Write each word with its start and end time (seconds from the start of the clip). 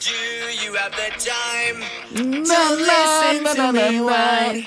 Do 0.00 0.08
you 0.64 0.72
have 0.76 0.92
the 0.92 1.10
time 1.20 1.82
to 2.14 2.74
listen 2.74 3.44
to 3.54 3.70
me 3.70 4.00
whine 4.00 4.66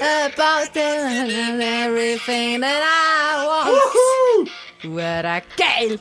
about 0.00 0.74
everything 0.74 2.60
that 2.60 2.82
I 2.82 3.44
want? 3.44 4.48
Hure 4.80 5.42
geil! 5.58 5.98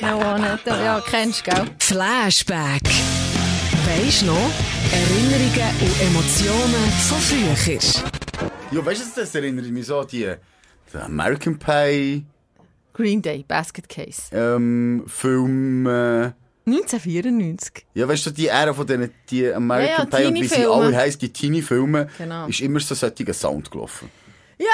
Wanna 0.00 0.58
do, 0.64 0.70
ja, 0.70 1.00
kennst 1.00 1.46
du, 1.46 1.50
gell? 1.50 1.66
Flashback. 1.78 2.80
Weisst 3.84 4.22
noch? 4.24 4.50
Erinnerungen 4.92 5.74
und 5.82 6.00
Emotionen 6.00 6.90
von 7.08 7.18
früher. 7.20 7.80
Ja, 8.70 8.86
weißt 8.86 9.16
du, 9.16 9.20
das 9.20 9.34
erinnert 9.34 9.66
mich 9.66 9.86
so 9.86 10.00
an 10.00 10.06
die, 10.06 10.34
American 10.94 11.58
Pie 11.58 12.24
Green 12.94 13.20
Day, 13.20 13.44
Basket 13.46 13.86
Case. 13.90 14.34
ähm, 14.34 15.04
Filme. 15.06 16.34
1994. 16.66 17.86
Ja, 17.94 18.08
weißt 18.08 18.26
du, 18.26 18.30
die 18.30 18.48
Ära 18.48 18.72
von 18.74 18.86
denen, 18.86 19.12
die 19.30 19.52
American 19.52 20.08
Ja, 20.10 20.18
ja, 20.18 20.18
Pie 20.18 20.26
und 20.26 20.34
wie 20.34 20.48
sie 20.48 20.66
alle 20.66 20.96
heißen, 20.96 21.20
die 21.20 21.32
Teenie-Filme, 21.32 22.08
Genau. 22.18 22.46
ist 22.48 22.60
immer 22.60 22.80
so 22.80 22.94
solcher 22.94 23.32
Sound 23.34 23.70
gelaufen. 23.70 24.10
Ja, 24.58 24.66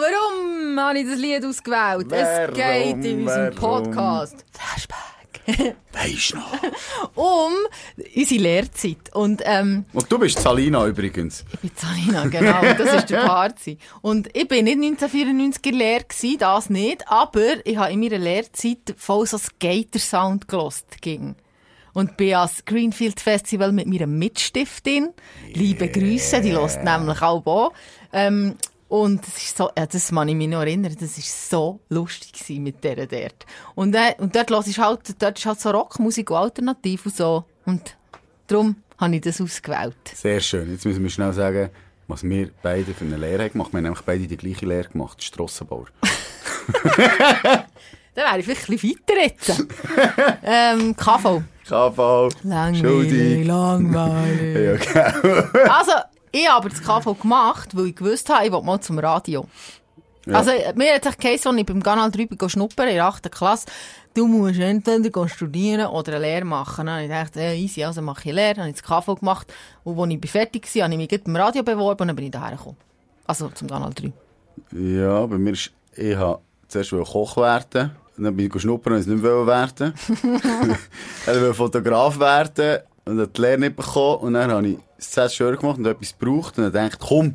warum 0.00 0.78
habe 0.78 0.98
ich 0.98 1.06
das 1.08 1.18
Lied 1.18 1.44
ausgewählt? 1.44 2.06
es 2.10 2.12
Warum, 2.12 2.54
geht 2.54 3.04
in 3.10 3.20
unserem 3.22 3.56
warum? 3.56 3.84
Podcast 3.84 4.44
Flashback 4.52 5.19
Weisst 5.92 6.34
noch? 6.34 6.52
um 7.14 7.52
unsere 8.16 8.40
Lehrzeit. 8.40 9.14
Und 9.14 9.42
ähm, 9.44 9.84
Und 9.92 10.10
du 10.10 10.18
bist 10.18 10.38
Salina 10.38 10.86
übrigens. 10.86 11.44
ich 11.52 11.60
bin 11.60 11.70
Salina, 11.74 12.26
genau, 12.28 12.60
das 12.74 12.94
ist 12.94 13.10
der 13.10 13.20
Parzi. 13.26 13.78
Und 14.00 14.28
ich 14.36 14.46
bin 14.48 14.64
nicht 14.64 14.76
1994 14.78 15.64
in 15.64 15.78
der 15.78 15.78
Lehre 15.78 16.04
gewesen, 16.04 16.38
das 16.38 16.70
nicht, 16.70 17.04
aber 17.08 17.66
ich 17.66 17.76
habe 17.76 17.92
in 17.92 18.00
meiner 18.00 18.18
Lehrzeit 18.18 18.94
voll 18.96 19.26
so 19.26 19.38
Skater-Sound 19.38 20.48
gelost 20.48 21.00
ging. 21.02 21.34
Und 21.92 22.16
bin 22.16 22.34
ans 22.34 22.64
Greenfield 22.64 23.18
Festival 23.18 23.72
mit 23.72 23.86
meiner 23.88 24.06
Mitstiftin. 24.06 25.08
Liebe 25.52 25.88
Grüße, 25.88 26.40
die 26.40 26.52
lost 26.52 26.82
nämlich 26.84 27.20
auch 27.20 27.44
auch. 27.46 27.72
Ähm, 28.12 28.54
und 28.90 29.26
es 29.26 29.36
ist 29.36 29.56
so, 29.56 29.70
ja, 29.78 29.86
das 29.86 30.08
kann 30.10 30.28
ich 30.28 30.34
mich 30.34 30.48
noch 30.48 30.60
erinnern, 30.62 30.94
das 30.98 31.16
ist 31.16 31.48
so 31.48 31.78
lustig 31.88 32.58
mit 32.58 32.82
der 32.82 33.06
dort. 33.06 33.46
Und, 33.76 33.94
äh, 33.94 34.14
und 34.18 34.34
dort 34.34 34.50
ist 34.66 34.78
halt, 34.78 35.22
dort 35.22 35.38
ist 35.38 35.46
halt 35.46 35.60
so 35.60 35.70
Rockmusik 35.70 36.28
und 36.30 36.36
Alternativ 36.36 37.06
und 37.06 37.16
so. 37.16 37.44
Und 37.66 37.96
darum 38.48 38.74
habe 38.98 39.14
ich 39.14 39.20
das 39.22 39.40
ausgewählt. 39.40 39.94
Sehr 40.12 40.40
schön. 40.40 40.72
Jetzt 40.72 40.84
müssen 40.84 41.04
wir 41.04 41.10
schnell 41.10 41.32
sagen, 41.32 41.70
was 42.08 42.24
wir 42.24 42.50
beide 42.62 42.92
für 42.92 43.04
eine 43.04 43.16
Lehre 43.16 43.44
haben 43.44 43.52
gemacht. 43.52 43.72
Wir 43.72 43.76
haben 43.78 43.84
nämlich 43.84 44.02
beide 44.02 44.26
die 44.26 44.36
gleiche 44.36 44.66
Lehre 44.66 44.88
gemacht, 44.88 45.22
Strassenbauer. 45.22 45.86
Dann 48.14 48.24
wäre 48.24 48.38
ich 48.40 48.44
vielleicht 48.44 48.68
ein 48.68 48.76
bisschen 48.76 48.96
weiter 49.06 49.22
jetzt. 49.22 49.66
ähm, 50.42 50.96
KV. 50.96 51.42
KV, 51.64 52.28
Langweilig, 52.42 53.46
langweilig. 53.46 54.84
Ja, 54.92 55.10
genau. 55.10 55.72
Also, 55.72 55.92
ich 56.32 56.48
habe 56.48 56.68
das 56.68 56.82
KV 56.82 57.14
gemacht, 57.14 57.76
weil 57.76 57.86
ich 57.86 57.96
gewusst 57.96 58.28
habe, 58.28 58.46
ich 58.46 58.52
will 58.52 58.62
mal 58.62 58.80
zum 58.80 58.98
Radio. 58.98 59.46
Also, 60.26 60.52
mir 60.74 60.94
hat 60.94 61.04
sich 61.04 61.18
geheißen, 61.18 61.50
als 61.50 61.60
ich 61.60 61.66
beim 61.66 61.82
Kanal 61.82 62.10
3 62.10 62.26
bin 62.26 62.48
schnuppern, 62.48 62.88
in 62.88 62.94
der 62.94 63.06
8. 63.06 63.30
Klasse, 63.32 63.66
du 64.14 64.26
musst 64.26 64.60
entweder 64.60 65.28
studieren 65.28 65.86
oder 65.86 66.14
eine 66.14 66.22
Lehre 66.22 66.44
machen. 66.44 66.86
Dann 66.86 66.96
habe 66.96 67.04
ich 67.04 67.08
gedacht, 67.08 67.36
äh, 67.36 67.56
easy, 67.56 67.82
also 67.82 68.02
mache 68.02 68.28
ich 68.28 68.34
Lehre. 68.34 68.54
Dann 68.54 68.64
habe 68.64 68.70
ich 68.70 68.80
das 68.80 68.84
KV 68.84 69.16
gemacht. 69.16 69.52
Und 69.82 69.98
als 69.98 70.18
ich 70.22 70.30
fertig 70.30 70.74
war, 70.74 70.84
habe 70.84 70.94
ich 70.94 71.10
mich 71.10 71.24
beim 71.24 71.36
Radio 71.36 71.62
beworben 71.62 72.02
und 72.02 72.08
dann 72.08 72.16
bin 72.16 72.26
ich 72.26 72.30
daher 72.30 72.56
gekommen. 72.56 72.76
Also, 73.26 73.48
zum 73.48 73.68
Kanal 73.68 73.92
3. 73.94 74.12
Ja, 74.78 75.26
bei 75.26 75.38
mir 75.38 75.52
ist, 75.52 75.72
ich 75.96 76.16
habe 76.16 76.40
zuerst 76.68 76.90
Koch 76.90 77.36
werden. 77.36 77.92
Dann 78.16 78.36
bin 78.36 78.50
ich 78.54 78.60
schnuppern 78.60 78.92
und 78.92 78.98
es 78.98 79.06
nicht 79.06 79.22
mehr 79.22 79.46
werden. 79.46 79.94
dann 81.26 81.40
wollte 81.40 81.54
Fotograf 81.54 82.18
werden. 82.20 82.80
Und 83.10 83.18
dann 83.18 83.32
die 83.32 83.40
Lehre 83.40 83.58
nicht 83.58 83.76
bekommen. 83.76 84.16
Und 84.18 84.34
dann 84.34 84.50
habe 84.50 84.68
ich 84.68 84.78
das 85.14 85.34
schön 85.34 85.56
gemacht 85.56 85.78
und 85.78 85.86
etwas 85.86 86.16
gebraucht. 86.18 86.58
Und 86.58 86.74
dann 86.74 86.88
ich, 86.88 86.98
komm, 86.98 87.34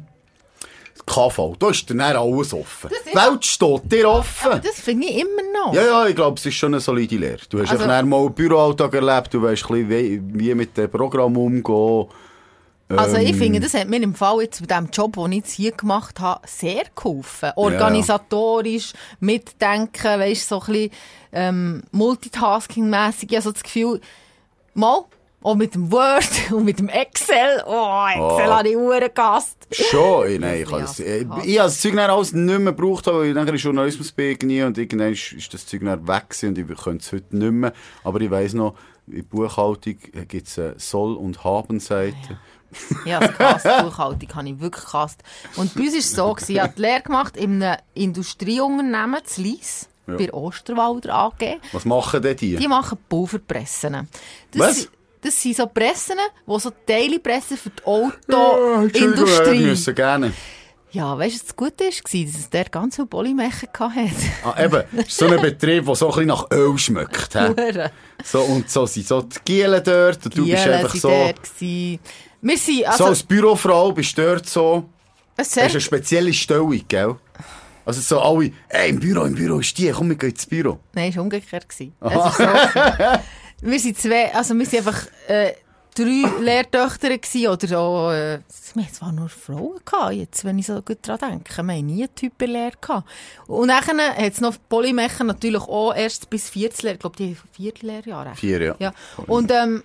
das 0.94 1.06
KV, 1.06 1.56
da 1.60 1.70
ist 1.70 1.90
dann 1.90 2.00
alles 2.02 2.54
offen. 2.54 2.90
Die 3.12 3.16
Welt 3.16 3.46
steht 3.46 3.92
dir 3.92 4.10
offen. 4.10 4.62
Das 4.64 4.80
finde 4.80 5.08
ich 5.08 5.20
immer 5.22 5.42
noch. 5.66 5.74
Ja, 5.74 5.84
ja, 5.86 6.08
ich 6.08 6.16
glaube, 6.16 6.38
es 6.40 6.46
ist 6.46 6.56
schon 6.56 6.74
eine 6.74 6.80
solide 6.80 7.18
Lehre. 7.18 7.40
Du 7.50 7.60
hast 7.62 7.72
Also- 7.72 7.84
also, 7.86 8.06
mal 8.08 8.18
einen 8.24 8.34
Büroalltag 8.34 8.94
erlebt, 8.94 9.34
du 9.34 9.42
weißt 9.42 9.70
wie, 9.72 10.22
wie 10.24 10.56
mit 10.56 10.78
dem 10.78 10.90
Programm 10.90 11.36
umgehen. 11.38 12.08
Also 12.88 13.18
ich 13.18 13.30
Ähm, 13.30 13.36
finde, 13.36 13.60
das 13.60 13.74
hat 13.74 13.88
mir 13.90 14.00
im 14.02 14.14
Fall 14.14 14.42
jetzt 14.44 14.66
bei 14.66 14.76
dem 14.80 14.90
Job, 14.92 15.14
den 15.16 15.32
ich 15.32 15.38
jetzt 15.40 15.52
hier 15.54 15.72
gemacht 15.72 16.20
habe, 16.20 16.42
sehr 16.48 16.84
geholfen. 16.96 17.52
Organisatorisch, 17.56 18.94
mitdenken, 19.20 20.20
weisst 20.20 20.50
so 20.50 20.60
ein 20.62 20.66
bisschen 20.68 20.92
ähm, 21.34 21.84
Multitasking-mässig. 21.92 23.32
Ich 23.32 23.36
habe 23.38 23.44
so 23.44 23.52
das 23.52 23.64
Gefühl, 23.64 24.02
mal, 24.76 25.04
auch 25.46 25.56
mit 25.56 25.76
dem 25.76 25.92
Word 25.92 26.28
und 26.52 26.66
mit 26.66 26.80
dem 26.80 26.90
Excel, 26.90 27.64
oh, 27.68 28.06
Excel 28.08 28.22
Oh. 28.22 28.40
habe 28.52 28.70
ich 28.70 28.76
Uhren 28.78 29.10
gehasst. 29.14 29.58
Schon, 29.72 30.28
ich, 30.30 30.40
nein, 30.40 30.62
ich, 30.64 30.70
Ja, 30.70 30.72
habe 30.72 30.82
das, 30.82 31.00
ich, 31.00 31.22
ja. 31.22 31.42
ich 31.44 31.56
das 31.58 31.80
Zeug 31.82 31.96
dann 31.96 32.10
alles 32.10 32.34
nicht 32.34 32.60
mehr 32.60 32.74
gebraucht, 32.74 33.08
weil 33.08 33.28
ich 33.28 33.36
nachher 33.36 33.50
in 33.54 33.56
Journalismus 33.58 34.12
bin 34.12 34.38
und 34.66 34.78
irgendwann 34.78 35.12
ist, 35.14 35.34
ist 35.34 35.54
das 35.54 35.66
Zeug 35.66 35.82
dann 35.84 36.08
weg 36.08 36.36
und 36.44 36.58
ich 36.58 36.68
könnte 36.84 37.04
es 37.06 37.12
heute 37.12 37.36
nicht 37.38 37.52
mehr. 37.52 37.74
Aber 38.04 38.20
ich 38.22 38.32
weiss 38.32 38.54
noch, 38.54 38.76
in 39.08 39.26
Buchhaltung 39.28 39.98
gibt 40.28 40.48
es 40.48 40.58
eine 40.58 40.80
Soll- 40.80 41.16
und 41.16 41.44
Haben-Seite. 41.44 42.40
Ja, 43.06 43.20
das 43.20 43.38
gehasst, 43.38 43.66
Buchhaltung 43.84 44.36
habe 44.36 44.50
ich 44.50 44.60
wirklich 44.60 44.86
gehasst. 44.86 45.22
Und 45.56 45.74
bei 45.76 45.82
uns 45.82 45.92
war 45.94 46.00
es 46.00 46.12
so, 46.12 46.34
gewesen, 46.34 46.52
ich 46.54 46.60
habe 46.62 46.74
die 46.76 46.82
Lehre 46.82 47.02
gemacht 47.02 47.38
in 47.38 47.62
einem 47.62 47.78
Industrieunternehmen, 47.94 49.20
zu 49.26 49.42
Lies, 49.42 49.88
Ja. 50.08 50.18
bei 50.18 50.26
der 50.26 50.34
Osterwalder 50.34 51.14
AG. 51.14 51.58
Was 51.72 51.86
machen 51.86 52.22
denn 52.22 52.36
die? 52.36 52.56
Die 52.58 52.68
machen 52.68 52.98
Pulverpressen. 53.08 54.08
Das, 54.52 54.60
Was? 54.60 54.90
Das 55.26 55.42
sind 55.42 55.58
so 55.58 55.66
Pressen, 55.66 56.18
die 56.46 56.60
so 56.60 56.72
Teile 56.86 57.18
pressen 57.18 57.58
für 57.58 57.72
die 57.72 57.84
Autoindustrie. 57.84 59.64
müssen 59.64 59.96
gerne. 59.96 60.32
Ja, 60.92 61.18
weißt 61.18 61.36
du, 61.36 61.40
was 61.40 61.46
das 61.48 61.56
Gute 61.56 61.86
war? 61.86 61.90
Dass 61.90 62.14
es 62.14 62.50
der 62.52 62.66
ganz 62.66 62.96
viele 62.96 63.08
Polymechen 63.08 63.68
hatte. 63.74 64.12
Ah, 64.44 64.64
eben, 64.64 64.84
so 65.08 65.26
ein 65.26 65.42
Betrieb, 65.42 65.88
der 65.88 65.96
so 65.96 66.06
ein 66.06 66.12
bisschen 66.12 66.28
nach 66.28 66.46
Öl 66.52 66.78
schmeckt. 66.78 67.36
So, 68.24 68.42
und 68.42 68.70
so 68.70 68.86
sind 68.86 69.08
so 69.08 69.24
die 69.24 69.40
Gielen 69.44 69.84
dort 69.84 70.24
und 70.26 70.38
du 70.38 70.46
bist 70.46 70.68
einfach 70.68 70.96
so, 70.96 71.10
dort 71.10 71.42
gewesen. 71.42 72.00
Wir 72.42 72.58
sind, 72.60 72.82
so 72.82 72.86
also, 72.86 73.06
als 73.06 73.24
Bürofrau 73.24 73.92
bist 73.94 74.16
du 74.16 74.22
dort 74.22 74.48
so, 74.48 74.88
es 75.36 75.50
Das 75.50 75.66
ist 75.66 75.72
eine 75.72 75.82
spezielle 75.82 76.34
Stellung, 76.34 76.80
gell? 76.88 77.16
Also 77.84 78.02
so 78.02 78.20
alle, 78.22 78.52
ey, 78.70 78.90
im 78.90 79.00
Büro, 79.00 79.24
im 79.26 79.34
Büro 79.34 79.58
ist 79.60 79.76
die, 79.78 79.90
komm, 79.90 80.10
wir 80.10 80.18
gehen 80.18 80.30
ins 80.30 80.46
Büro. 80.46 80.80
nein, 80.94 81.10
es 81.10 81.16
war 81.16 81.24
umgekehrt. 81.24 81.66
ist 81.68 81.80
so. 81.80 81.92
wir 83.62 83.80
sind 83.80 83.98
zwei, 83.98 84.34
also 84.34 84.54
wir 84.58 84.66
sind 84.66 84.80
einfach, 84.88 85.08
äh, 85.28 85.54
drei 85.96 86.24
Lehrtöchter 86.42 87.18
gewesen, 87.18 87.48
oder 87.48 87.80
auch, 87.80 88.12
äh, 88.12 88.40
wir 88.74 88.84
hatten 88.84 88.94
zwar 88.94 89.12
nur 89.14 89.30
Frauen 89.30 89.80
gehabt, 89.86 90.14
jetzt, 90.14 90.44
wenn 90.44 90.60
ich 90.60 90.66
so 90.66 90.82
gut 90.82 90.98
dran 91.02 91.18
denke. 91.20 91.64
Wir 91.64 91.74
haben 91.76 91.86
nie 91.86 92.04
einen 92.04 92.16
Typ 92.16 92.34
in 92.42 92.52
der 92.54 92.62
Lehre 92.62 92.72
gehabt. 92.82 93.08
Und 93.48 93.70
dann 93.70 93.82
hat 93.82 94.18
es 94.34 94.42
noch 94.42 94.56
Polymechen 94.68 95.28
natürlich 95.28 95.62
auch 95.64 95.94
erst 95.94 96.30
bis 96.30 96.50
viertes 96.50 96.82
Lehr, 96.84 96.94
ich 96.94 97.00
glaube, 97.00 97.16
die 97.16 97.28
haben 97.36 97.38
vier 97.54 97.74
Lehrjahre. 97.82 98.36
Vier, 98.36 98.62
ja. 98.62 98.76
Ja. 98.80 98.94
Und 99.28 99.52
ähm, 99.52 99.84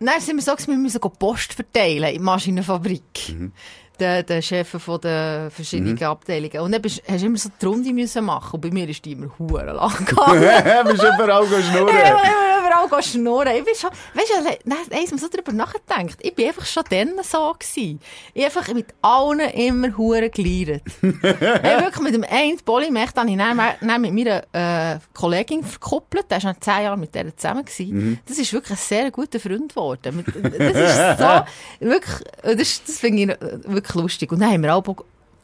dann 0.00 0.20
sind 0.20 0.36
wir 0.36 0.42
so, 0.42 0.52
wir 0.66 0.76
müssen 0.76 1.00
Post 1.00 1.54
verteilen 1.54 2.04
in 2.08 2.14
der 2.14 2.22
Maschinenfabrik. 2.22 3.02
Mhm. 3.28 3.52
Der, 3.98 4.22
der 4.24 4.42
Chef 4.42 4.68
von 4.68 5.00
den 5.00 5.50
verschiedenen 5.50 6.02
Abteilungen. 6.02 6.60
Und 6.60 6.72
dann 6.72 6.82
bist, 6.82 7.02
hast 7.08 7.22
du 7.22 7.26
immer 7.28 7.38
so 7.38 7.48
die 7.58 7.64
Runde 7.64 7.92
müssen 7.94 8.26
machen. 8.26 8.56
Und 8.56 8.60
bei 8.60 8.70
mir 8.70 8.86
ist 8.90 9.02
die 9.02 9.12
immer 9.12 9.30
hure 9.38 9.72
lang 9.72 9.96
gegangen. 10.04 10.42
bist 10.84 11.02
überall 11.02 11.44
Ich 11.44 11.64
schnurren. 11.64 11.96
habe 11.96 12.55
überall 12.84 13.02
schnurren. 13.02 13.56
Ich 13.56 13.64
bin 13.64 13.74
schon, 13.74 13.90
weißt 14.14 14.30
du, 14.30 14.68
nein, 14.68 14.78
mal 14.90 15.18
so 15.18 15.28
drüber 15.28 15.52
nachgedacht. 15.52 16.18
Ich 16.20 16.34
bin 16.34 16.48
einfach 16.48 16.66
schon 16.66 16.84
dann 16.90 17.12
so 17.22 17.54
gewesen. 17.58 18.00
Ich 18.34 18.44
einfach 18.44 18.72
mit 18.74 18.86
allen 19.02 19.40
immer 19.50 19.96
hure 19.96 20.30
geleiert. 20.30 20.82
ich 21.02 21.22
habe 21.22 21.84
wirklich 21.84 22.02
mit 22.02 22.14
dem 22.14 22.24
einen 22.24 22.58
Polymech, 22.58 23.12
dann 23.12 23.28
ich 23.28 23.38
dann, 23.38 23.60
dann 23.80 24.00
mit 24.00 24.12
meiner 24.12 24.42
äh, 24.52 24.98
Kollegin 25.14 25.64
verkuppelt. 25.64 26.30
Der 26.30 26.42
war 26.42 26.52
noch 26.52 26.60
zehn 26.60 26.82
Jahre 26.82 26.96
mit 26.96 27.14
der 27.14 27.36
zusammen. 27.36 27.64
Gewesen. 27.64 28.20
Das 28.26 28.38
ist 28.38 28.52
wirklich 28.52 28.78
ein 28.78 28.82
sehr 28.82 29.10
guter 29.10 29.40
Freund 29.40 29.70
geworden. 29.70 30.24
Das 30.24 30.76
ist 30.76 31.18
so, 31.18 31.42
wirklich, 31.86 32.16
das, 32.42 32.82
das 32.84 32.98
finde 32.98 33.22
ich 33.22 33.72
wirklich 33.72 33.94
lustig. 33.94 34.32
Und 34.32 34.40
dann 34.40 34.52
haben 34.52 34.62
wir 34.62 34.74
auch 34.74 34.84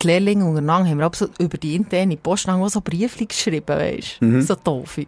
die 0.03 0.07
Lehrlinge 0.09 0.45
untereinander 0.45 0.91
haben 0.91 0.99
wir 0.99 1.07
auch 1.07 1.15
so 1.15 1.29
über 1.39 1.57
die 1.59 1.77
interne 1.77 2.17
Post 2.17 2.49
so 2.67 2.81
Briefchen 2.81 3.29
geschrieben, 3.29 3.69
weißt 3.69 4.17
du? 4.21 4.43
So 4.43 4.57
doof. 4.57 4.99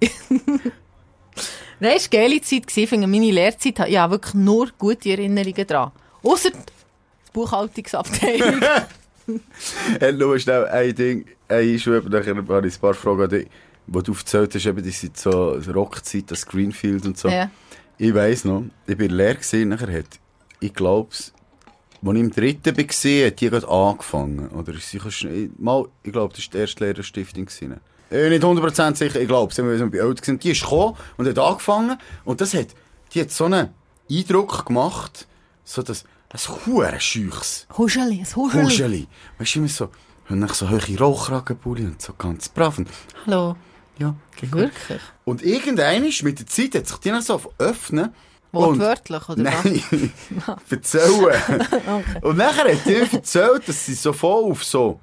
Nein, 1.80 1.94
es 1.96 2.10
war 2.12 2.18
eine 2.20 2.28
geile 2.30 2.40
Zeit. 2.40 2.76
Ich 2.76 2.88
finde, 2.88 3.06
meine 3.06 3.30
Lehrzeit 3.30 3.78
ja 3.88 4.10
wirklich 4.10 4.34
nur 4.34 4.68
gute 4.78 5.10
Erinnerungen 5.10 5.66
dran. 5.66 5.92
Ausser 6.22 6.50
die 6.50 7.32
Buchhaltungsabteilung. 7.32 8.60
Hey, 10.00 10.12
nur 10.12 10.38
schnell 10.38 10.66
ein 10.66 10.94
Ding, 10.94 11.24
ein 11.48 11.56
Einschub, 11.56 12.10
nachher 12.10 12.36
habe 12.36 12.68
ich 12.68 12.74
ein 12.74 12.80
paar 12.80 12.92
Fragen 12.92 13.22
an 13.22 13.30
dich. 13.30 13.48
Wo 13.86 14.02
du 14.02 14.12
erzählt 14.12 14.54
hast, 14.54 14.66
eben, 14.66 14.82
die 14.82 14.90
sind 14.90 15.16
so 15.16 15.52
Rockzeit, 15.72 16.30
das 16.30 16.44
Greenfield 16.44 17.06
und 17.06 17.16
so. 17.16 17.28
ja. 17.30 17.50
Ich 17.96 18.12
weiss 18.14 18.44
noch, 18.44 18.64
ich 18.86 18.98
war 18.98 19.06
leer 19.08 19.34
gewesen, 19.36 19.70
nachher 19.70 19.90
hat, 19.98 20.18
ich 20.60 20.74
glaub's, 20.74 21.32
als 22.04 22.14
ich 22.14 22.20
im 22.20 22.30
dritten 22.32 22.76
war, 22.76 23.26
hat 23.26 23.40
die 23.40 23.48
gerade 23.48 23.66
angefangen. 23.68 24.48
Oder 24.50 24.72
schn- 24.74 25.48
mal, 25.58 25.86
ich 26.02 26.12
glaube, 26.12 26.34
das 26.34 26.44
war 26.44 26.50
die 26.52 26.58
erste 26.58 26.84
Lehrerstiftung. 26.84 27.46
gewesen. 27.46 27.80
Ich 28.10 28.16
bin 28.16 28.30
nicht 28.30 28.44
100% 28.44 28.96
sicher, 28.96 29.20
ich 29.20 29.28
glaube, 29.28 29.52
sie 29.52 29.62
haben 29.62 29.90
bei 29.90 29.98
gewesen. 29.98 30.38
Die 30.38 30.50
ist 30.50 30.62
gekommen 30.62 30.96
und 31.16 31.28
hat 31.28 31.38
angefangen. 31.38 31.98
Und 32.24 32.40
das 32.40 32.54
hat, 32.54 32.68
die 33.12 33.20
hat 33.20 33.30
so 33.30 33.46
eine, 33.46 33.72
Eindruck 34.10 34.66
gemacht, 34.66 35.26
so 35.64 35.82
dass 35.82 36.04
ein 36.30 36.40
hure 36.66 37.00
scheuches 37.00 37.66
Huscheli, 37.76 38.20
ein 38.20 38.36
Huscheli. 38.36 38.64
Huscheli. 38.64 39.08
Weißt 39.38 39.54
du, 39.54 39.58
immer 39.60 39.68
so, 39.68 39.88
und 40.28 40.40
dann 40.40 40.48
so 40.50 40.68
hohe 40.68 40.98
Rauchragenpulli 40.98 41.84
und 41.84 42.02
so 42.02 42.12
ganz 42.14 42.48
brav. 42.48 42.78
Und, 42.78 42.88
Hallo. 43.26 43.56
Ja. 43.98 44.14
Wirklich? 44.40 45.00
Und 45.24 45.42
irgendein 45.42 46.04
ist 46.04 46.22
mit 46.22 46.38
der 46.40 46.46
Zeit 46.46 46.74
hat 46.74 46.88
sich 46.88 46.96
die 46.98 47.10
dann 47.10 47.22
so 47.22 47.40
öffnen. 47.58 48.12
Wortwörtlich, 48.50 49.28
oder 49.28 49.44
was? 49.44 49.64
Nein, 49.64 50.12
erzählen. 50.70 51.66
Und 52.22 52.36
nachher 52.36 52.72
hat 52.72 52.86
die 52.86 52.94
erzählt, 52.94 53.68
dass 53.68 53.86
sie 53.86 53.94
so 53.94 54.12
voll 54.12 54.50
auf 54.50 54.62
so, 54.64 55.00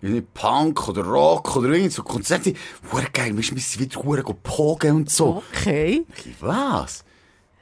nicht 0.00 0.34
Punk 0.34 0.88
oder 0.88 1.02
Rock 1.02 1.56
oder 1.56 1.70
irgend 1.70 1.92
so 1.92 2.02
Konzerte, 2.02 2.54
hure 2.92 3.06
geil, 3.12 3.28
wir 3.28 3.34
müssen 3.34 3.80
wieder 3.80 4.02
hure 4.02 4.22
pogen 4.22 4.96
und 4.96 5.10
so. 5.10 5.42
Okay. 5.52 6.04
Ich, 6.24 6.40
was? 6.40 7.04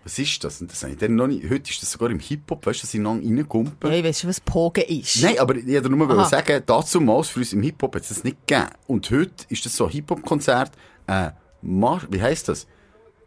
Was 0.05 0.21
ist 0.21 0.45
das? 0.45 0.61
Und 0.61 0.71
das 0.71 0.83
habe 0.83 0.93
ich 0.93 0.99
dann 0.99 1.17
noch 1.17 1.27
nicht, 1.27 1.51
heute 1.51 1.69
ist 1.69 1.83
das 1.83 1.91
sogar 1.91 2.11
im 2.11 2.21
Hip-Hop, 2.21 2.65
weißt 2.65 2.81
du, 2.81 2.87
dass 2.87 2.95
ich 2.95 3.01
noch 3.01 3.17
reingumpen. 3.17 3.93
Ich 3.93 4.05
weiss 4.05 4.21
schon, 4.21 4.31
was 4.31 4.41
Pogen 4.41 4.85
ist. 4.85 5.21
Nein, 5.21 5.39
aber 5.39 5.57
ich 5.57 5.67
wollte 5.67 5.91
nur 5.91 6.11
Aha. 6.11 6.25
sagen, 6.27 6.63
dazu 6.65 7.01
mal 7.01 7.25
für 7.25 7.41
uns 7.41 7.53
im 7.53 7.63
Hip-Hop 7.63 7.97
hat 7.97 8.03
es 8.03 8.11
das 8.11 8.23
nicht 8.23 8.47
gegeben. 8.47 8.71
Und 8.87 9.11
heute 9.11 9.47
ist 9.49 9.67
das 9.67 9.77
so 9.77 9.87
ein 9.87 9.91
Hip-Hop-Konzert, 9.91 10.73
äh, 11.09 11.31
Marsch, 11.63 12.07
wie 12.11 12.23
heisst 12.23 12.49
das? 12.49 12.67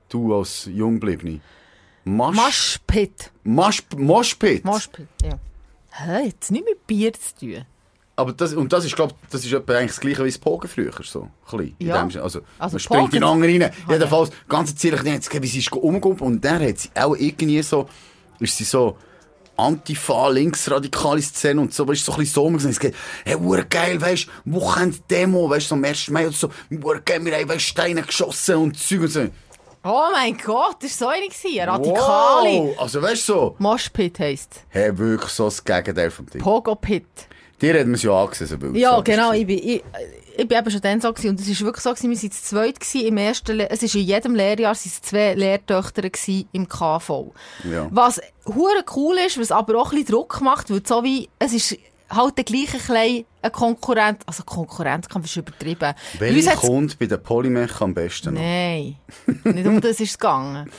Du 0.07 0.33
als 0.33 0.69
Jungblibni. 0.71 1.41
Marsch, 2.05 2.37
Maschpit. 2.37 3.31
Marsch, 3.43 3.83
Moshpit. 3.97 4.63
Maschpit, 4.63 5.07
ja. 5.21 5.37
Hä, 5.91 6.27
jetzt 6.27 6.49
nicht 6.49 6.63
mit 6.63 6.87
Bier 6.87 7.11
zu 7.11 7.35
tun. 7.39 7.65
Aber 8.19 8.33
das, 8.33 8.53
und 8.53 8.73
das 8.73 8.83
ist, 8.83 8.97
glaub, 8.97 9.13
das 9.29 9.45
ist 9.45 9.53
etwa 9.53 9.75
eigentlich 9.75 9.91
das 9.91 9.99
Gleiche 10.01 10.25
wie 10.25 10.29
das 10.29 10.37
Pogen 10.37 10.67
früher, 10.67 10.91
so. 11.03 11.21
Ein 11.21 11.29
bisschen. 11.57 11.75
In 11.79 11.87
Ja. 11.87 12.03
dem. 12.03 12.21
Also, 12.21 12.41
Also 12.59 12.73
man 12.73 12.79
springt 12.79 13.13
in 13.13 13.23
anderen 13.23 13.61
rein. 13.61 13.71
Jedenfalls, 13.89 14.31
ganz 14.49 14.71
erzählich, 14.71 15.01
jetzt, 15.03 15.41
wie 15.41 15.47
sie 15.47 15.65
umgekommen 15.71 16.19
und 16.19 16.43
dann 16.43 16.61
hat 16.61 16.79
sie 16.79 16.89
auch 16.95 17.15
irgendwie 17.15 17.61
so, 17.61 17.87
ist 18.39 18.57
sie 18.57 18.65
so, 18.65 18.97
Antifa, 19.55 20.27
linksradikale 20.29 21.21
Szene 21.21 21.61
und 21.61 21.73
so, 21.73 21.87
weißt 21.87 22.01
du, 22.01 22.05
so 22.05 22.11
ein 22.13 22.19
bisschen 22.19 22.33
so 22.33 22.45
umgesehen. 22.45 22.71
Es 22.71 22.79
geht, 22.79 22.95
hey, 23.23 23.37
geil, 23.69 24.01
weißt 24.01 24.27
du, 24.45 24.53
Wochenende 24.53 24.97
Demo, 25.09 25.49
weißt 25.49 25.65
du, 25.65 25.69
so 25.69 25.75
am 25.75 25.85
1. 25.85 26.09
Mai 26.09 26.27
oder 26.27 26.35
so, 26.35 26.49
geil, 27.05 27.23
wir 27.23 27.37
haben, 27.37 27.47
weißt, 27.47 27.61
Steine 27.61 28.01
geschossen 28.01 28.55
und 28.57 28.77
Zeug 28.77 29.01
und 29.01 29.07
so. 29.07 29.27
Oh 29.81 30.07
mein 30.11 30.37
Gott, 30.37 30.75
das 30.81 30.99
war 30.99 31.07
so 31.07 31.17
eine, 31.17 31.27
gewesen, 31.27 31.69
radikale. 31.69 32.49
Wow. 32.49 32.79
Also, 32.79 33.01
weißt 33.01 33.29
du, 33.29 33.33
so, 33.33 33.55
Moshpit 33.59 34.19
heisst 34.19 34.65
hey, 34.67 34.97
wirklich 34.97 35.31
so 35.31 35.45
das 35.45 35.63
Gegenteil 35.63 36.11
vom 36.11 36.25
Ding. 36.25 36.41
Pogo-Pit. 36.41 37.05
Dir 37.61 37.79
hat 37.79 37.85
man 37.85 37.95
es 37.95 38.03
ja 38.03 38.11
angesehen, 38.11 38.47
so 38.47 38.57
Bild. 38.57 38.75
Ja, 38.77 38.99
genau. 39.01 39.33
Ich 39.33 39.45
bin, 39.45 39.57
ich, 39.59 39.83
ich 40.37 40.47
bin 40.47 40.57
eben 40.57 40.71
schon 40.71 40.81
dann 40.81 41.01
so 41.01 41.11
gewesen. 41.11 41.29
Und 41.31 41.39
es 41.41 41.47
war 41.59 41.65
wirklich 41.67 41.83
so 41.83 41.89
gewesen, 41.93 42.09
wir 42.11 42.17
waren 42.17 42.31
zu 42.31 42.43
zweit 42.43 42.79
gewesen 42.79 43.07
im 43.07 43.17
ersten, 43.17 43.55
Le 43.57 43.69
es 43.69 43.83
ist 43.83 43.95
in 43.95 44.01
jedem 44.01 44.35
Lehrjahr 44.35 44.75
sind 44.75 44.93
zwei 45.05 45.33
Lehrtöchter 45.33 46.03
gewesen 46.09 46.47
im 46.53 46.67
KV. 46.69 47.33
Ja. 47.69 47.87
Was 47.91 48.21
hure 48.45 48.83
cool 48.95 49.17
ist, 49.25 49.37
was 49.39 49.51
aber 49.51 49.77
auch 49.79 49.91
ein 49.91 49.97
bisschen 49.99 50.13
Druck 50.15 50.39
macht, 50.41 50.69
weil 50.71 50.81
so 50.85 51.03
wie, 51.03 51.27
es 51.39 51.53
ist 51.53 51.77
halt 52.09 52.37
der 52.37 52.43
gleiche 52.45 52.77
kleine 52.79 53.25
ein 53.41 53.51
Konkurrent, 53.51 54.21
also 54.25 54.43
Konkurrenzkampf 54.43 55.25
ist 55.25 55.35
übertrieben. 55.37 55.93
Bei 56.19 56.27
uns 56.29 56.35
Welche 56.37 56.49
hat's- 56.51 56.61
kommt 56.61 56.97
bei 56.99 57.05
den 57.05 57.21
Polymech 57.21 57.81
am 57.81 57.93
besten 57.93 58.33
noch? 58.33 58.41
Nein, 58.41 58.95
nicht 59.43 59.67
um 59.67 59.79
das 59.81 59.99
ist 59.99 60.11
es 60.11 60.17
gegangen. 60.17 60.69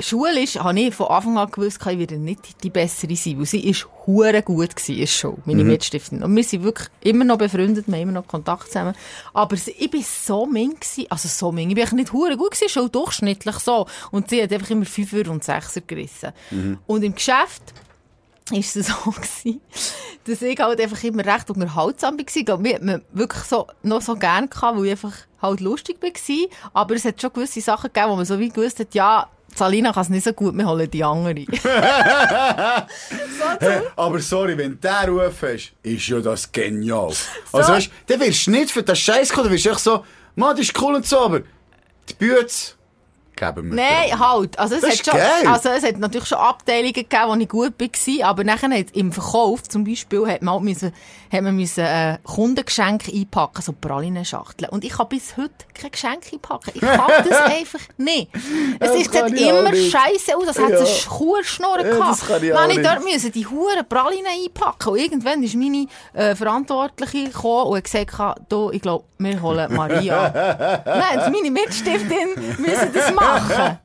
Schulisch 0.00 0.56
habe 0.56 0.80
ich 0.80 0.94
von 0.94 1.08
Anfang 1.08 1.38
an 1.38 1.50
gewusst, 1.50 1.80
ich 1.86 1.98
werde 1.98 2.18
nicht 2.18 2.62
die 2.62 2.70
bessere 2.70 3.14
sein, 3.14 3.38
weil 3.38 3.46
sie 3.46 3.68
ist 3.68 3.86
hure 4.06 4.42
gut 4.42 4.88
ist 4.88 5.12
schon, 5.12 5.42
meine 5.44 5.64
Mitstifterin. 5.64 6.22
Und 6.22 6.34
wir 6.34 6.44
sind 6.44 6.62
wirklich 6.62 6.88
immer 7.02 7.24
noch 7.24 7.38
befreundet, 7.38 7.86
wir 7.86 7.94
haben 7.94 8.02
immer 8.02 8.12
noch 8.12 8.26
Kontakt 8.26 8.66
zusammen. 8.68 8.94
Aber 9.34 9.56
sie, 9.56 9.72
ich 9.72 9.90
bin 9.90 10.02
so 10.02 10.46
min 10.46 10.74
gewesen, 10.74 11.06
also 11.10 11.28
so 11.28 11.52
min, 11.52 11.70
ich 11.70 11.76
bin 11.76 11.96
nicht 11.96 12.12
hure 12.12 12.36
gut 12.36 12.52
gewesen, 12.52 12.68
schon 12.68 12.90
durchschnittlich 12.90 13.56
so. 13.56 13.86
Und 14.10 14.30
sie 14.30 14.42
hat 14.42 14.52
einfach 14.52 14.70
immer 14.70 14.86
Fünfer 14.86 15.30
und 15.30 15.44
Sechser 15.44 15.82
gerissen. 15.82 16.32
Und 16.86 17.02
im 17.02 17.14
Geschäft, 17.14 17.74
ist 18.52 18.76
es 18.76 18.86
so 19.04 19.10
gewesen, 19.10 19.60
dass 20.24 20.42
ich 20.42 20.58
halt 20.58 20.80
einfach 20.80 21.02
immer 21.04 21.24
recht 21.24 21.50
unterhaltsam 21.50 22.18
war. 22.18 22.54
Und 22.54 22.62
mir 22.62 22.74
hat 22.74 22.82
man 22.82 23.02
wirklich 23.12 23.44
so, 23.44 23.66
noch 23.82 24.02
so 24.02 24.16
gern 24.16 24.50
gehabt, 24.50 24.76
weil 24.76 24.86
ich 24.86 24.90
einfach 24.92 25.14
halt 25.40 25.60
lustig 25.60 25.98
war. 26.02 26.48
Aber 26.72 26.94
es 26.94 27.04
hat 27.04 27.20
schon 27.20 27.32
gewisse 27.32 27.60
Sachen 27.60 27.92
gegeben, 27.92 28.10
wo 28.10 28.16
man 28.16 28.24
so 28.24 28.38
wie 28.38 28.48
gewusst 28.48 28.80
hat, 28.80 28.94
ja, 28.94 29.28
Salina 29.54 29.92
kann 29.92 30.02
es 30.02 30.08
nicht 30.08 30.24
so 30.24 30.32
gut, 30.32 30.54
wir 30.56 30.66
holen 30.66 30.90
die 30.90 31.04
andere. 31.04 31.34
Hey, 33.60 33.80
aber 33.96 34.18
sorry, 34.20 34.56
wenn 34.56 34.78
du 34.80 34.88
den 34.88 35.10
Ruf 35.10 35.42
hast, 35.42 35.72
ist 35.82 36.06
ja 36.08 36.20
das 36.20 36.50
genial. 36.50 37.12
Also 37.52 37.72
weißt, 37.72 37.86
du, 37.86 37.90
dann 38.06 38.20
wirst 38.26 38.46
du 38.46 38.50
nicht 38.52 38.70
für 38.70 38.82
den 38.82 38.96
Scheiß 38.96 39.30
kommen, 39.32 39.44
dann 39.44 39.52
wirst 39.52 39.66
du 39.66 39.70
echt 39.70 39.80
so, 39.80 40.04
Mann, 40.36 40.56
das 40.56 40.66
ist 40.66 40.80
cool 40.80 40.94
und 40.94 41.06
so, 41.06 41.20
aber 41.20 41.40
die 42.08 42.14
Bütze 42.14 42.74
geben 43.36 43.70
wir 43.70 43.76
Nein, 43.76 44.18
halt. 44.18 44.58
Also 44.58 44.76
es, 44.76 44.80
Das 44.82 44.90
hat 44.90 44.96
ist 45.00 45.10
schon, 45.10 45.18
geil. 45.18 45.46
also 45.46 45.68
es 45.70 45.82
hat 45.84 45.98
natürlich 45.98 46.28
schon 46.28 46.38
Abteilungen 46.38 46.92
gegeben, 46.92 47.22
wo 47.26 47.34
ich 47.34 47.48
gut 47.48 47.74
war, 47.80 48.28
aber 48.28 48.44
nachher 48.44 48.70
hat 48.70 48.90
im 48.92 49.12
Verkauf 49.12 49.62
zum 49.64 49.84
Beispiel 49.84 50.26
hat 50.26 50.42
man, 50.42 50.54
halt 50.54 50.62
müssen, 50.64 50.92
hat 51.32 51.42
man 51.42 51.54
müssen, 51.54 51.84
äh, 51.84 52.18
Kundengeschenke 52.24 53.12
einpacken, 53.12 53.62
so 53.62 53.72
Pralinenschachteln. 53.72 54.68
Und 54.70 54.84
ich 54.84 54.92
kann 54.92 55.08
bis 55.08 55.36
heute 55.36 55.50
kein 55.74 55.90
Geschenk 55.90 56.22
einpacken. 56.32 56.72
Ich 56.74 56.80
kann 56.80 57.10
das 57.28 57.38
einfach 57.42 57.80
nicht. 57.96 58.30
Es 58.80 58.90
ist 58.90 59.12
sieht 59.12 59.40
immer 59.40 59.74
scheiße 59.74 60.36
aus, 60.36 60.48
als 60.48 60.58
hätte 60.58 60.72
Ja. 60.72 60.78
es 60.82 61.06
eine 61.06 61.16
Kuhschnurren 61.16 61.86
Ja, 61.86 61.92
gehabt. 61.92 62.24
Dann 62.30 62.58
habe 62.58 62.72
ich 62.72 62.82
dort 62.82 63.04
müssen 63.04 63.32
die 63.32 63.46
Huren 63.46 63.86
Pralinen 63.88 64.26
einpacken. 64.26 64.88
Und 64.90 64.98
irgendwann 64.98 65.42
ist 65.42 65.54
meine 65.54 65.86
äh, 66.14 66.34
Verantwortliche 66.34 67.24
gekommen 67.24 67.70
und 67.70 67.76
hat 67.76 67.84
gesagt, 67.84 68.50
du, 68.50 68.70
ich 68.72 68.82
glaube, 68.82 69.04
wir 69.18 69.40
holen 69.40 69.74
Maria. 69.74 70.82
Nein, 70.84 71.32
meine 71.32 71.50
Mitstiftin 71.50 72.28
müssen 72.58 72.92
das 72.92 73.12
machen. 73.14 73.78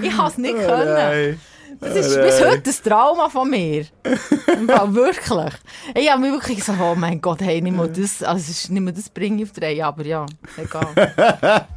Ich 0.00 0.16
habe 0.16 0.30
es 0.30 0.38
nicht 0.38 0.54
können. 0.56 1.38
Das 1.84 2.06
ist 2.06 2.16
bis 2.16 2.40
heute 2.44 2.70
ein 2.70 2.76
Trauma 2.84 3.28
von 3.28 3.50
mir. 3.50 3.86
Wirklich. 4.04 5.54
Ich 5.94 6.10
habe 6.10 6.20
mich 6.20 6.32
wirklich 6.32 6.58
gesagt, 6.58 6.80
oh 6.80 6.94
mein 6.94 7.20
Gott, 7.20 7.40
hey, 7.40 7.60
nicht 7.60 7.76
mal 7.76 7.88
das, 7.88 8.22
also 8.22 8.40
es 8.40 8.48
ist 8.48 8.70
nicht 8.70 8.82
mehr 8.82 8.92
das 8.92 9.08
bringe 9.08 9.42
ich 9.42 9.48
auf 9.48 9.52
die 9.52 9.60
Reihe, 9.60 9.86
aber 9.86 10.04
ja, 10.04 10.26
egal. 10.56 11.66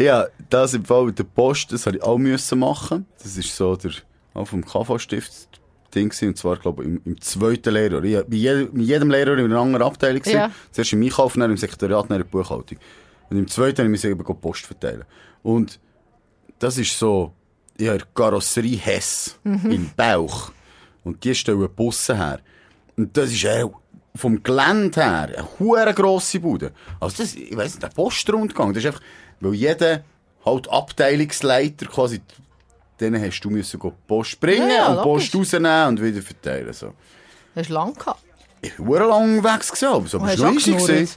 Ja, 0.00 0.28
das 0.48 0.72
im 0.72 0.82
Fall 0.82 1.04
mit 1.04 1.18
der 1.18 1.24
Post, 1.24 1.72
das 1.72 1.84
habe 1.84 1.98
ich 1.98 2.02
auch 2.02 2.16
müssen 2.16 2.58
machen. 2.58 3.04
Das 3.22 3.36
ist 3.36 3.54
so 3.54 3.76
der, 3.76 3.90
auch 4.32 4.46
vom 4.46 4.64
KV-Stift 4.64 5.60
Ding 5.94 6.08
gewesen, 6.08 6.28
und 6.28 6.38
zwar, 6.38 6.56
glaube 6.56 6.82
ich, 6.82 6.88
im, 6.88 7.02
im 7.04 7.20
zweiten 7.20 7.74
Lehrjahr. 7.74 8.02
Ich, 8.02 8.24
bei, 8.24 8.36
jedem, 8.36 8.80
jedem 8.80 9.10
Lehrer 9.10 9.36
in 9.36 9.44
einer 9.44 9.60
anderen 9.60 9.86
Abteilung 9.86 10.20
gewesen. 10.20 10.36
Ja. 10.36 10.50
Zuerst 10.70 10.94
im 10.94 11.02
Einkauf, 11.02 11.34
dann 11.34 11.50
im 11.50 11.56
Sekretariat, 11.58 12.08
dann 12.08 12.18
in 12.18 12.22
der 12.22 12.30
Buchhaltung. 12.30 12.78
Und 13.28 13.36
im 13.36 13.46
zweiten 13.46 13.90
musste 13.90 14.08
ich 14.08 14.12
eben 14.12 14.24
go 14.24 14.32
Post 14.32 14.64
verteilen. 14.64 15.04
Und 15.42 15.78
das 16.58 16.78
ist 16.78 16.98
so, 16.98 17.34
ja, 17.80 17.96
Karosserie 18.14 18.76
Hess 18.76 19.38
im 19.44 19.90
Bauch. 19.96 20.52
Und 21.04 21.24
die 21.24 21.34
stellen 21.34 21.68
Busse 21.74 22.16
her. 22.16 22.40
Und 22.96 23.16
das 23.16 23.32
ist 23.32 23.46
auch 23.46 23.80
vom 24.14 24.42
Gelände 24.42 25.00
her 25.00 25.28
eine 25.36 25.48
hure 25.58 25.94
grosse 25.94 26.40
Bude. 26.40 26.72
Also 26.98 27.22
das, 27.22 27.34
ich 27.34 27.56
weiss 27.56 27.72
nicht, 27.72 27.82
der 27.82 27.88
Postrundgang, 27.88 28.74
das 28.74 28.84
ist 28.84 28.88
einfach, 28.88 29.02
weil 29.40 29.54
jeder 29.54 30.04
halt 30.44 30.68
Abteilungsleiter 30.70 31.86
quasi, 31.86 32.20
denen 32.98 33.22
hast 33.22 33.40
du 33.40 33.50
müssen 33.50 33.78
go 33.78 33.92
Post 34.06 34.40
bringen 34.40 34.68
Ja, 34.68 34.74
ja, 34.74 34.86
und 34.88 35.02
Post 35.02 35.34
rausnehmen 35.34 35.88
und 35.88 36.02
wieder 36.02 36.22
verteilen. 36.22 36.72
So. 36.72 36.92
Hast 37.54 37.68
du 37.68 37.74
lang 37.74 37.94
gehabt? 37.94 38.22
Ich 38.62 38.78
war 38.78 39.06
lang 39.06 39.40
gewesen, 39.42 39.86
aber 39.86 40.06
so 40.06 40.18
bist 40.18 40.66
du 40.66 40.72
easy. 40.72 41.08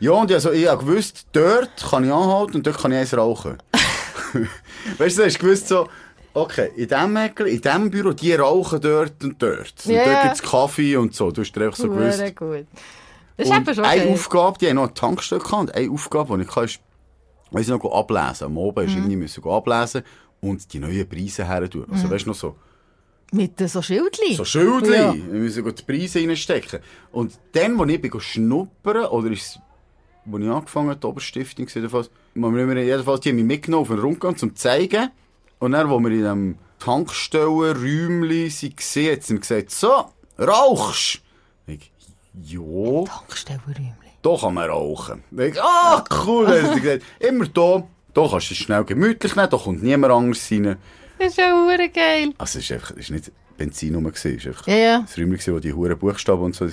Ja, 0.00 0.12
und 0.12 0.30
ich, 0.30 0.34
also, 0.34 0.52
ich 0.52 0.66
habe 0.68 0.84
gewusst, 0.84 1.26
dort 1.32 1.76
kann 1.76 2.04
ich 2.04 2.12
anhalten 2.12 2.56
und 2.56 2.66
dort 2.66 2.78
kann 2.78 2.92
ich 2.92 2.98
eins 2.98 3.16
rauchen. 3.16 3.58
weißt 4.98 5.18
du, 5.18 5.22
du 5.22 5.26
hast 5.26 5.38
gewusst 5.38 5.68
so, 5.68 5.88
okay, 6.34 6.70
in 6.76 6.88
diesem 6.88 7.16
Eckel, 7.16 7.46
in 7.48 7.60
diesem 7.60 7.90
Büro, 7.90 8.12
die 8.12 8.34
rauchen 8.34 8.80
dort 8.80 9.22
und 9.24 9.40
dort. 9.42 9.72
Und 9.84 9.92
Ja, 9.92 10.04
dort 10.04 10.22
gibt 10.22 10.34
es 10.34 10.42
Kaffee 10.42 10.96
und 10.96 11.14
so. 11.14 11.30
Du 11.30 11.40
hast 11.42 11.52
dir 11.52 11.64
einfach 11.64 11.76
so 11.76 11.88
gewusst. 11.88 12.18
Sehr 12.18 12.32
gut. 12.32 12.66
Das 13.36 13.46
ist 13.48 13.52
Und 13.52 13.62
eben 13.62 13.74
schon 13.74 13.84
eine 13.84 14.02
okay. 14.02 14.12
Aufgabe, 14.12 14.58
die 14.58 14.68
haben 14.68 14.76
noch 14.76 14.84
eine 14.84 14.94
Tankstelle 14.94 15.40
gehabt, 15.40 15.60
und 15.60 15.74
eine 15.74 15.90
Aufgabe, 15.90 16.36
die 16.36 16.42
ich 16.44 16.48
kann, 16.48 16.64
ist, 16.64 16.80
weiss 17.50 17.62
ich 17.62 17.68
noch, 17.68 17.84
ablesen. 17.92 18.44
Am 18.44 18.56
Oben 18.58 18.82
Mhm. 18.84 18.88
ist 18.88 18.96
irgendwie 18.96 19.16
müssen 19.16 19.44
ablesen 19.48 20.02
und 20.40 20.72
die 20.72 20.78
neuen 20.78 21.08
Preise 21.08 21.46
her 21.48 21.68
tun. 21.70 21.86
Also, 21.90 22.08
weißt 22.10 22.26
du, 22.26 22.30
noch 22.30 22.36
so, 22.36 22.56
Mit 23.32 23.58
so 23.58 23.82
Schildchen. 23.82 24.36
so 24.36 24.44
Schildchen. 24.44 24.92
Ja. 24.92 25.12
Wir 25.14 25.40
müssen 25.40 25.64
die 25.64 25.82
Preise 25.82 26.20
reinstecken. 26.20 26.78
Und 27.10 27.32
dann, 27.52 27.80
als 27.80 27.90
ich 27.90 28.00
bin 28.00 28.20
schnuppern, 28.20 29.06
oder 29.06 29.30
ist 29.30 29.58
wo 30.26 30.38
ich 30.38 30.48
angefangen 30.48 30.88
habe, 30.90 31.00
die 31.00 31.06
Oberstiftung, 31.06 31.66
jedenfalls, 31.74 32.08
immer- 32.34 32.76
jedenfalls, 32.76 33.20
die 33.20 33.28
haben 33.30 33.36
mich 33.36 33.44
mitgenommen 33.44 33.82
auf 33.82 33.90
einen 33.90 34.00
Rundgang, 34.00 34.36
zum 34.36 34.50
zu 34.56 34.62
zeigen. 34.62 35.10
Und 35.58 35.72
dann, 35.72 35.88
wo 35.90 35.98
wir 36.00 36.10
in 36.10 36.16
diesem 36.18 36.58
Tankstellenräumchen 36.78 38.22
waren, 38.22 39.12
hat 39.12 39.22
sie 39.22 39.32
mir 39.34 39.40
gesagt, 39.40 39.70
so, 39.70 40.04
rauchst? 40.38 41.20
Ich, 41.66 41.90
ja. 42.44 43.04
Tankstellenräumchen. 43.04 43.94
Da 44.22 44.36
kann 44.40 44.54
man 44.54 44.70
rauchen. 44.70 45.22
Ich, 45.36 45.60
ah, 45.62 46.02
cool, 46.26 46.46
hat 46.48 46.74
sie 46.74 46.80
gesagt. 46.80 47.02
Immer 47.20 47.46
da, 47.48 47.82
da 48.14 48.28
kannst 48.28 48.50
du 48.50 48.54
es 48.54 48.58
schnell 48.58 48.84
gemütlich 48.84 49.36
nehmen, 49.36 49.50
da 49.50 49.56
kommt 49.58 49.82
niemand 49.82 50.12
anders 50.12 50.50
rein. 50.50 50.76
Das 51.18 51.28
ist 51.28 51.36
ja 51.38 51.52
hure 51.52 51.88
geil. 51.90 52.32
Also, 52.38 52.58
es 52.58 52.64
ist 52.64 52.72
einfach, 52.72 52.90
es 52.92 52.96
ist 52.98 53.10
nicht 53.10 53.32
Benzin 53.56 53.94
rum, 53.94 54.06
es 54.06 54.24
ist 54.24 54.46
einfach 54.46 54.66
Ja, 54.66 54.74
ja. 54.76 55.00
das 55.00 55.16
Räumchen, 55.18 55.54
wo 55.54 55.58
die 55.60 55.72
hohen 55.72 55.96
Buchstaben 55.98 56.42
und 56.42 56.54
so. 56.56 56.66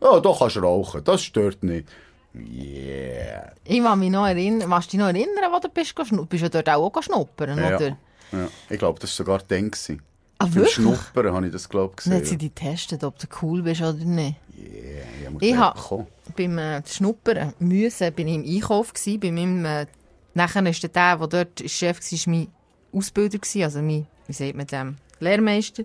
Oh, 0.00 0.20
da 0.20 0.34
kannst 0.38 0.56
du 0.56 0.60
rauchen, 0.60 1.02
das 1.02 1.22
stört 1.24 1.62
nicht. 1.62 1.88
Yeah. 2.36 3.52
Ich 3.64 3.82
kann 3.82 3.98
mich 3.98 4.10
noch 4.10 4.26
erinnern, 4.26 4.68
kannst 4.70 4.88
du 4.88 4.90
dich 4.92 5.00
noch 5.00 5.06
erinnern, 5.08 5.50
wo 5.50 5.58
du 5.58 5.68
bist, 5.68 5.96
geschnu- 5.98 6.26
bist 6.26 6.44
du 6.44 6.50
dort 6.50 6.68
auch, 6.68 6.94
auch 6.94 7.02
schnuppern, 7.02 7.58
Ja. 7.58 7.76
oder? 7.76 7.96
Ja. 8.32 8.48
Ich 8.68 8.78
glaube, 8.78 8.98
das 9.00 9.10
war 9.10 9.16
sogar 9.16 9.38
dann. 9.46 9.70
gewesen. 9.70 10.02
Ah, 10.40 10.44
Beim 10.44 10.54
wirklich? 10.54 10.74
Schnuppern 10.74 11.32
habe 11.34 11.46
ich 11.46 11.52
das, 11.52 11.68
glaube 11.68 11.94
ich, 11.98 12.04
Dann 12.04 12.12
hat 12.14 12.26
sie 12.26 12.36
gesehen. 12.36 12.38
die 12.38 12.54
getestet, 12.54 13.02
ob 13.04 13.18
du 13.18 13.26
cool 13.42 13.62
bist 13.62 13.80
oder 13.80 13.92
nicht. 13.94 14.36
Yeah, 14.56 15.04
ich 15.24 15.30
muss 15.30 15.42
Ich 15.42 15.48
gleich 15.48 15.60
hab- 15.60 15.74
bekommen. 15.74 16.06
Beim 16.36 16.58
äh, 16.58 16.82
Schnuppern 16.86 17.54
müssen 17.58 18.12
bin 18.12 18.28
ich 18.28 18.34
im 18.36 18.44
Einkauf 18.56 18.92
gsi, 18.92 19.18
bei 19.18 19.32
meinem, 19.32 19.64
äh, 19.64 19.86
nachher 20.34 20.64
ist 20.66 20.82
der, 20.82 20.90
der, 20.90 21.16
dort 21.26 21.62
Chef 21.68 21.98
war, 22.00 22.32
mein 22.32 22.48
Ausbilder 22.92 23.38
gsi, 23.38 23.64
also 23.64 23.80
mein, 23.82 24.06
wie 24.28 24.32
sagt 24.32 24.54
man 24.54 24.66
dem, 24.66 24.96
Lehrmeister. 25.20 25.82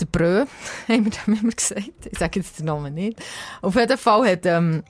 Der 0.00 0.06
Brö, 0.06 0.46
haben 0.88 1.04
wir 1.04 1.12
dem 1.12 1.34
immer 1.40 1.52
gesagt. 1.52 2.06
Ich 2.10 2.18
sage 2.18 2.40
jetzt 2.40 2.58
den 2.58 2.66
Namen 2.66 2.94
nicht. 2.94 3.20
Auf 3.62 3.76
jeden 3.76 3.98
Fall 3.98 4.32
hat, 4.32 4.46
ähm, 4.46 4.82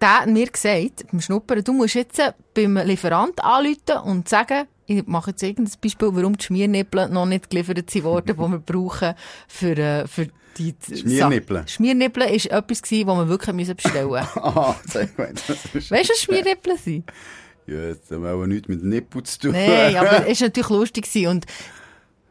der 0.00 0.26
mir 0.26 0.48
gesagt, 0.50 1.06
beim 1.10 1.20
Schnuppern, 1.22 1.64
du 1.64 1.72
musst 1.72 1.94
jetzt 1.94 2.18
äh, 2.18 2.32
beim 2.54 2.76
Lieferant 2.76 3.42
anrufen 3.42 3.98
und 4.04 4.28
sagen, 4.28 4.66
ich 4.88 5.06
mache 5.06 5.30
jetzt 5.30 5.42
irgendein 5.42 5.74
Beispiel, 5.80 6.08
warum 6.12 6.36
die 6.36 6.44
Schmiernippel 6.44 7.08
noch 7.10 7.26
nicht 7.26 7.50
geliefert 7.50 7.88
sind 7.90 8.04
worden, 8.04 8.36
die 8.36 8.38
wir 8.50 8.58
brauchen 8.58 9.14
für, 9.46 9.76
äh, 9.76 10.06
für 10.06 10.28
die 10.56 10.74
Schmiernippel? 10.96 11.58
Sa- 11.58 11.68
Schmiernippel 11.68 12.22
war 12.24 12.30
etwas, 12.58 12.82
gewesen, 12.82 13.06
das 13.06 13.16
wir 13.18 13.28
wirklich 13.28 13.76
bestellen 13.76 14.08
mussten. 14.08 14.40
Mal. 14.40 14.76
das 14.84 14.94
ist- 15.74 15.90
weißt 15.90 16.08
du, 16.08 16.12
was 16.12 16.20
Schmiernippel 16.22 16.78
sind? 16.78 17.10
Ja, 17.66 17.88
das 17.92 18.10
hat 18.10 18.24
auch 18.26 18.46
nichts 18.46 18.66
mit 18.68 18.82
Nippel 18.82 19.22
zu 19.24 19.38
tun. 19.40 19.52
Nein, 19.52 19.94
aber 19.96 20.26
es 20.26 20.40
war 20.40 20.46
natürlich 20.48 20.70
lustig. 20.70 21.26
Und 21.28 21.44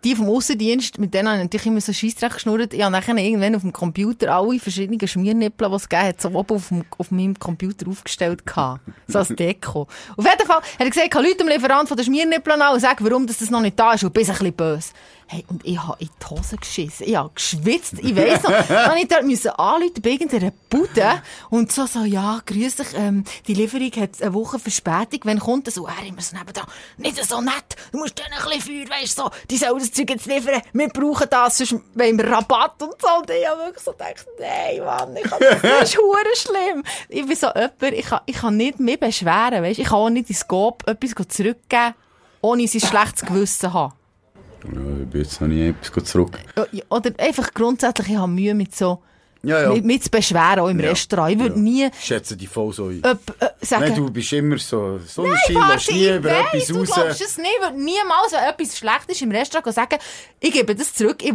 die 0.04 0.16
vom 0.16 0.30
Aussendienst, 0.30 1.00
mit 1.00 1.14
denen 1.14 1.28
habe 1.28 1.38
ich 1.38 1.44
natürlich 1.44 1.66
immer 1.66 1.82
so 1.82 1.92
Scheissdreck 1.92 2.34
geschnurrt. 2.34 2.74
Ich 2.74 2.82
habe 2.82 2.92
nachher 2.92 3.16
irgendwann 3.18 3.56
auf 3.56 3.62
dem 3.62 3.74
Computer 3.74 4.36
alle 4.36 4.60
verschiedenen 4.60 5.06
Schmiernippel, 5.08 5.70
die 5.70 5.76
es 5.76 5.90
gegeben 5.90 6.08
hat, 6.08 6.22
so 6.22 6.30
oben 6.30 6.56
auf, 6.56 6.68
dem, 6.70 6.86
auf 6.98 7.12
meinem 7.12 7.38
Computer 7.38 7.88
aufgestellt 7.88 8.46
gehabt. 8.46 8.82
So 9.08 9.20
als 9.20 9.30
Deko. 9.30 9.88
Auf 10.16 10.26
jeden 10.26 10.48
Fall 10.48 10.58
hat 10.58 10.80
er 10.80 10.90
gesagt, 10.90 11.12
kann 11.12 11.24
Leute 11.24 11.38
dem 11.38 11.48
Lieferant 11.48 11.88
von 11.88 11.98
den 11.98 12.06
Schmiernippeln 12.06 12.62
an 12.62 12.74
und 12.76 12.80
sagen, 12.80 13.04
warum 13.04 13.26
das 13.26 13.40
das 13.40 13.50
noch 13.50 13.62
nicht 13.62 13.80
da 13.80 13.94
ist 13.94 14.04
und 14.04 14.14
bist 14.14 14.30
ein 14.30 14.34
bisschen 14.34 14.54
böse. 14.54 14.90
Hey, 15.30 15.44
und 15.50 15.66
ich 15.66 15.78
habe 15.78 15.98
in 16.00 16.08
die 16.08 16.26
Hose 16.26 16.56
geschissen. 16.56 17.06
Ich 17.06 17.16
habe 17.18 17.32
geschwitzt. 17.36 17.96
Ich 18.00 18.16
weiss 18.16 18.44
noch, 18.44 18.52
dann 18.68 18.92
musste 18.92 19.02
ich 19.02 19.08
dort 19.10 19.26
müssen 19.26 19.50
anrufen 19.52 20.02
bei 20.02 20.10
irgendeiner 20.12 20.52
Bude 20.70 21.22
und 21.50 21.70
so, 21.70 21.86
so, 21.86 22.06
ja, 22.06 22.40
grüß 22.46 22.78
dich, 22.78 22.88
ähm, 22.96 23.26
die 23.46 23.54
Lieferung 23.54 23.92
hat 23.98 24.22
eine 24.22 24.34
Woche 24.34 24.58
Verspätung. 24.58 25.20
Wenn 25.24 25.40
kommt? 25.40 25.68
Und 25.68 25.88
er 25.90 26.06
immer 26.08 26.22
so 26.22 26.36
nebenan, 26.36 26.66
nicht 26.98 27.24
so 27.26 27.42
nett, 27.42 27.76
du 27.92 27.98
musst 27.98 28.18
denen 28.18 28.34
ein 28.34 28.58
bisschen 28.58 28.88
Feuer, 28.88 28.98
weisst 28.98 29.20
du, 29.20 29.24
so, 29.24 29.32
die 29.50 29.58
sollen 29.58 29.80
das 29.80 29.92
Zeug 29.92 30.10
jetzt 30.10 30.28
liefern, 30.28 30.62
wir 30.72 30.88
brauchen 30.90 31.28
das, 31.30 31.58
sonst 31.58 31.74
wollen 31.94 32.18
wir 32.18 32.32
Rabatt 32.32 32.82
und 32.82 32.96
so. 33.02 33.08
Und 33.20 33.30
ich 33.30 33.48
habe 33.48 33.64
wirklich 33.66 33.84
so 33.84 33.92
gedacht, 33.92 34.26
nein, 34.40 34.80
Mann, 34.80 35.18
ich 35.18 35.24
kann, 35.24 35.40
das 35.42 35.84
ist 35.90 35.98
hure 35.98 36.36
schlimm. 36.36 36.84
Ich 37.10 37.26
bin 37.26 37.36
so 37.36 37.48
jemand, 37.48 37.82
ich 37.82 38.06
kann, 38.06 38.22
ich 38.26 38.36
kann 38.38 38.56
nicht 38.56 38.80
mich 38.80 39.00
beschweren, 39.00 39.62
weisst 39.62 39.80
ich 39.80 39.88
kann 39.88 39.98
auch 39.98 40.10
nicht 40.10 40.30
in 40.30 40.36
Scope 40.36 40.90
etwas 40.90 41.28
zurückgeben, 41.28 41.96
ohne 42.42 42.68
sein 42.68 42.82
schlechtes 42.82 43.26
Gewissen 43.26 43.60
zu 43.60 43.74
haben. 43.74 43.97
Ja, 44.74 44.82
ich 45.04 45.08
bin 45.10 45.22
jetzt 45.22 45.40
noch 45.42 45.48
nie 45.48 45.70
etwas 45.70 46.04
zurück. 46.06 46.38
Oder 46.90 47.12
einfach 47.18 47.54
grundsätzlich, 47.54 48.10
ich 48.10 48.18
habe 48.18 48.32
Mühe 48.32 48.54
mit 48.54 48.76
so, 48.76 49.02
Ja, 49.44 49.62
ja. 49.64 49.70
mit, 49.74 49.86
mit 49.86 50.04
zu 50.04 50.10
beschweren, 50.10 50.60
auch 50.60 50.68
im 50.68 50.80
Ja. 50.80 50.90
Restaurant. 50.90 51.32
Ich 51.34 51.40
würde 51.40 51.56
Ja. 51.56 51.62
nie 51.62 51.90
schätze 52.02 52.36
die 52.36 52.48
voll 52.48 52.74
so 52.74 52.88
ein. 52.88 53.02
öp, 53.06 53.20
äh, 53.40 53.50
sagen, 53.66 53.84
Nein, 53.86 53.96
du 53.96 54.10
bist 54.12 54.34
immer 54.34 54.58
so, 54.58 55.00
so 55.06 55.24
ein 55.24 55.32
warte, 55.32 55.74
lässt 55.74 55.92
nie 55.92 56.10
über 56.10 56.30
weiss, 56.30 56.46
etwas 56.54 56.68
du 56.68 56.80
raus. 56.80 56.90
glaubst 56.94 57.22
es 57.22 57.38
nicht. 57.38 57.50
Ich 57.56 57.62
würde 57.64 57.78
niemals, 57.78 58.32
wenn 58.32 58.44
etwas 58.50 58.78
schlecht 58.78 59.06
ist 59.10 59.22
im 59.22 59.32
Restaurant, 59.32 59.74
sagen, 59.76 59.98
ich 60.40 60.52
gebe 60.52 60.76
das 60.76 60.94
zurück, 60.94 61.24
ich 61.24 61.34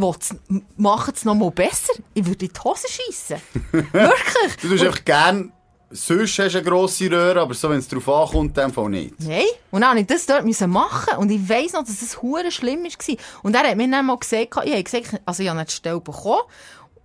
mache 0.76 1.12
es 1.14 1.24
noch 1.24 1.34
mal 1.34 1.50
besser. 1.50 1.92
Ich 2.14 2.26
würde 2.26 2.44
in 2.46 2.52
die 2.52 2.60
Hose 2.60 2.86
schiessen. 2.88 3.36
Wirklich. 3.72 4.56
Du 4.60 4.68
tust 4.68 4.84
einfach 4.84 5.04
gern, 5.04 5.52
sonst 5.92 6.38
hast 6.38 6.54
du 6.54 6.58
eine 6.58 6.68
grosse 6.68 7.10
Röhre, 7.10 7.40
aber 7.40 7.54
so, 7.54 7.70
wenn 7.70 7.78
es 7.78 7.88
drauf 7.88 8.08
ankommt, 8.08 8.56
dem 8.56 8.72
Fall 8.72 8.88
nicht. 8.88 9.14
Nein. 9.20 9.44
Und 9.70 9.82
dann 9.82 9.96
musste 9.96 10.14
ich 10.14 10.26
das 10.26 10.26
dort 10.26 10.68
machen. 10.68 11.18
Und 11.18 11.30
ich 11.30 11.48
weiss 11.48 11.72
noch, 11.72 11.84
dass 11.84 12.02
es 12.02 12.20
hure 12.20 12.50
schlimm 12.50 12.84
war. 12.84 13.16
Und 13.42 13.54
er 13.54 13.68
hat 13.68 13.76
mir 13.76 13.90
dann 13.90 14.06
mal 14.06 14.18
gesagt, 14.18 14.48
ich 14.64 14.72
habe 14.72 14.82
gesagt, 14.82 15.20
also 15.24 15.42
ich 15.42 15.48
habe 15.48 15.58
nicht 15.58 15.72
Stelle 15.72 16.00
bekommen. 16.00 16.42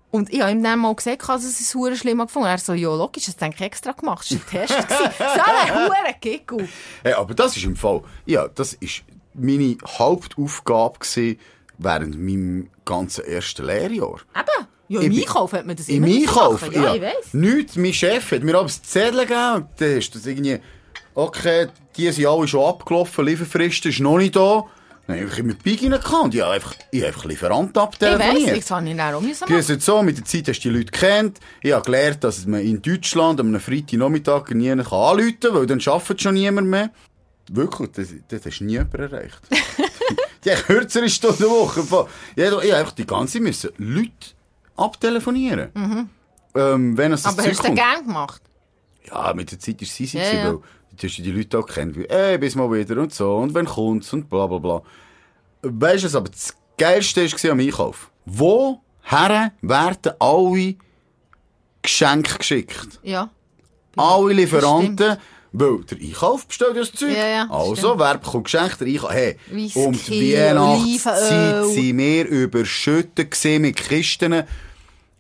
Und 0.10 0.34
ich 0.34 0.42
habe 0.42 0.52
ihm 0.52 0.64
dann 0.64 0.80
mal 0.80 0.96
gesagt, 0.96 1.28
dass 1.28 1.44
es 1.44 1.76
hure 1.76 1.96
schlimm 1.96 2.20
gefunden 2.20 2.48
Und 2.48 2.52
er 2.52 2.58
so, 2.58 2.74
ja, 2.74 2.90
logisch, 2.90 3.26
das 3.26 3.36
habe 3.42 3.54
ich 3.54 3.62
extra 3.62 3.92
gemacht. 3.92 4.26
Das 4.30 4.40
war 4.54 4.62
ein 4.62 4.68
Test. 4.68 4.90
so 5.20 5.26
ein 5.26 5.76
hure 5.76 6.16
Giggle. 6.20 6.70
Hey, 7.04 7.14
aber 7.14 7.34
das 7.34 7.58
ist 7.58 7.66
im 7.66 7.76
Fall, 7.76 8.02
ja, 8.26 8.48
das 8.48 8.74
ist 8.74 9.04
meine 9.34 9.78
Hauptaufgabe 9.86 11.00
gewesen 11.00 11.40
während 11.78 12.18
meinem 12.18 12.70
ganzen 12.86 13.26
ersten 13.26 13.66
Lehrjahr. 13.66 14.20
Eben. 14.36 14.68
Ja, 14.90 15.02
im 15.02 15.12
Einkauf 15.12 15.54
hat 15.54 15.66
man 15.66 15.76
das 15.76 15.90
Im 15.90 15.98
immer 16.04 16.08
müssen 16.08 16.30
Einkauf, 16.30 16.62
machen. 16.62 16.74
ja. 16.74 16.84
Ja, 16.84 16.96
ich 16.96 17.02
weiss. 17.02 17.34
Nichts, 17.34 17.76
mein 17.76 17.94
Chef 17.94 18.32
hat 18.32 18.44
mir 18.44 18.56
aber 18.56 18.64
das 18.68 18.82
Zettel 18.84 19.22
gegeben 19.22 19.54
und 19.56 19.68
dann 19.78 19.98
ist 19.98 20.16
das 20.16 20.26
irgendwie, 20.26 20.60
okay, 21.14 21.68
die 21.98 22.12
sind 22.12 22.26
alle 22.28 22.48
schon 22.48 22.64
abgelaufen, 22.66 23.26
Lieferfrist 23.26 23.86
ist 23.86 24.00
noch 24.00 24.18
nicht 24.18 24.36
da. 24.36 24.66
Dann 25.08 25.20
habe 25.22 25.30
ich 25.30 25.36
die 25.36 25.54
Big 25.78 25.84
rein 25.84 25.94
und 26.24 26.36
ich 26.36 26.42
habe 26.42 26.52
einfach, 26.54 26.76
ich 26.92 27.00
habe 27.00 27.08
einfach 27.08 27.26
Lieferanten 27.26 27.70
Ich 27.72 27.76
weiss, 27.76 27.84
abtelefoniert. 28.12 28.58
das 28.58 28.72
habe 28.72 28.90
ich 28.90 28.98
dann 28.98 29.16
auch 29.16 29.22
müssen 29.22 29.54
ist 29.56 29.70
jetzt 29.70 29.86
so, 29.86 30.04
mit 30.04 30.18
der 30.18 30.26
Zeit 30.26 30.48
hast 30.50 30.60
du 30.60 30.70
die 30.70 30.78
Leute 30.78 30.92
kennt. 30.92 31.40
Ich 31.62 31.72
habe 31.72 31.86
gelernt, 31.86 32.24
dass 32.26 32.46
man 32.46 32.60
in 32.60 32.82
Deutschland 32.82 33.40
am 33.40 33.58
Freitagnachmittag 33.58 34.50
nie 34.50 34.70
anrufen 34.70 35.40
kann, 35.40 35.54
weil 35.54 35.66
dann 35.66 35.82
arbeitet 35.86 36.22
schon 36.22 36.34
niemand 36.34 36.68
mehr. 36.68 36.90
Wirklich, 37.50 37.90
das, 37.94 38.08
das 38.28 38.46
hast 38.46 38.60
du 38.60 38.66
nie 38.66 38.74
jemand 38.74 38.94
erreicht. 38.96 39.40
die 40.44 40.50
kürzere 40.50 41.08
Stunden 41.08 41.44
Woche. 41.46 41.80
Ich 42.36 42.46
habe 42.46 42.66
ich 42.66 42.72
habe 42.72 42.76
einfach 42.82 42.92
die 42.92 43.08
ganze 43.08 43.34
Zeit 43.34 43.42
müssen 43.44 43.70
Leute 43.78 44.12
abtelefonieren. 44.78 45.70
Ähm, 46.56 46.98
wenn 46.98 47.12
es 47.12 47.24
Mhm. 47.24 47.30
Aber 47.30 47.44
hast 47.44 47.64
du 47.68 47.74
gern 47.74 48.06
gemacht? 48.06 48.42
Ja, 49.10 49.34
mit 49.34 49.52
der 49.52 49.60
Zeit 49.60 49.82
ist 49.82 49.92
es 49.92 50.00
easy, 50.00 50.18
Ja, 50.18 50.34
ja. 50.34 50.46
weil 50.46 50.60
du 51.00 51.08
die 51.08 51.32
Leute 51.32 51.60
auch 51.60 51.68
kennt, 51.68 51.96
wie, 51.98 52.06
ey, 52.06 52.38
bis 52.38 52.56
mal 52.56 52.72
wieder 52.72 52.98
und 53.02 53.14
so, 53.14 53.36
und 53.38 53.54
wenn 53.54 53.66
kommt's 53.66 54.12
und 54.14 54.30
bla 54.30 54.48
bla 54.48 54.58
bla. 54.58 54.82
Weißt 55.62 56.04
du, 56.04 56.08
was 56.08 56.16
aber 56.16 56.30
das 56.30 56.56
Geilste 56.78 57.24
war 57.24 57.52
am 57.52 57.60
Einkauf? 57.60 58.10
Woher 58.26 59.52
werden 59.62 60.12
alle 60.20 60.76
Geschenke 61.82 62.38
geschickt? 62.38 63.00
Ja. 63.04 63.30
Alle 63.96 64.34
Lieferanten, 64.34 65.18
weil 65.54 65.84
der 65.86 65.98
Einkauf 66.00 66.46
bestellt 66.46 66.78
das 66.78 66.92
Zeug. 66.92 67.16
Ja, 67.16 67.28
ja, 67.28 67.48
also, 67.50 67.76
stimmt. 67.76 68.00
wer 68.00 68.18
bekommt 68.18 68.44
Geschenke? 68.46 68.78
Der 68.80 68.88
Einkauf. 68.88 69.12
Hey, 69.12 69.38
um 69.76 69.94
die 69.94 70.34
Weihnachtszeit 70.36 71.66
sind 71.68 71.98
wir 71.98 72.28
überschüttet 72.28 73.36
mit 73.62 73.76
Kisten. 73.78 74.44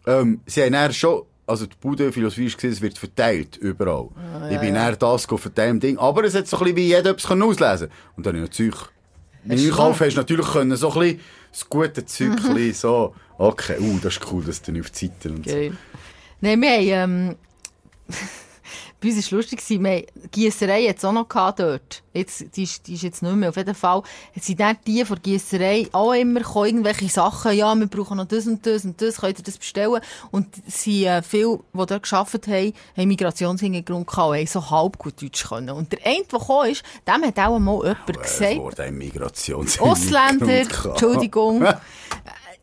Ähm, 0.07 0.39
sie 0.45 0.63
haben 0.63 0.71
dann 0.73 0.93
schon, 0.93 1.23
also 1.45 1.65
die 1.65 1.75
Bude-Philosophie 1.79 2.51
war, 2.51 2.69
es 2.71 2.81
wird 2.81 2.97
verteilt, 2.97 3.57
überall. 3.57 4.07
Ah, 4.15 4.49
ich 4.49 4.59
bin 4.59 4.73
dann 4.73 4.97
das 4.97 5.25
verteilen 5.25 5.71
im 5.71 5.79
Ding. 5.79 5.97
Aber 5.97 6.23
es 6.23 6.33
hat 6.33 6.47
so 6.47 6.57
ein 6.57 6.63
bisschen 6.63 6.77
wie 6.77 6.87
jeder 6.87 7.11
etwas 7.11 7.29
auslesen 7.29 7.89
Und 8.15 8.25
dann 8.25 8.35
habe 8.35 8.45
ich 8.45 8.49
natürlich, 8.49 8.79
du 9.43 9.53
Einkauf 9.53 9.99
hast 9.99 10.13
du 10.13 10.17
natürlich 10.21 10.47
können, 10.47 10.75
so 10.77 10.91
ein 10.93 10.99
bisschen 10.99 11.19
das 11.51 11.69
gute 11.69 12.05
Zeug, 12.05 12.41
Mhm. 12.43 12.73
so, 12.73 13.13
okay, 13.37 13.77
uh, 13.79 13.99
das 14.01 14.17
ist 14.17 14.31
cool, 14.31 14.43
das 14.43 14.55
ist 14.55 14.67
dann 14.67 14.79
auf 14.79 14.89
die 14.89 15.07
Seite 15.07 15.29
und 15.29 15.45
so. 15.45 15.55
Geil. 15.55 15.77
Nein, 16.41 16.61
wir 16.61 17.01
haben, 17.01 17.29
ähm, 17.29 17.35
bei 18.99 19.09
uns 19.09 19.17
war 19.17 19.19
es 19.19 19.31
lustig, 19.31 19.63
wir 19.69 19.91
haben 19.91 20.05
Giesserei 20.31 20.81
jetzt 20.81 21.05
auch 21.05 21.11
noch 21.11 21.29
gehabt 21.29 21.59
dort. 21.59 22.03
Jetzt, 22.13 22.55
die, 22.55 22.63
ist, 22.63 22.87
die 22.87 22.95
ist 22.95 23.03
jetzt 23.03 23.21
nicht 23.21 23.35
mehr. 23.35 23.49
Auf 23.49 23.57
jeden 23.57 23.75
Fall 23.75 24.01
sind 24.39 24.59
dann 24.59 24.77
die 24.87 25.05
von 25.05 25.17
der 25.17 25.21
Giesserei 25.21 25.87
auch 25.91 26.13
immer 26.13 26.39
gekommen, 26.39 26.65
irgendwelche 26.65 27.07
Sachen, 27.07 27.53
ja, 27.53 27.75
wir 27.75 27.85
brauchen 27.85 28.17
noch 28.17 28.25
das 28.25 28.47
und 28.47 28.65
das 28.65 28.85
und 28.85 28.99
das, 28.99 29.17
könnt 29.17 29.37
ihr 29.37 29.43
das 29.43 29.59
bestellen? 29.59 30.01
Und 30.31 30.47
sie, 30.65 31.05
äh, 31.05 31.21
viele, 31.21 31.59
die 31.73 31.85
dort 31.85 32.09
gearbeitet 32.09 32.47
haben, 32.47 32.73
haben 32.97 33.07
Migrationshintergrund 33.07 34.07
gehabt 34.07 34.29
und 34.29 34.37
haben 34.37 34.47
so 34.47 34.69
halb 34.69 34.97
gut 34.97 35.21
Deutsch 35.21 35.47
können. 35.47 35.69
Und 35.69 35.91
der 35.91 35.99
eine, 36.03 36.23
der 36.23 36.39
gekommen 36.39 36.71
ist, 36.71 36.83
dem 37.07 37.23
hat 37.23 37.37
auch 37.37 37.59
mal 37.59 37.77
jemand 37.83 38.07
Das 38.07 38.39
gesagt, 38.39 38.57
Wort 38.57 38.79
ein 38.79 38.97
Migrations 38.97 39.79
Ausländer. 39.79 40.61
Entschuldigung. 40.61 41.59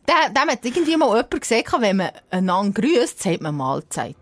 Dem, 0.07 0.33
dem 0.35 0.49
hat 0.51 0.63
irgendwie 0.63 0.97
mal 0.97 1.07
jemand 1.07 1.41
gesagt, 1.41 1.81
wenn 1.81 1.97
man 1.97 2.11
einander 2.29 2.79
grüßt, 2.79 3.23
sagt 3.23 3.41
man 3.41 3.55
Mahlzeit. 3.55 4.15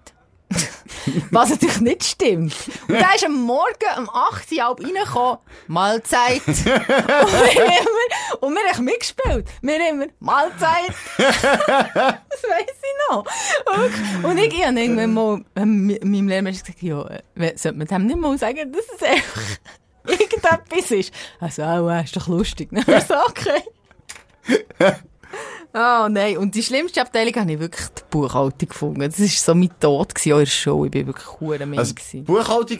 Was 1.31 1.49
natürlich 1.49 1.81
nicht 1.81 2.03
stimmt. 2.03 2.55
Und 2.87 2.99
da 2.99 3.13
ist 3.13 3.25
am 3.25 3.33
Morgen 3.41 3.97
um 3.97 4.09
8 4.09 4.51
Uhr 4.51 4.63
halb 4.63 4.79
reingekommen, 4.83 5.37
Mahlzeit. 5.67 6.41
Und 6.47 6.65
wir 6.65 7.65
immer, 7.65 8.41
und 8.41 8.53
wir 8.53 8.71
haben 8.73 8.85
mitgespielt. 8.85 9.47
Wir 9.61 9.89
immer, 9.89 10.05
Mahlzeit. 10.19 10.93
das 11.17 12.43
weiss 12.43 12.67
ich 12.69 13.09
noch. 13.09 13.25
Und, 13.75 14.25
und 14.25 14.37
ich, 14.37 14.53
ich 14.53 14.65
habe 14.65 14.79
irgendwann 14.79 15.13
mal 15.13 15.37
me- 15.65 15.99
meinem 16.03 16.27
Lehrmeister 16.27 16.73
gesagt, 16.73 16.81
ja, 16.81 17.05
äh, 17.35 17.57
sollte 17.57 17.77
man 17.77 17.87
dem 17.87 18.05
nicht 18.07 18.17
mal 18.19 18.37
sagen, 18.37 18.71
dass 18.71 18.85
es 18.95 19.03
einfach 19.03 19.41
irgendetwas 20.07 20.91
ist. 20.91 21.13
Also, 21.39 21.63
oh, 21.63 21.89
äh, 21.89 22.03
ist 22.03 22.15
doch 22.15 22.27
lustig. 22.27 22.69
Dann 22.71 22.81
haben 22.85 22.93
wir 22.93 23.01
so, 23.01 23.15
okay. 23.27 24.99
Oh 25.73 26.07
nein, 26.09 26.37
und 26.37 26.53
die 26.53 26.61
schlimmste 26.61 27.01
Abteilung 27.01 27.33
habe 27.35 27.51
ich 27.53 27.59
wirklich 27.59 27.87
die 27.89 28.01
Buchhaltung 28.09 28.69
gefunden. 28.69 28.99
Das 29.01 29.19
war 29.19 29.27
so 29.27 29.55
mein 29.55 29.69
Tod 29.79 30.13
in 30.25 30.37
der 30.37 30.45
Show. 30.45 30.85
Ich 30.85 30.93
war 30.93 31.07
wirklich 31.07 31.39
hure 31.39 31.65
Mensch. 31.65 31.79
Also. 31.79 32.21
Buchhaltung, 32.23 32.77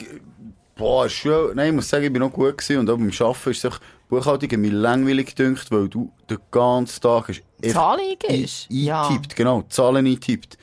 boah, 0.76 1.06
ist 1.08 1.14
schon, 1.14 1.56
nein, 1.56 1.70
ich 1.70 1.74
muss 1.76 1.90
sagen, 1.90 2.04
ich 2.06 2.14
bin 2.14 2.20
noch 2.22 2.32
gut 2.32 2.58
gewesen 2.58 2.80
und 2.80 2.90
auch 2.90 2.98
beim 2.98 3.12
Arbeiten 3.20 3.50
ist 3.50 3.66
einfach, 3.66 3.80
Buchhaltung 4.10 4.62
mich 4.62 4.72
langweilig 4.72 5.36
gedünkt, 5.36 5.72
weil 5.72 5.90
du 5.90 6.12
den 6.30 6.38
ganzen 6.52 7.02
Tag 7.02 7.30
hast 7.30 7.42
Zahlen 7.72 8.00
ein- 8.02 8.30
eingibst? 8.30 8.68
Ja. 8.70 9.20
genau, 9.36 9.64
Zahlen 9.70 10.06
eingetippt. 10.06 10.58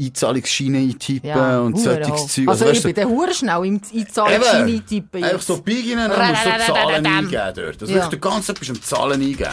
Einzahlungsscheine 0.00 0.78
eintippen 0.78 1.28
Ja, 1.28 1.60
und 1.60 1.76
solches. 1.78 2.28
Zeug. 2.28 2.48
Also, 2.48 2.64
ich 2.66 2.70
weißt 2.70 2.84
du, 2.84 2.92
bin 2.92 3.08
dann 3.08 3.32
schnell 3.34 3.64
im 3.66 3.80
Einzahlungsschein 3.94 4.62
eintippen. 4.68 5.24
Einfach 5.24 5.42
so 5.42 5.60
biegen 5.60 5.98
und 5.98 6.08
dann 6.08 6.30
musst 6.30 6.44
du 6.46 6.50
so 6.66 6.72
Zahlen 6.72 7.06
eingeben 7.06 7.52
dort. 7.56 7.82
Also 7.82 7.92
Ja. 7.94 8.08
du 8.08 8.18
ganz 8.18 8.48
etwas 8.48 8.70
am 8.70 8.80
Zahlen 8.80 9.20
eingeben. 9.20 9.48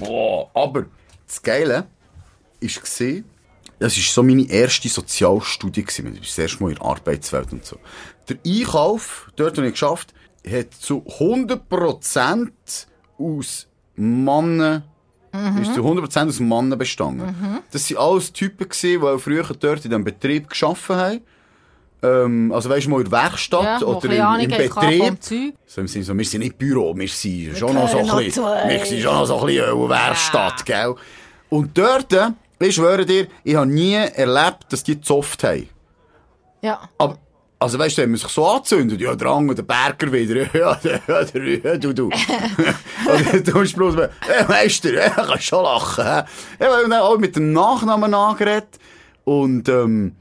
Oh, 0.00 0.48
aber 0.54 0.86
das 1.26 1.42
Geile 1.42 1.86
ist 2.60 2.80
gesehen, 2.80 3.24
das 3.78 3.96
war 3.96 4.02
so 4.02 4.22
meine 4.22 4.48
erste 4.48 4.88
Sozialstudie. 4.88 5.84
Ich 5.88 5.96
bin 6.02 6.16
das 6.16 6.38
erste 6.38 6.62
Mal 6.62 6.70
in 6.70 6.76
der 6.76 6.84
Arbeitswelt 6.84 7.52
und 7.52 7.64
so. 7.64 7.78
Der 8.28 8.38
Einkauf, 8.46 9.30
dort, 9.36 9.58
wo 9.58 9.62
ich 9.62 9.72
geschafft 9.72 10.14
hat 10.48 10.74
zu 10.74 11.04
100% 11.18 12.50
aus 13.18 13.68
Mannen 13.96 14.82
ist 15.60 15.74
zu 15.74 15.80
100% 15.80 16.28
aus 16.28 16.40
Mannen 16.40 16.78
bestanden. 16.78 17.34
Das 17.70 17.90
waren 17.90 18.12
alles 18.12 18.32
Typen, 18.32 18.68
die 18.68 18.98
früher 19.18 19.44
dort 19.44 19.84
in 19.84 19.90
diesem 19.90 20.04
Betrieb 20.04 20.50
geschaffen 20.50 20.96
haben. 20.96 21.20
Ähm, 22.02 22.50
also 22.52 22.68
weißt 22.68 22.86
du, 22.86 22.90
mal 22.90 22.98
in 23.00 23.08
der 23.08 23.12
Werkstatt 23.12 23.80
ja, 23.80 23.86
oder 23.86 24.04
im, 24.06 24.12
im 24.12 24.20
haben 24.20 25.18
Betrieb. 25.18 25.54
So 25.66 25.80
im 25.80 25.86
Sinne 25.86 26.04
so, 26.04 26.18
wir 26.18 26.24
sind 26.24 26.40
nicht 26.40 26.58
Büro, 26.58 26.96
wir 26.96 27.08
sind 27.08 27.56
schon 27.56 27.74
noch 27.74 27.88
so 27.88 27.98
ein 27.98 28.24
bisschen, 28.24 28.42
wir 28.44 28.84
sind 28.84 29.02
schon 29.02 29.14
noch 29.14 29.24
so 29.24 29.38
ein 29.38 29.46
bisschen 29.46 29.64
eine 29.66 29.88
Werkstatt, 29.88 30.66
gell? 30.66 30.94
Und 31.48 31.78
dort, 31.78 32.12
ich 32.58 32.74
schwöre 32.74 33.06
dir, 33.06 33.28
ich 33.44 33.54
habe 33.54 33.66
nie 33.66 33.94
erlebt, 33.94 34.64
dass 34.70 34.82
die 34.82 34.96
gezofft 34.96 35.44
haben. 35.44 35.68
Ja. 36.60 36.80
Aber, 36.98 37.18
also 37.60 37.78
weißt 37.78 37.98
du, 37.98 38.02
wenn 38.02 38.10
man 38.10 38.18
sich 38.18 38.30
so 38.30 38.48
anzündet, 38.48 39.00
ja, 39.00 39.14
der 39.14 39.28
Ang 39.28 39.48
und 39.48 39.58
der 39.58 39.62
Berger 39.62 40.12
wieder, 40.12 40.46
ja, 40.58 40.74
der, 40.74 41.00
ja, 41.06 41.22
der, 41.22 41.58
ja, 41.58 41.76
du, 41.76 41.92
du. 41.92 42.10
Oder 43.06 43.40
du 43.40 43.58
musst 43.58 43.76
bloß, 43.76 43.94
hey, 44.26 44.44
Meister, 44.48 44.92
ja, 44.92 45.10
kannst 45.10 45.44
schon 45.44 45.62
lachen? 45.62 46.04
Ja, 46.04 46.26
weil 46.58 46.88
dann 46.88 46.94
auch 46.94 47.18
mit 47.18 47.36
dem 47.36 47.52
Nachnamen 47.52 48.12
angeredet 48.12 48.80
und, 49.22 49.68
ähm, 49.68 50.16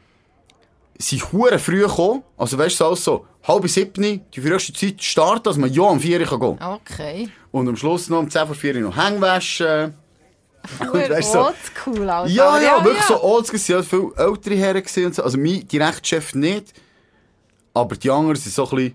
sie 1.02 1.22
hure 1.22 1.60
früh 1.60 1.82
gekommen, 1.82 2.24
also 2.38 2.58
weißt 2.58 2.80
du, 2.80 2.86
alles 2.86 3.04
so, 3.04 3.26
halb 3.44 3.68
sieben, 3.68 4.22
die 4.34 4.42
früheste 4.42 4.74
Zeit 4.74 5.02
starten, 5.02 5.44
dass 5.44 5.58
man 5.58 5.72
ja 5.72 5.84
um 5.84 6.00
vier 6.00 6.20
gehen 6.20 6.28
kann. 6.28 6.58
Okay. 6.62 7.30
Und 7.52 7.68
am 7.68 7.76
Schluss 7.76 8.10
noch 8.10 8.20
um 8.20 8.30
zehn 8.30 8.46
vor 8.46 8.56
vier 8.56 8.80
noch 8.80 8.96
Hängewaschen. 8.96 9.96
Und 10.80 11.10
weißt 11.10 11.32
so, 11.32 11.50
cool, 11.88 12.08
Alter. 12.08 12.32
ja, 12.32 12.50
Aber 12.50 12.62
ja, 12.62 12.86
wirklich 12.86 13.04
so 13.06 13.20
oldschool. 13.24 13.56
Es 13.58 13.70
waren 13.70 13.84
viele 13.84 14.12
ältere 14.16 14.56
Herren 14.56 14.84
und 15.06 15.16
so. 15.16 15.24
Also 15.24 15.40
mein 15.40 15.68
Direktchef 15.68 16.36
nicht. 16.36 16.74
Aber 17.74 17.96
die 17.96 18.12
anderen 18.12 18.38
waren 18.38 18.52
so 18.52 18.70
ein 18.70 18.94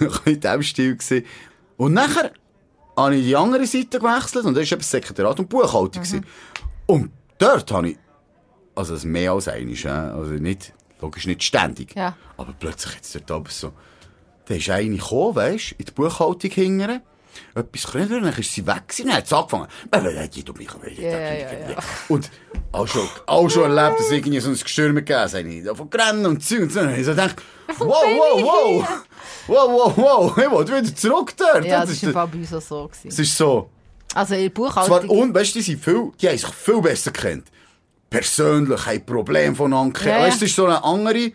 bisschen, 0.00 0.22
in 0.24 0.40
diesem 0.40 0.62
Stil 0.64 0.96
gewesen. 0.96 1.24
Und 1.76 1.92
nachher 1.92 2.32
habe 2.96 3.14
ich 3.14 3.24
die 3.24 3.36
andere 3.36 3.66
Seite 3.66 4.00
gewechselt 4.00 4.44
und 4.46 4.54
das 4.54 4.68
war 4.68 4.78
eben 4.78 4.82
Sekretariat 4.82 5.38
und 5.38 5.48
Buchhaltung. 5.48 5.90
gewesen. 5.90 6.26
Und 6.86 7.12
dort 7.38 7.70
habe 7.70 7.90
ich, 7.90 7.98
also 8.74 8.94
das 8.94 9.04
mehr 9.04 9.30
als 9.30 9.46
äh, 9.46 9.88
also 9.88 10.32
nicht, 10.32 10.72
logisch 11.00 11.26
nicht 11.26 11.42
ständig. 11.42 11.94
Ja. 11.96 12.16
Aber 12.36 12.54
plötzlich 12.58 12.94
jetzt 12.94 13.14
dort 13.14 13.30
oben 13.30 13.50
so, 13.50 13.72
da 14.46 14.54
ist 14.54 14.70
eine 14.70 14.96
gekommen, 14.96 15.36
weisst, 15.36 15.72
in 15.72 15.84
die 15.86 15.92
Buchhaltung 15.92 16.50
hingern. 16.50 17.02
Etwas 17.54 17.92
können 17.92 18.12
und 18.12 18.22
dann 18.24 18.34
ist 18.34 18.52
sie 18.52 18.66
weg 18.66 18.88
gewesen, 18.88 19.06
dann 19.06 19.16
hat 19.18 19.28
sie 19.28 19.36
angefangen. 19.36 19.68
Ja, 20.98 21.10
ja, 21.10 21.34
ja. 21.34 21.76
Und 22.08 22.28
auch 22.72 22.88
schon, 22.88 23.08
auch 23.26 23.48
schon 23.48 23.70
erlebt, 23.70 24.00
dass 24.00 24.10
irgendwie 24.10 24.40
so 24.40 24.50
ein 24.50 24.58
Gestürme 24.58 25.02
gegeben 25.04 25.60
hat. 25.62 25.66
Davon 25.66 25.90
gerannt 25.90 26.26
und 26.26 26.44
Zeug 26.44 26.62
und 26.62 26.72
so. 26.72 26.80
Und 26.80 26.98
ich 26.98 27.04
so 27.04 27.12
gedacht, 27.12 27.36
wow, 27.78 27.88
wow, 27.88 28.42
wow. 28.42 28.88
Wow, 29.46 29.70
wow, 29.70 29.96
wow. 29.96 30.38
Ich 30.38 30.50
will 30.50 30.82
wieder 30.82 30.94
zurück 30.96 31.34
dort. 31.36 31.64
Ja, 31.64 31.80
das, 31.80 31.90
das 31.90 32.02
ist, 32.02 32.12
bei 32.12 32.24
uns 32.24 32.52
auch 32.52 32.60
so. 32.60 32.90
es 33.04 33.18
ist 33.18 33.36
so. 33.36 33.70
Also 34.14 34.34
in 34.34 34.40
der 34.40 34.54
Zwar, 34.54 34.84
Buchhaltung... 34.84 35.08
und, 35.10 35.34
weißt 35.34 35.54
du, 35.54 35.58
die 35.60 35.64
sind 35.64 35.84
viel, 35.84 36.10
die 36.20 36.28
haben 36.28 36.38
sich 36.38 36.48
viel 36.48 36.80
besser 36.80 37.12
kennt. 37.12 37.46
Persönlich, 38.10 38.86
haben 38.86 39.06
Probleme 39.06 39.54
voneinander 39.54 40.00
Ja, 40.04 40.18
ja. 40.18 40.24
Weißt 40.24 40.36
du, 40.36 40.40
das 40.40 40.50
ist 40.50 40.56
so 40.56 40.66
eine 40.66 40.82
andere, 40.82 41.32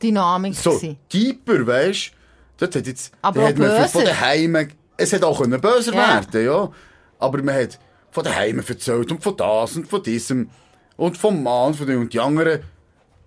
Dynamik 0.00 0.54
so, 0.54 0.70
gewesen. 0.70 0.96
deeper, 1.12 1.66
weißt 1.66 2.12
du. 2.12 2.18
Dort 2.66 2.76
hat 2.76 2.86
jetzt, 2.86 3.12
Aber 3.20 3.42
hat 3.48 3.58
man 3.58 3.88
von 3.88 4.00
böser. 4.02 4.04
daheim, 4.04 4.68
es 4.96 5.12
hat 5.12 5.22
auch 5.24 5.40
können 5.40 5.60
böser 5.60 5.92
Ja. 5.94 6.08
werden, 6.14 6.44
ja. 6.44 6.70
Aber 7.18 7.42
man 7.42 7.54
hat 7.54 7.78
von 8.10 8.24
daheim 8.24 8.58
erzählt 8.66 9.10
und 9.10 9.22
von 9.22 9.36
das 9.36 9.76
und 9.76 9.88
von 9.88 10.02
diesem 10.02 10.50
und 10.96 11.16
vom 11.16 11.42
Mann 11.42 11.74
von 11.74 11.86
dem 11.86 12.00
und 12.00 12.12
die 12.12 12.20
anderen 12.20 12.62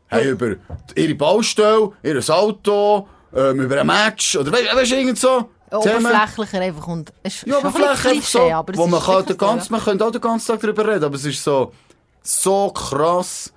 haben 0.09 0.27
über 0.27 0.55
ihre 0.95 1.15
Baustelle, 1.15 1.91
ihr 2.03 2.29
Auto, 2.29 3.07
ähm, 3.35 3.61
über 3.61 3.81
ein 3.81 3.87
Match 3.87 4.35
oder 4.35 4.51
weißt 4.51 4.75
weißt 4.75 4.91
du, 4.91 4.95
irgend 4.95 5.17
so. 5.17 5.49
Oberflächlicher 5.71 6.59
einfach 6.59 6.87
und... 6.87 7.13
Es 7.23 7.35
ist 7.35 7.47
Ja, 7.47 7.59
aber 7.59 8.01
ein 8.01 8.21
so, 8.21 8.51
aber 8.51 8.75
wo 8.75 8.87
man 8.87 9.01
kann 9.01 9.25
den 9.25 9.37
ganzen, 9.37 9.71
man 9.71 9.81
könnte 9.81 10.05
auch 10.05 10.11
den 10.11 10.19
ganzen 10.19 10.47
Tag 10.47 10.59
darüber 10.59 10.85
reden, 10.85 11.05
aber 11.05 11.15
es 11.15 11.23
ist 11.23 11.41
so, 11.41 11.71
so 12.23 12.69
krass 12.71 13.51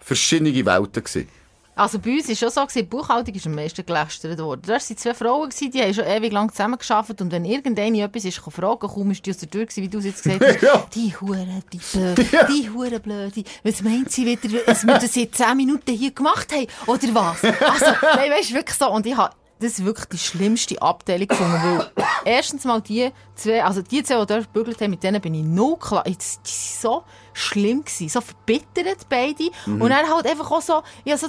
verschiedene 0.00 0.52
Welten 0.66 1.02
gewesen. 1.04 1.28
Also 1.74 1.98
bei 1.98 2.10
uns 2.10 2.26
war 2.26 2.32
es 2.32 2.38
schon 2.38 2.50
so, 2.50 2.66
die 2.74 2.82
Buchhaltung 2.82 3.34
ist 3.34 3.46
am 3.46 3.54
meisten 3.54 3.86
gelästert 3.86 4.38
worden. 4.38 4.60
Da 4.66 4.74
waren 4.74 4.80
zwei 4.98 5.14
Frauen, 5.14 5.48
die 5.58 5.82
haben 5.82 5.94
schon 5.94 6.04
ewig 6.04 6.30
lang 6.30 6.50
zusammengearbeitet 6.50 7.22
und 7.22 7.32
wenn 7.32 7.46
irgendeine 7.46 8.02
etwas 8.02 8.26
ist 8.26 8.36
fragen, 8.38 8.86
kaum 8.88 9.10
ist 9.10 9.24
die 9.24 9.30
aus 9.30 9.38
der 9.38 9.48
Tür 9.48 9.64
gewesen, 9.64 9.82
wie 9.82 9.88
du 9.88 9.98
es 9.98 10.04
jetzt 10.04 10.22
gesagt 10.22 10.44
hast, 10.44 10.62
Ja. 10.62 10.86
die 10.94 11.16
Hure, 11.18 11.62
die 11.72 11.78
Blöde, 11.78 12.24
die 12.52 12.70
Hure 12.70 13.00
Blöde, 13.00 13.42
was 13.64 13.80
meint 13.80 14.12
sie 14.12 14.26
wieder, 14.26 14.58
dass 14.66 14.86
wir 14.86 14.98
das 14.98 15.16
in 15.16 15.32
10 15.32 15.56
Minuten 15.56 15.92
hier 15.92 16.10
gemacht 16.10 16.52
haben, 16.52 16.66
oder 16.86 17.14
was? 17.14 17.42
Also, 17.42 17.86
nein, 18.16 18.30
weißt 18.32 18.50
du, 18.50 18.54
wirklich 18.54 18.76
so, 18.76 18.90
und 18.90 19.06
ich 19.06 19.16
habe 19.16 19.34
das 19.62 19.78
ist 19.78 19.84
wirklich 19.84 20.06
die 20.08 20.18
schlimmste 20.18 20.80
Abteilung 20.82 21.28
gefunden, 21.28 21.52
weil 21.62 21.90
erstens 22.24 22.64
mal 22.64 22.80
die 22.80 23.10
zwei, 23.34 23.64
also 23.64 23.82
die 23.82 24.02
zwei, 24.02 24.20
die 24.20 24.26
dort 24.26 24.52
gebügelt 24.52 24.80
haben, 24.80 24.90
mit 24.90 25.02
denen 25.02 25.20
bin 25.20 25.34
ich 25.34 25.44
no 25.44 25.76
klar, 25.76 26.04
die 26.04 26.16
sind 26.18 26.46
so 26.46 27.04
schlimm 27.32 27.84
gewesen, 27.84 28.08
so 28.08 28.20
verbittert 28.20 29.08
beide 29.08 29.50
und 29.66 29.80
dann 29.90 30.08
halt 30.12 30.26
einfach 30.26 30.50
auch 30.50 30.60
so, 30.62 30.82
ich 31.04 31.12
habe 31.12 31.20
so 31.20 31.28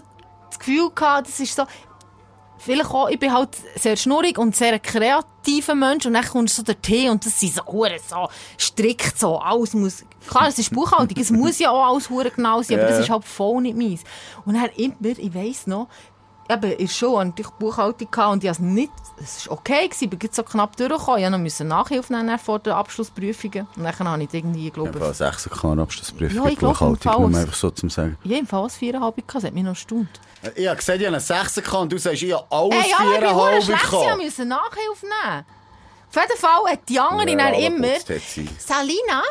das 0.50 0.60
Gefühl 0.60 0.90
gehabt, 0.94 1.28
das 1.28 1.40
ist 1.40 1.56
so, 1.56 1.64
vielleicht 2.58 2.90
auch, 2.92 3.10
ich 3.10 3.20
bin 3.20 3.34
halt 3.34 3.50
sehr 3.76 3.96
schnurrig 3.98 4.38
und 4.38 4.56
sehr 4.56 4.80
kreativer 4.80 5.76
Mensch 5.76 6.06
und 6.06 6.14
dann 6.14 6.24
kommt 6.26 6.50
so 6.50 6.64
der 6.64 6.82
Tee 6.82 7.10
und 7.10 7.26
das 7.26 7.40
sind 7.40 7.54
so 7.54 7.66
hure 7.66 7.98
so 8.08 8.30
strikt 8.60 9.20
so, 9.20 9.38
alles 9.40 9.74
muss, 9.74 10.04
klar, 10.28 10.48
es 10.48 10.60
ist 10.60 10.72
Buchhaltung, 10.74 11.18
es 11.20 11.32
muss 11.32 11.60
ja 11.60 11.72
auch 11.72 11.86
alles 11.94 12.08
genau 12.08 12.62
sein, 12.62 12.80
aber 12.80 12.90
Ja. 12.90 12.96
das 12.96 13.00
ist 13.06 13.10
halt 13.10 13.26
voll 13.26 13.62
nicht 13.62 13.78
meins. 13.78 14.02
Und 14.46 14.54
dann 14.56 14.70
immer, 14.78 14.96
ich 15.02 15.34
weiss 15.34 15.68
noch, 15.68 15.88
eben, 16.50 16.72
in 16.72 16.78
der 16.78 16.88
Schule 16.94 17.20
hatte 17.20 17.42
ich 17.42 17.48
Buchhaltung 17.50 18.12
gehabt 18.12 18.32
und 18.34 18.44
ich 18.44 18.50
habe 18.50 18.56
es 18.56 18.60
nicht, 18.60 18.92
es 19.22 19.48
war 19.48 19.54
okay 19.58 19.88
gewesen, 19.88 20.10
ich 20.12 20.20
bin 20.20 20.30
so 20.32 20.44
knapp 20.44 20.76
durchgekommen, 20.76 21.34
ich 21.34 21.40
musste 21.40 21.64
noch 21.66 21.78
Nachhilfe 21.84 22.14
nehmen 22.14 22.38
vor 22.40 22.60
den 22.60 22.74
Abschlussprüfungen 22.74 23.68
und 23.76 23.84
dann 23.84 23.98
habe 24.08 24.24
ich 24.24 24.34
irgendwie, 24.34 24.68
Ich 24.68 24.74
glaube 24.74 24.90
habe 24.94 25.06
eine 25.06 25.14
6 25.14 25.50
Klar 25.50 25.78
Abschlussprüfung 25.80 26.44
Ja, 26.44 26.50
ich 26.50 26.58
glaub, 26.58 26.82
im 26.82 26.98
Fall 26.98 27.20
nur 27.20 27.30
es- 27.32 27.38
einfach 27.38 27.54
so 27.56 27.70
zum 27.72 27.90
sagen. 27.90 28.18
jedenfalls 28.24 28.76
viereinhalb 28.76 29.16
gehabt, 29.16 29.36
das 29.36 29.44
hat 29.46 29.54
mich 29.54 29.64
noch 29.64 29.72
erstaunt. 29.72 30.10
Ich 30.56 30.68
habe 30.68 30.76
gesehen, 30.78 30.96
ich 31.00 31.06
habe 31.08 31.16
eine 31.16 31.20
6 31.22 31.58
und 31.74 31.92
du 31.92 31.98
sagst, 31.98 32.22
ich 32.24 32.34
habe 32.34 32.46
alles 32.50 32.76
Hey, 32.84 32.92
ja, 32.92 32.98
ich 33.14 33.20
bin 33.20 33.34
hure 33.36 33.50
4,5 33.52 33.62
schlecht, 33.64 33.84
ich 33.84 33.90
bekommen. 33.92 34.26
musste 34.26 34.46
Nachhilfe 34.46 35.06
nehmen. 35.06 35.46
Auf 36.10 36.22
jeden 36.22 36.38
Fall 36.40 36.72
hat 36.72 36.90
die 36.90 37.00
andere 37.00 37.30
Ja, 37.32 37.38
dann 37.38 37.54
immer... 37.56 37.88
Salina, 38.60 39.24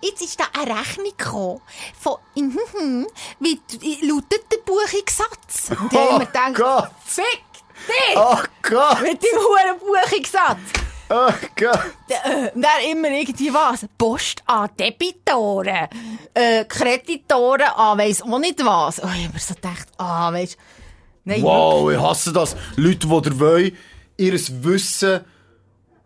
jetzt 0.00 0.22
ist 0.22 0.40
da 0.40 0.44
eine 0.58 0.78
Rechnung 0.78 1.12
gekommen 1.16 1.60
von... 2.00 2.16
Wie 3.40 3.60
wie 3.80 4.06
lautet 4.08 4.44
der 4.50 4.58
Buchungssatz? 4.64 5.33
Und 5.70 5.92
ich 5.92 5.98
habe 5.98 6.08
immer 6.08 6.26
gedacht... 6.26 6.54
Gott. 6.54 6.90
Fick 7.04 7.42
dich! 7.88 8.16
Oh 8.16 8.38
Gott! 8.62 9.02
Mit 9.02 9.22
dem 9.22 9.38
hohen 9.38 9.78
Buchungssatz! 9.78 10.58
Oh 11.10 11.32
Gott! 11.56 12.54
Und 12.54 12.62
dann 12.62 12.82
immer 12.90 13.10
irgendwie 13.10 13.52
was. 13.52 13.86
Post 13.98 14.42
an 14.46 14.70
Debitoren. 14.78 15.88
Äh, 16.32 16.64
Kreditoren 16.64 17.68
an 17.76 17.98
weiss 17.98 18.22
auch 18.22 18.38
nicht 18.38 18.64
was. 18.64 19.02
Oh, 19.02 19.08
ich 19.14 19.26
hab 19.26 19.34
mir 19.34 19.40
so 19.40 19.54
gedacht, 19.54 19.86
ah, 19.98 20.32
weisst 20.32 20.56
Nein, 21.24 21.42
Wow, 21.42 21.90
ich 21.90 21.98
hasse 21.98 22.32
das. 22.32 22.54
Leute, 22.76 23.06
die 23.06 23.22
dir 23.22 23.40
wollen, 23.40 23.76
ihr 24.16 24.32
Wissen 24.32 25.20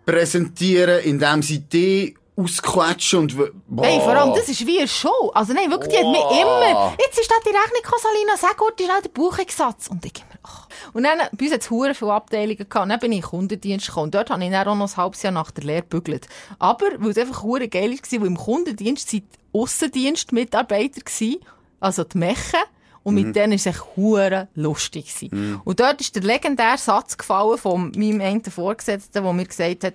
präsentieren, 0.07 1.01
indem 1.01 1.42
sie 1.42 1.61
die 1.61 2.16
ausquetschen 2.38 3.18
und... 3.20 3.37
Boah. 3.66 3.85
Hey, 3.85 4.01
vor 4.01 4.11
allem, 4.16 4.35
das 4.35 4.48
ist 4.48 4.64
wie 4.66 4.79
eine 4.79 4.88
Show. 4.88 5.31
Also 5.35 5.53
nein, 5.53 5.70
wirklich, 5.70 5.90
die 5.90 5.98
hat 5.98 6.05
Wow. 6.05 6.40
immer... 6.40 6.94
Jetzt 7.05 7.18
ist 7.18 7.31
da 7.31 7.35
die 7.44 7.48
Rechnung 7.48 7.83
gekommen, 7.83 8.03
Salina, 8.03 8.37
sag 8.37 8.57
kurz 8.57 8.81
schnell 8.81 9.03
den 9.03 9.12
Buchungssatz. 9.12 9.88
Und 9.88 10.05
ich 10.05 10.14
immer, 10.14 10.38
ach. 10.44 10.68
Und 10.92 11.03
dann, 11.03 11.18
bei 11.37 11.44
uns 11.46 11.53
hat 11.55 11.61
es 11.62 11.70
hure 11.70 11.94
viele 11.94 12.12
Abteilungen 12.12 12.57
gehabt. 12.68 12.90
Dann 12.90 12.98
bin 13.01 13.12
ich 13.12 13.18
in 13.18 13.22
den 13.22 13.29
Kundendienst 13.29 13.87
gekommen. 13.88 14.11
Dort 14.11 14.31
habe 14.31 14.44
ich 14.44 14.51
dann 14.51 14.68
auch 14.68 14.74
noch 14.77 14.88
ein 14.88 14.96
halbes 14.96 15.22
Jahr 15.22 15.33
nach 15.33 15.51
der 15.51 15.64
Lehre 15.64 15.83
gebügelt. 15.83 16.29
Aber, 16.59 16.87
weil 16.98 17.11
es 17.11 17.18
einfach 17.18 17.42
hure 17.42 17.68
geil 17.68 17.90
war, 17.90 18.20
weil 18.20 18.27
im 18.27 18.37
Kundendienst 18.37 19.09
sind 19.11 19.24
die 19.24 19.59
Aussendienstmitarbeiter 19.59 21.01
gewesen, 21.01 21.40
also 21.81 22.05
die 22.05 22.18
Mechen. 22.18 22.61
Und 23.05 23.14
mit 23.14 23.35
denen 23.37 23.53
war 23.53 23.57
es 23.57 23.64
echt 23.66 23.83
hure 23.96 24.48
lustig. 24.55 25.07
gewesen. 25.14 25.61
Und 25.64 25.81
dort 25.81 26.01
ist 26.01 26.14
der 26.14 26.22
legendäre 26.22 26.77
Satz 26.77 27.16
gefallen 27.16 27.57
von 27.57 27.92
meinem 27.96 28.20
einen 28.20 28.44
Vorgesetzten, 28.44 29.22
der 29.22 29.33
mir 29.33 29.46
gesagt 29.46 29.85
hat, 29.85 29.94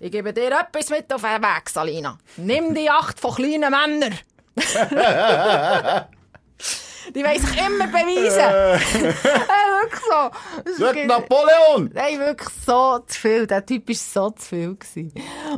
ich 0.00 0.10
gebe 0.12 0.32
dir 0.32 0.52
etwas 0.52 0.90
mit 0.90 1.12
auf 1.12 1.22
den 1.22 1.42
Weg, 1.42 1.68
Salina. 1.68 2.18
Nimm 2.36 2.74
die 2.74 2.88
Acht 2.90 3.18
von 3.18 3.34
kleinen 3.34 3.70
Männern. 3.70 4.14
die 7.14 7.24
wollen 7.24 7.40
sich 7.40 7.58
immer 7.58 7.86
beweisen. 7.86 8.40
äh, 8.40 8.78
wirklich 9.82 10.02
so. 10.02 10.30
Wirklich- 10.84 11.06
Napoleon! 11.06 11.90
Nein, 11.94 12.18
wirklich 12.18 12.48
so 12.64 13.00
zu 13.06 13.20
viel. 13.20 13.46
Der 13.46 13.64
Typ 13.64 13.88
war 13.88 13.94
so 13.94 14.30
zu 14.30 14.46
viel. 14.46 14.74
Gewesen. 14.76 15.12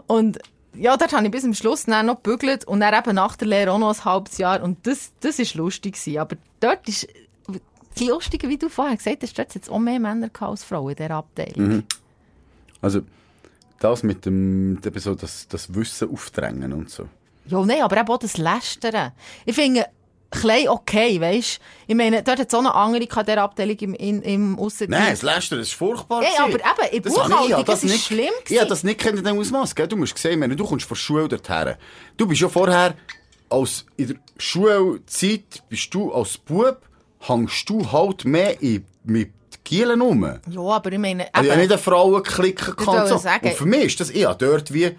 Und 0.06 0.38
ja, 0.74 0.96
dort 0.96 1.12
habe 1.12 1.24
ich 1.24 1.30
bis 1.30 1.42
zum 1.42 1.54
Schluss 1.54 1.84
dann 1.84 2.06
noch 2.06 2.22
gebügelt 2.22 2.64
und 2.64 2.80
dann 2.80 2.94
eben 2.94 3.14
nach 3.14 3.36
der 3.36 3.48
Lehre 3.48 3.72
auch 3.72 3.78
noch 3.78 3.94
ein 3.94 4.04
halbes 4.04 4.38
Jahr. 4.38 4.62
Und 4.62 4.86
das, 4.86 5.12
das 5.20 5.38
ist 5.38 5.54
lustig 5.54 5.94
gewesen. 5.94 6.18
Aber 6.18 6.36
dort 6.60 6.88
ist, 6.88 7.08
das 7.94 8.08
Lustige, 8.08 8.48
wie 8.48 8.56
du 8.58 8.68
vorher 8.68 8.96
gesagt 8.96 9.22
hast, 9.22 9.38
dort 9.38 9.54
es 9.56 9.68
auch 9.68 9.78
mehr 9.78 9.98
Männer 9.98 10.30
als 10.40 10.64
Frauen 10.64 10.90
in 10.90 10.96
dieser 10.96 11.10
Abteilung. 11.10 11.84
Also, 12.80 13.02
das 13.80 14.02
mit 14.04 14.24
dem, 14.26 14.78
eben 14.84 15.00
so 15.00 15.14
das, 15.16 15.48
das 15.48 15.74
Wissen 15.74 16.10
aufdrängen 16.12 16.72
und 16.72 16.88
so. 16.90 17.08
Ja, 17.46 17.64
nein, 17.64 17.82
aber 17.82 17.96
eben 17.98 18.08
auch 18.08 18.18
das 18.18 18.36
Lästern. 18.36 19.12
Ich 19.44 19.54
finde, 19.56 19.86
klein 20.30 20.68
okay, 20.68 21.20
weisst 21.20 21.58
Ich 21.88 21.94
meine, 21.96 22.22
dort 22.22 22.38
hat 22.38 22.54
auch 22.54 22.62
noch 22.62 22.74
andere 22.74 23.04
gehabt, 23.06 23.28
in 23.28 23.32
dieser 23.32 23.42
Abteilung 23.42 23.76
im, 23.78 23.94
in, 23.94 24.22
im 24.22 24.58
Aussendienst. 24.58 25.00
Nein, 25.02 25.10
das 25.12 25.22
Lästern 25.22 25.58
das 25.58 25.68
ist 25.68 25.74
furchtbar. 25.74 26.22
Ja, 26.22 26.46
gewesen. 26.46 26.62
aber 26.64 26.84
eben, 26.86 26.96
in 26.96 27.02
Buchhaltung, 27.02 27.48
ja, 27.50 27.62
das 27.64 27.78
es 27.78 27.84
ist 27.84 27.90
nicht- 27.92 28.06
schlimm 28.06 28.24
Ja, 28.26 28.44
gewesen. 28.44 28.68
das 28.68 28.84
nicht 28.84 29.00
kennt 29.00 29.18
in 29.18 29.24
dem 29.24 29.38
Ausmaß, 29.38 29.74
gell? 29.74 29.88
Du 29.88 29.96
musst 29.96 30.16
sehen, 30.18 30.38
meine, 30.38 30.54
du 30.54 30.64
kommst 30.64 30.86
von 30.86 30.94
der 30.94 31.00
Schule 31.00 31.26
dorthin. 31.28 31.74
Du 32.16 32.26
bist 32.28 32.40
ja 32.42 32.48
vorher, 32.48 32.94
als 33.48 33.84
in 33.96 34.08
der 34.08 34.16
Schulzeit, 34.38 35.62
bist 35.68 35.92
du 35.92 36.12
als 36.12 36.38
Bub, 36.38 36.78
hängst 37.20 37.68
du 37.68 37.90
halt 37.90 38.24
mehr 38.24 38.60
in, 38.62 38.84
mit 39.04 39.32
Gielen 39.64 40.00
rum. 40.00 40.24
Ja, 40.50 40.60
aber 40.60 40.92
ich 40.92 40.98
meine, 40.98 41.32
Also 41.34 41.50
eben- 41.50 41.60
nicht 41.60 41.70
eine 41.72 41.78
Frauen 41.78 42.22
klicken 42.22 42.76
kann. 42.76 42.86
wollte 42.86 43.18
So. 43.18 43.28
Und 43.28 43.54
für 43.54 43.66
mich 43.66 43.84
ist 43.84 44.00
das, 44.00 44.10
ich 44.10 44.24
habe 44.24 44.44
dort 44.44 44.72
wie 44.72 44.96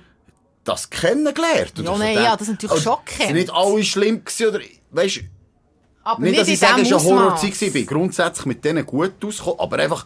das 0.64 0.90
kennengelernt. 0.90 1.74
Ja, 1.78 1.94
ich 1.94 2.00
nein, 2.00 2.14
ja, 2.16 2.38
das 2.38 2.48
natürlich 2.48 2.72
also, 2.72 2.84
schon 2.84 2.98
Sind 3.06 3.18
gekannt. 3.18 3.36
nicht 3.36 3.52
alle 3.54 3.84
schlimm 3.84 4.24
gewesen, 4.24 4.48
oder, 4.48 4.60
weißt, 4.92 5.20
aber 6.04 6.22
nicht, 6.22 6.40
dass 6.40 6.48
ich 6.48 6.60
sage, 6.60 6.82
es 6.82 6.92
war 6.92 7.00
eine. 7.00 7.10
Horrorzeit, 7.10 7.62
ich 7.62 7.74
bin 7.74 7.86
grundsätzlich 7.86 8.46
mit 8.46 8.64
denen 8.64 8.86
gut 8.86 9.14
ausgekommen, 9.26 9.60
aber 9.60 9.80
einfach 9.80 10.06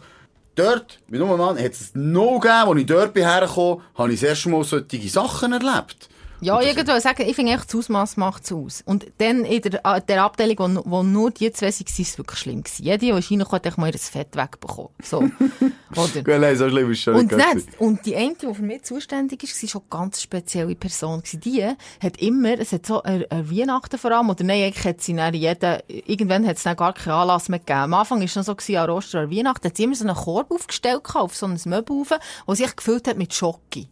dort, 0.54 0.98
wie 1.08 1.18
nur 1.18 1.36
Mann, 1.36 1.58
hat 1.58 1.72
es 1.72 1.90
noch 1.94 2.40
gegeben, 2.40 2.70
als 2.70 2.80
ich 2.80 2.86
dort 2.86 3.14
bin 3.14 3.24
hergekommen, 3.24 3.82
habe 3.94 4.12
ich 4.12 4.20
das 4.20 4.30
erste 4.30 4.48
Mal 4.48 4.64
solche 4.64 5.08
Sachen 5.08 5.52
erlebt. 5.52 6.08
Ja, 6.40 6.60
ich 6.60 6.76
würde 6.76 7.00
sagen, 7.00 7.22
ich 7.26 7.34
finde 7.34 7.52
echt, 7.52 7.66
das 7.68 7.74
Ausmaß 7.74 8.16
macht 8.18 8.44
es 8.44 8.52
aus. 8.52 8.82
Und 8.84 9.06
dann 9.18 9.44
in 9.44 9.62
der, 9.62 9.80
äh, 9.84 10.00
der 10.02 10.22
Abteilung, 10.22 10.76
wo, 10.84 10.90
wo 10.90 11.02
nur 11.02 11.30
die 11.30 11.50
zwei 11.52 11.66
waren, 11.66 11.80
war 11.80 11.96
es 11.98 12.18
wirklich 12.18 12.38
schlimm. 12.38 12.62
Gewesen. 12.62 12.84
Jede, 12.84 12.98
die 12.98 13.10
reinkommt, 13.10 13.52
hat 13.52 13.66
echt 13.66 13.78
mal 13.78 13.92
ihr 13.92 13.98
Fett 13.98 14.36
wegbekommen. 14.36 14.90
So. 15.02 15.18
Oder? 15.96 16.22
Gut, 16.22 16.40
nein, 16.40 16.56
so 16.56 16.68
schlimm 16.68 16.90
ist 16.90 17.00
schon 17.00 17.14
Und, 17.14 17.28
gewesen. 17.28 17.68
und 17.78 18.04
die 18.04 18.16
eine, 18.16 18.34
die 18.34 18.54
für 18.54 18.62
mich 18.62 18.82
zuständig 18.82 19.42
ist, 19.42 19.62
war 19.62 19.68
schon 19.68 19.82
eine 19.82 20.02
ganz 20.02 20.20
spezielle 20.22 20.74
Person. 20.74 21.22
Die 21.32 21.62
hat 21.62 22.16
immer, 22.18 22.58
es 22.58 22.72
hat 22.72 22.84
so 22.84 23.02
eine, 23.02 23.30
eine 23.30 23.50
Weihnachten 23.50 23.98
vor 23.98 24.12
allem, 24.12 24.28
oder 24.28 24.44
nein, 24.44 24.64
eigentlich 24.64 24.84
hat 24.84 25.00
sie 25.00 25.14
dann 25.14 25.32
jeden, 25.32 25.78
irgendwann 25.88 26.46
hat 26.46 26.56
es 26.56 26.64
dann 26.64 26.76
gar 26.76 26.92
keinen 26.92 27.14
Anlass 27.14 27.48
mehr 27.48 27.60
gegeben. 27.60 27.78
Am 27.78 27.94
Anfang 27.94 28.18
war 28.18 28.26
es 28.26 28.36
noch 28.36 28.44
so, 28.44 28.54
gewesen, 28.54 28.76
an 28.76 28.90
Ostern 28.90 29.26
oder 29.26 29.36
Weihnachten, 29.36 29.66
hat 29.66 29.76
sie 29.76 29.84
immer 29.84 29.94
so 29.94 30.06
einen 30.06 30.16
Korb 30.16 30.50
aufgestellt 30.50 31.02
auf 31.14 31.34
so 31.34 31.46
ein 31.46 31.58
Möbel 31.64 31.96
rauf, 31.96 32.10
wo 32.46 32.54
sie 32.54 32.64
sich 32.64 32.76
gefüllt 32.76 33.08
hat 33.08 33.16
mit 33.16 33.32
Schoki. 33.32 33.88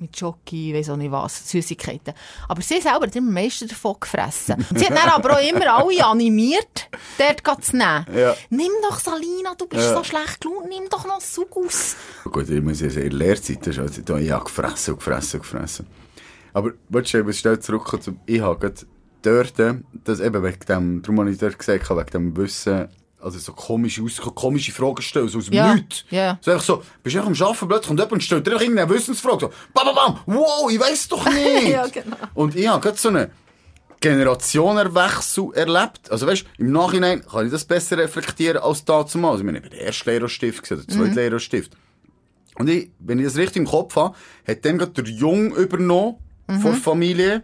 Mit 0.00 0.16
Schoki, 0.16 0.72
weiss 0.74 0.88
auch 0.90 0.96
nicht 0.96 1.10
was, 1.10 1.50
Süßigkeiten. 1.50 2.14
Aber 2.48 2.62
sie 2.62 2.80
selber 2.80 3.06
hat 3.06 3.16
immer 3.16 3.28
am 3.28 3.34
meisten 3.34 3.66
davon 3.66 3.96
gefressen. 3.98 4.64
Sie 4.74 4.86
hat 4.86 4.96
dann 4.96 5.08
aber 5.10 5.32
auch 5.36 5.42
immer 5.42 5.74
alle 5.74 6.04
animiert, 6.06 6.88
dort 7.18 7.64
zu 7.64 7.76
nehmen. 7.76 8.06
Ja. 8.14 8.36
Nimm 8.50 8.70
doch, 8.88 8.98
Salina, 9.00 9.54
du 9.58 9.66
bist 9.66 9.82
Ja. 9.86 9.96
so 9.96 10.04
schlecht 10.04 10.40
gelaunt, 10.40 10.68
nimm 10.68 10.88
doch 10.88 11.04
noch 11.04 11.20
Sugus. 11.20 11.96
Gut, 12.24 12.48
ich 12.48 12.62
muss 12.62 12.80
ja 12.80 12.88
sagen, 12.90 13.06
in 13.06 13.10
der 13.10 13.18
Lehrzeit, 13.18 13.66
das 13.66 13.78
also, 13.78 14.00
ich 14.16 14.30
habe 14.30 14.44
gefressen 14.44 14.94
und 14.94 14.98
gefressen 15.00 15.40
und 15.40 15.42
gefressen. 15.50 15.86
Aber, 16.52 16.70
willst 16.88 17.12
du, 17.14 17.28
ich 17.28 17.38
schnell 17.38 17.58
zurückkommen 17.58 18.02
zum, 18.02 18.20
ich 18.26 18.40
habe 18.40 18.72
dort, 19.22 19.54
das 20.04 20.20
eben 20.20 20.42
wegen 20.44 20.60
dem, 20.68 21.02
darum 21.02 21.20
habe 21.20 21.30
ich 21.32 21.38
dort 21.38 21.58
gesagt, 21.58 21.90
wegen 21.90 22.10
dem 22.10 22.36
Wissen, 22.36 22.88
also 23.20 23.38
so 23.38 23.52
komische, 23.52 24.02
Aus 24.02 24.20
komische 24.34 24.72
Fragen 24.72 25.02
stellen, 25.02 25.28
so 25.28 25.38
aus 25.38 25.46
dem 25.46 25.54
Ja, 25.54 25.74
Nichts. 25.74 26.04
ja. 26.10 26.38
So 26.40 26.50
einfach 26.52 26.64
so, 26.64 26.82
bist 27.02 27.16
du 27.16 27.20
am 27.20 27.32
Arbeiten, 27.32 27.68
plötzlich 27.68 27.86
kommt 27.88 27.98
jemand 27.98 28.12
und 28.12 28.22
stellt 28.22 28.46
dir 28.46 28.52
irgendeine 28.52 28.88
Wissensfrage, 28.90 29.40
so, 29.40 29.48
bam, 29.74 29.86
bam, 29.86 29.94
bam, 29.94 30.18
wow, 30.26 30.70
ich 30.70 30.78
weiss 30.78 31.08
doch 31.08 31.24
nicht. 31.30 31.68
Ja, 31.68 31.86
genau. 31.88 32.16
Und 32.34 32.54
ich 32.54 32.68
habe 32.68 32.80
gerade 32.80 32.96
so 32.96 33.08
einen 33.08 33.30
Generationenwechsel 34.00 35.52
erlebt. 35.54 36.10
Also 36.10 36.26
weißt, 36.26 36.44
im 36.58 36.72
Nachhinein 36.72 37.24
kann 37.26 37.46
ich 37.46 37.52
das 37.52 37.64
besser 37.64 37.98
reflektieren 37.98 38.58
als 38.58 38.84
damals. 38.84 39.12
Also 39.14 39.38
ich 39.38 39.44
meine, 39.44 39.58
ich 39.58 39.64
war 39.64 39.70
der 39.70 39.80
erste 39.80 40.10
Lehrerstift 40.10 40.70
oder 40.72 40.82
der 40.82 40.94
zweite 40.96 41.14
Lehrerstift. 41.14 41.72
Und 42.56 42.68
ich, 42.68 42.90
wenn 42.98 43.18
ich 43.18 43.24
das 43.26 43.36
richtig 43.36 43.56
im 43.56 43.66
Kopf 43.66 43.96
habe, 43.96 44.16
hat 44.46 44.64
dann 44.64 44.78
gerade 44.78 45.02
der 45.02 45.12
Jung 45.12 45.54
übernommen 45.54 46.16
von 46.46 46.62
der 46.72 46.74
Familie. 46.74 47.42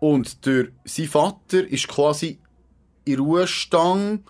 Und 0.00 0.44
der, 0.44 0.66
sein 0.84 1.08
Vater 1.08 1.66
ist 1.66 1.88
quasi 1.88 2.38
in 3.04 3.18
Ruhestand, 3.20 4.22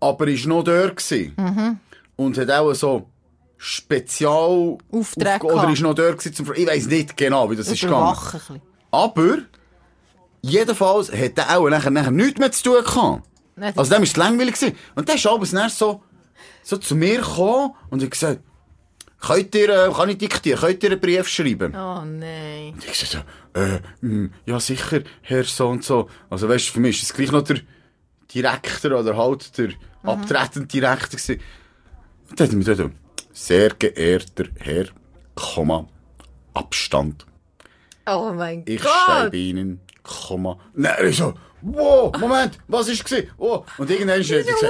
aber 0.00 0.28
ist 0.28 0.46
noch 0.46 0.62
dort 0.64 0.96
gewesen. 0.96 1.80
Und 2.16 2.38
hat 2.38 2.50
auch 2.50 2.72
so 2.74 3.08
Spezial... 3.56 4.78
Aufträge 4.92 5.46
Oder 5.46 5.70
ist 5.70 5.82
noch 5.82 5.94
dort 5.94 6.18
gewesen 6.18 6.34
zum... 6.34 6.52
Ich 6.54 6.66
weiss 6.66 6.86
nicht 6.86 7.16
genau, 7.16 7.50
wie 7.50 7.56
das 7.56 7.68
ist 7.68 7.80
gegangen. 7.80 8.16
Aber, 8.90 9.38
jedenfalls 10.42 11.12
hat 11.12 11.38
er 11.38 11.58
auch 11.58 11.68
nachher, 11.68 11.90
nachher 11.90 12.10
nichts 12.10 12.38
mehr 12.38 12.52
zu 12.52 12.62
tun 12.62 12.84
gehabt. 12.84 13.22
Nein, 13.56 13.72
Also 13.76 13.90
dem 13.90 13.98
war 13.98 14.04
es 14.04 14.16
langweilig. 14.16 14.54
Gewesen. 14.54 14.76
Und 14.94 15.08
dann 15.08 15.16
ist 15.16 15.26
abends 15.26 15.50
dann 15.50 15.68
so, 15.70 16.02
so 16.62 16.76
zu 16.76 16.94
mir 16.94 17.18
gekommen 17.18 17.74
und 17.90 18.02
hat 18.02 18.10
gesagt, 18.10 18.40
könnt 19.20 19.54
ihr, 19.54 19.68
äh, 19.68 19.92
kann 19.92 20.08
ich 20.08 20.18
diktieren, 20.18 20.60
könnt 20.60 20.82
ihr 20.84 20.92
einen 20.92 21.00
Brief 21.00 21.26
schreiben? 21.28 21.74
Oh 21.74 22.04
nein. 22.04 22.74
Und 22.74 22.84
ich 22.84 22.92
gesagt, 22.98 23.26
so, 23.54 23.60
äh, 23.60 23.80
mh, 24.00 24.30
ja 24.46 24.60
sicher, 24.60 25.00
Herr 25.22 25.44
so 25.44 25.68
und 25.68 25.82
so. 25.84 26.08
Also 26.30 26.48
weißt 26.48 26.68
du, 26.68 26.72
für 26.74 26.80
mich 26.80 26.98
ist 27.02 27.10
es 27.10 27.14
gleich 27.14 27.32
noch 27.32 27.42
der 27.42 27.58
Direktor 28.32 28.92
oder 29.00 29.16
halt 29.16 29.56
der 29.58 29.70
abtretende 30.02 30.68
Direktor 30.68 31.18
gewesen. 31.18 31.40
Und 32.30 32.40
dann 32.40 32.46
hat 32.48 32.78
er 32.78 32.84
mir 32.84 32.90
sehr 33.32 33.70
geehrter 33.70 34.44
Herr, 34.58 34.86
Komma, 35.34 35.86
Abstand. 36.54 37.24
Oh 38.06 38.32
mein 38.34 38.64
Ich 38.66 38.82
Gott. 38.82 38.90
schreibe 39.06 39.36
Ihnen, 39.36 39.80
Komma. 40.02 40.58
Nein, 40.74 40.94
ich 41.08 41.16
so, 41.16 41.34
wow, 41.60 42.12
Moment, 42.18 42.58
was 42.66 42.88
ist 42.88 43.04
gewesen? 43.04 43.30
Oh. 43.38 43.64
Und 43.76 43.90
irgendwann 43.90 44.20
ist 44.20 44.30
er 44.30 44.42
gesagt, 44.42 44.62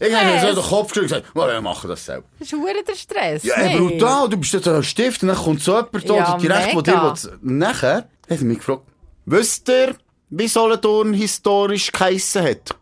irgendwann 0.00 0.26
hat 0.26 0.44
er 0.44 0.54
so 0.54 0.60
den 0.62 0.68
Kopf 0.70 0.92
geschüttelt 0.92 1.24
und 1.24 1.34
gesagt, 1.34 1.52
wir 1.52 1.60
machen 1.60 1.90
das 1.90 2.04
selber. 2.04 2.26
Das 2.38 2.52
ist 2.52 2.58
verdammt 2.58 2.88
der 2.88 2.94
Stress. 2.94 3.42
Ja, 3.42 3.54
ey, 3.56 3.78
brutal, 3.78 4.28
du 4.28 4.36
bist 4.36 4.52
jetzt 4.52 4.68
ein 4.68 4.82
Stift 4.82 5.22
und 5.22 5.28
dann 5.28 5.36
kommt 5.36 5.60
so 5.62 5.74
jemand 5.76 6.08
da, 6.08 6.14
Ja, 6.16 6.38
direkt, 6.38 6.74
wo 6.74 6.80
dir 6.82 7.02
will. 7.02 7.38
Nachher 7.42 7.96
hat 7.96 8.08
er 8.28 8.44
mich 8.44 8.58
gefragt, 8.58 8.82
wisst 9.26 9.68
ihr, 9.68 9.96
wie 10.30 10.48
Solothurn 10.48 11.12
historisch 11.14 11.92
geheissen 11.92 12.42
hat? 12.44 12.74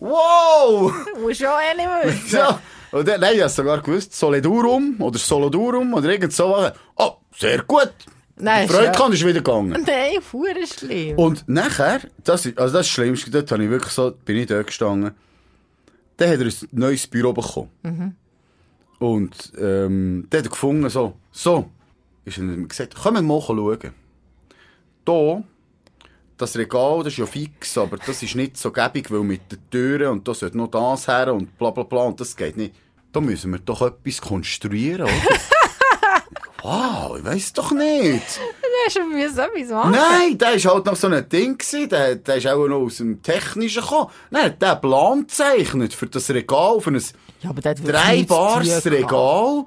Wow! 0.00 0.92
Musst 1.20 1.40
schon 1.40 1.48
eh 1.48 1.76
nicht 1.76 2.22
wissen. 2.24 2.36
Ja. 2.38 2.60
Und 2.92 3.06
dann, 3.06 3.20
nein, 3.20 3.34
ich 3.36 3.40
habe 3.40 3.50
sogar 3.50 3.80
gewusst, 3.82 4.12
Soledurum 4.14 4.96
oder 4.98 5.18
Solodurum 5.18 5.94
oder 5.94 6.08
irgend 6.10 6.32
so. 6.32 6.56
Oh, 6.96 7.12
sehr 7.36 7.62
gut. 7.62 7.92
Nein, 8.36 8.68
Freude 8.68 8.86
ja- 8.86 8.92
kann, 8.92 9.12
ist 9.12 9.20
wieder 9.24 9.34
gegangen. 9.40 9.84
Nein, 9.86 10.20
verdammt 10.22 10.68
schlimm. 10.68 11.18
Und 11.18 11.44
nachher, 11.48 12.00
das 12.24 12.46
ist, 12.46 12.58
also 12.58 12.72
das 12.78 12.86
ist 12.86 12.88
das 12.88 12.94
Schlimmste, 12.94 13.30
dort 13.30 13.52
habe 13.52 13.62
ich 13.64 13.70
wirklich 13.70 13.92
so, 13.92 14.12
bin 14.24 14.36
ich 14.38 14.46
dort 14.46 14.66
gestanden. 14.66 15.12
Dann 16.16 16.30
hat 16.30 16.40
er 16.40 16.46
ein 16.46 16.54
neues 16.72 17.06
Büro 17.06 17.32
bekommen. 17.32 18.16
Und, 18.98 19.52
ähm, 19.58 20.26
dann 20.30 20.38
hat 20.38 20.46
er 20.46 20.50
gefunden, 20.50 20.88
so, 20.90 21.14
so, 21.30 21.70
ist 22.24 22.38
er 22.38 22.44
gesagt, 22.66 22.94
kommen 22.96 23.26
wir 23.26 23.34
mal 23.34 23.40
schauen. 23.42 23.94
Da, 25.04 25.42
das 26.40 26.56
Regal, 26.56 26.98
das 27.04 27.12
ist 27.12 27.18
ja 27.18 27.26
fix, 27.26 27.76
aber 27.78 27.96
das 27.98 28.22
ist 28.22 28.34
nicht 28.34 28.56
so 28.56 28.70
gäbig, 28.72 29.10
weil 29.10 29.20
mit 29.20 29.50
den 29.52 29.58
Türen 29.70 30.08
und 30.08 30.26
da 30.28 30.34
sollte 30.34 30.56
noch 30.56 30.68
das 30.68 31.06
her 31.08 31.32
und 31.34 31.56
bla 31.58 31.70
bla 31.70 31.82
bla 31.84 32.02
und 32.04 32.20
das 32.20 32.34
geht 32.36 32.56
nicht. 32.56 32.74
Da 33.12 33.20
müssen 33.20 33.50
wir 33.52 33.58
doch 33.58 33.82
etwas 33.82 34.20
konstruieren, 34.20 35.02
oder? 35.06 35.12
wow, 36.62 37.18
ich 37.18 37.24
weiss 37.24 37.52
doch 37.52 37.72
nicht. 37.72 38.22
Schon 38.90 39.10
müssen 39.10 39.38
etwas 39.38 39.68
machen. 39.70 39.90
Nein, 39.92 40.38
der 40.38 40.64
war 40.64 40.74
halt 40.74 40.86
noch 40.86 40.96
so 40.96 41.06
ein 41.08 41.28
Ding, 41.28 41.58
gewesen. 41.58 41.88
der, 41.88 42.16
der 42.16 42.36
ist 42.36 42.46
auch 42.46 42.66
noch 42.66 42.78
aus 42.80 42.96
dem 42.98 43.22
Technischen 43.22 43.82
gekommen. 43.82 44.10
Nein, 44.30 44.42
er 44.60 44.68
hat 44.70 44.82
den 44.84 44.88
Plan 44.90 45.20
gezeichnet 45.26 45.92
für 45.94 46.06
das 46.06 46.30
Regal, 46.30 46.80
für 46.80 46.90
ein 46.90 47.02
Ja, 47.42 47.52
der 47.52 47.74
dreibares. 47.74 48.86
Regal. 48.86 49.64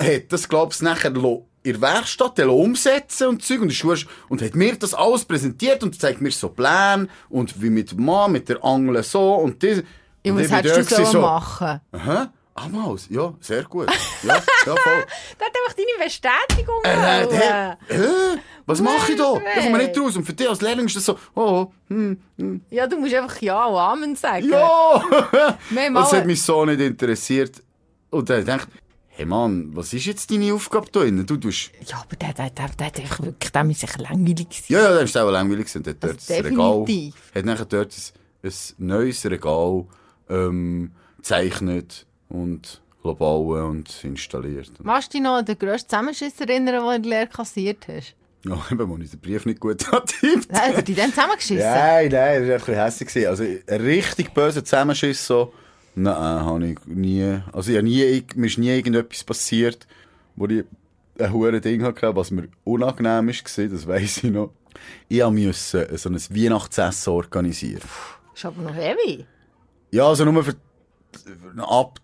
Hat 0.00 0.22
das, 0.32 0.48
glaubst 0.48 0.80
du, 0.80 0.84
nachher 0.84 1.10
lo- 1.10 1.46
in 1.64 1.72
der 1.72 1.80
Werkstatt 1.80 2.38
umsetzen 2.40 3.28
und 3.28 3.42
Zeug 3.42 3.62
und, 3.62 3.70
ist 3.72 4.06
und 4.28 4.42
hat 4.42 4.54
mir 4.54 4.76
das 4.76 4.92
alles 4.92 5.24
präsentiert 5.24 5.82
und 5.82 5.98
zeigt 5.98 6.20
mir 6.20 6.30
so 6.30 6.50
Pläne 6.50 7.08
und 7.30 7.60
wie 7.60 7.70
mit 7.70 7.90
dem 7.90 8.04
Mann, 8.04 8.32
mit 8.32 8.48
der 8.48 8.62
Angel 8.62 9.02
so 9.02 9.34
und 9.34 9.62
das. 9.62 9.82
Ja, 10.22 10.32
und 10.32 10.38
was 10.38 10.46
ich 10.46 10.52
hättest 10.52 10.90
du 10.92 10.96
gewesen, 10.96 11.20
machen? 11.22 11.80
Aha, 11.92 12.32
Amaus, 12.54 13.06
ja, 13.10 13.32
sehr 13.40 13.64
gut. 13.64 13.90
Ja, 14.22 14.36
ja, 14.36 14.74
voll. 14.76 15.04
Der 15.38 15.46
hat 15.46 15.54
einfach 15.54 15.76
deine 15.76 16.04
Bestätigung 16.04 16.80
Äh, 16.84 17.26
der, 17.28 17.78
hä? 17.88 18.40
Was 18.64 18.80
mache 18.80 19.12
ich 19.12 19.18
da? 19.18 19.34
Ich 19.34 19.64
komme 19.64 19.76
Nein. 19.78 19.86
nicht 19.88 20.00
raus. 20.00 20.16
Und 20.16 20.24
für 20.24 20.32
dich 20.32 20.48
als 20.48 20.62
Lehrling 20.62 20.86
ist 20.86 20.96
das 20.96 21.04
so, 21.04 21.18
oh, 21.34 21.66
hm, 21.88 22.18
Ja, 22.70 22.86
du 22.86 22.96
musst 22.96 23.12
einfach 23.12 23.38
Ja 23.42 23.64
und 23.66 23.76
Amen 23.76 24.16
sagen. 24.16 24.48
ja! 24.48 25.02
Das 25.92 26.12
hat 26.14 26.24
mich 26.24 26.42
so 26.42 26.64
nicht 26.64 26.80
interessiert. 26.80 27.62
Und 28.08 28.30
dann 28.30 28.46
ich, 28.46 28.66
hey 29.16 29.24
Mann, 29.26 29.70
was 29.74 29.92
ist 29.92 30.06
jetzt 30.06 30.30
deine 30.30 30.52
Aufgabe 30.54 30.86
da 30.90 31.00
drin? 31.00 31.24
Du 31.26 31.36
tust, 31.36 31.70
Ja, 31.86 31.98
aber 32.02 32.16
der, 32.16 32.32
der, 32.34 32.50
der, 32.50 32.68
der 32.78 32.86
hat 32.86 33.00
einfach 33.00 33.22
wirklich, 33.22 33.52
der 33.52 33.70
ist 33.70 33.80
sicher 33.80 34.02
langweilig 34.02 34.48
gewesen. 34.48 34.64
ja, 34.72 34.82
ja, 34.82 34.94
dann 34.94 35.04
ist 35.04 35.16
auch 35.16 35.30
langweilig 35.30 35.66
gewesen. 35.66 35.86
Hat 35.88 36.02
dort 36.02 36.12
Also 36.14 36.34
das 36.34 36.44
Regal, 36.44 37.12
hat 37.34 37.44
nachher 37.44 37.64
dort 37.66 37.94
ein, 38.42 38.48
ein 38.50 38.52
neues 38.78 39.24
Regal, 39.24 39.86
ähm, 40.28 40.92
gezeichnet 41.18 42.06
und 42.28 42.80
bauen 43.02 43.62
und 43.64 44.02
installiert. 44.02 44.72
Machst 44.82 45.12
du 45.12 45.18
dich 45.18 45.22
noch 45.22 45.34
an 45.36 45.44
den 45.44 45.58
grössten 45.58 45.90
Zusammenschiss 45.90 46.40
erinnern, 46.40 46.74
den 46.76 46.82
du 46.84 46.90
in 46.96 47.02
der 47.02 47.10
Lehre 47.10 47.26
kassiert 47.28 47.86
hast? 47.86 48.14
Ja, 48.46 48.58
eben, 48.72 48.88
wo 48.88 48.96
ich 48.98 49.10
den 49.10 49.20
Brief 49.20 49.44
nicht 49.46 49.60
gut 49.60 49.86
antippt. 49.92 50.48
Also, 50.50 50.80
die 50.82 50.94
dann 50.94 51.10
zusammengeschissen? 51.10 51.58
Nein, 51.58 52.08
nein, 52.10 52.48
das 52.48 52.68
war 52.68 52.74
ein 52.76 52.86
bisschen 52.92 53.06
hässlich. 53.06 53.28
Also, 53.28 53.44
ein 53.44 53.80
richtig 53.82 54.32
böser 54.34 54.64
Zusammenschiss 54.64 55.26
so. 55.26 55.52
Nein, 55.94 56.16
habe 56.16 56.66
ich 56.66 56.78
nie. 56.86 57.40
Also, 57.52 57.72
ich 57.72 57.82
nie, 57.82 58.24
mir 58.34 58.46
ist 58.46 58.58
nie 58.58 58.70
irgendetwas 58.70 59.24
passiert, 59.24 59.86
wo 60.36 60.46
ich 60.46 60.64
ein 61.18 61.32
hohes 61.32 61.60
Ding 61.60 61.82
hatte, 61.82 62.14
was 62.16 62.30
mir 62.30 62.48
unangenehm 62.64 63.28
war, 63.28 63.68
das 63.68 63.86
weiss 63.86 64.24
ich 64.24 64.30
noch. 64.30 64.50
Ich 65.08 65.24
musste 65.24 65.96
so 65.96 66.08
ein 66.08 66.16
Weihnachtsessen 66.16 67.12
organisieren. 67.12 67.82
Ist 68.34 68.44
aber 68.44 68.62
noch 68.62 68.74
heavy. 68.74 69.24
Ja, 69.92 70.08
also 70.08 70.24
nur 70.24 70.42
für, 70.42 70.54
für 71.12 71.68
ab, 71.68 72.00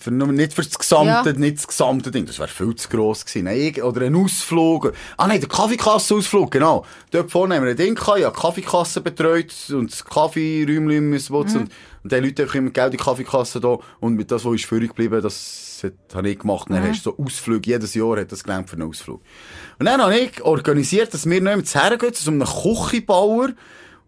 für, 0.00 0.10
nicht 0.10 0.52
für 0.52 0.62
das 0.62 0.78
gesamte, 0.78 1.30
Ja. 1.30 1.36
nicht 1.36 1.58
das 1.58 1.66
gesamte 1.68 2.10
Ding. 2.10 2.26
Das 2.26 2.38
wäre 2.38 2.48
viel 2.48 2.74
zu 2.74 2.88
gross 2.88 3.24
gewesen. 3.24 3.44
Nein, 3.44 3.82
oder 3.82 4.02
ein 4.06 4.14
Ausflug. 4.16 4.92
Ah 5.16 5.26
nein, 5.26 5.40
der 5.40 5.48
Kaffeekassenausflug, 5.48 6.50
genau. 6.50 6.84
Dort 7.10 7.30
vorne 7.30 7.56
haben 7.56 7.64
wir 7.64 7.70
ein 7.70 7.76
Ding 7.76 7.94
gehabt, 7.94 8.18
die 8.18 8.40
Kaffeekasse 8.40 9.00
betreut 9.00 9.54
und 9.70 9.90
das 9.92 10.04
Kaffeeräumchen 10.04 11.08
müssen 11.10 11.32
putzen. 11.32 11.56
Und, 11.62 11.70
und 12.02 12.12
die 12.12 12.16
Leute 12.16 12.46
haben 12.46 12.58
immer 12.58 12.70
Geld 12.70 12.92
in 12.92 12.98
die 12.98 13.04
Kaffeekasse 13.04 13.60
da. 13.60 13.78
Und 14.00 14.14
mit 14.14 14.30
das, 14.30 14.44
was 14.44 14.54
ist 14.54 14.66
führig 14.66 14.88
geblieben, 14.90 15.20
das 15.22 15.80
hat- 15.84 16.14
habe 16.14 16.28
ich 16.30 16.38
gemacht. 16.38 16.68
Und 16.68 16.76
dann 16.76 16.88
hast 16.88 17.04
du 17.06 17.10
so 17.16 17.22
Ausflüge, 17.24 17.70
jedes 17.70 17.94
Jahr 17.94 18.18
hat 18.20 18.32
das 18.32 18.44
gelernt 18.44 18.68
für 18.70 18.76
einen 18.76 18.88
Ausflug. 18.88 19.20
Und 19.78 19.86
dann 19.86 20.00
habe 20.02 20.16
ich 20.18 20.42
organisiert, 20.42 21.12
dass 21.14 21.28
wir 21.28 21.40
noch 21.40 21.56
mit 21.56 21.74
hergehen, 21.74 22.12
zu 22.14 22.30
einem 22.30 22.44
Küchenbauer. 22.44 23.50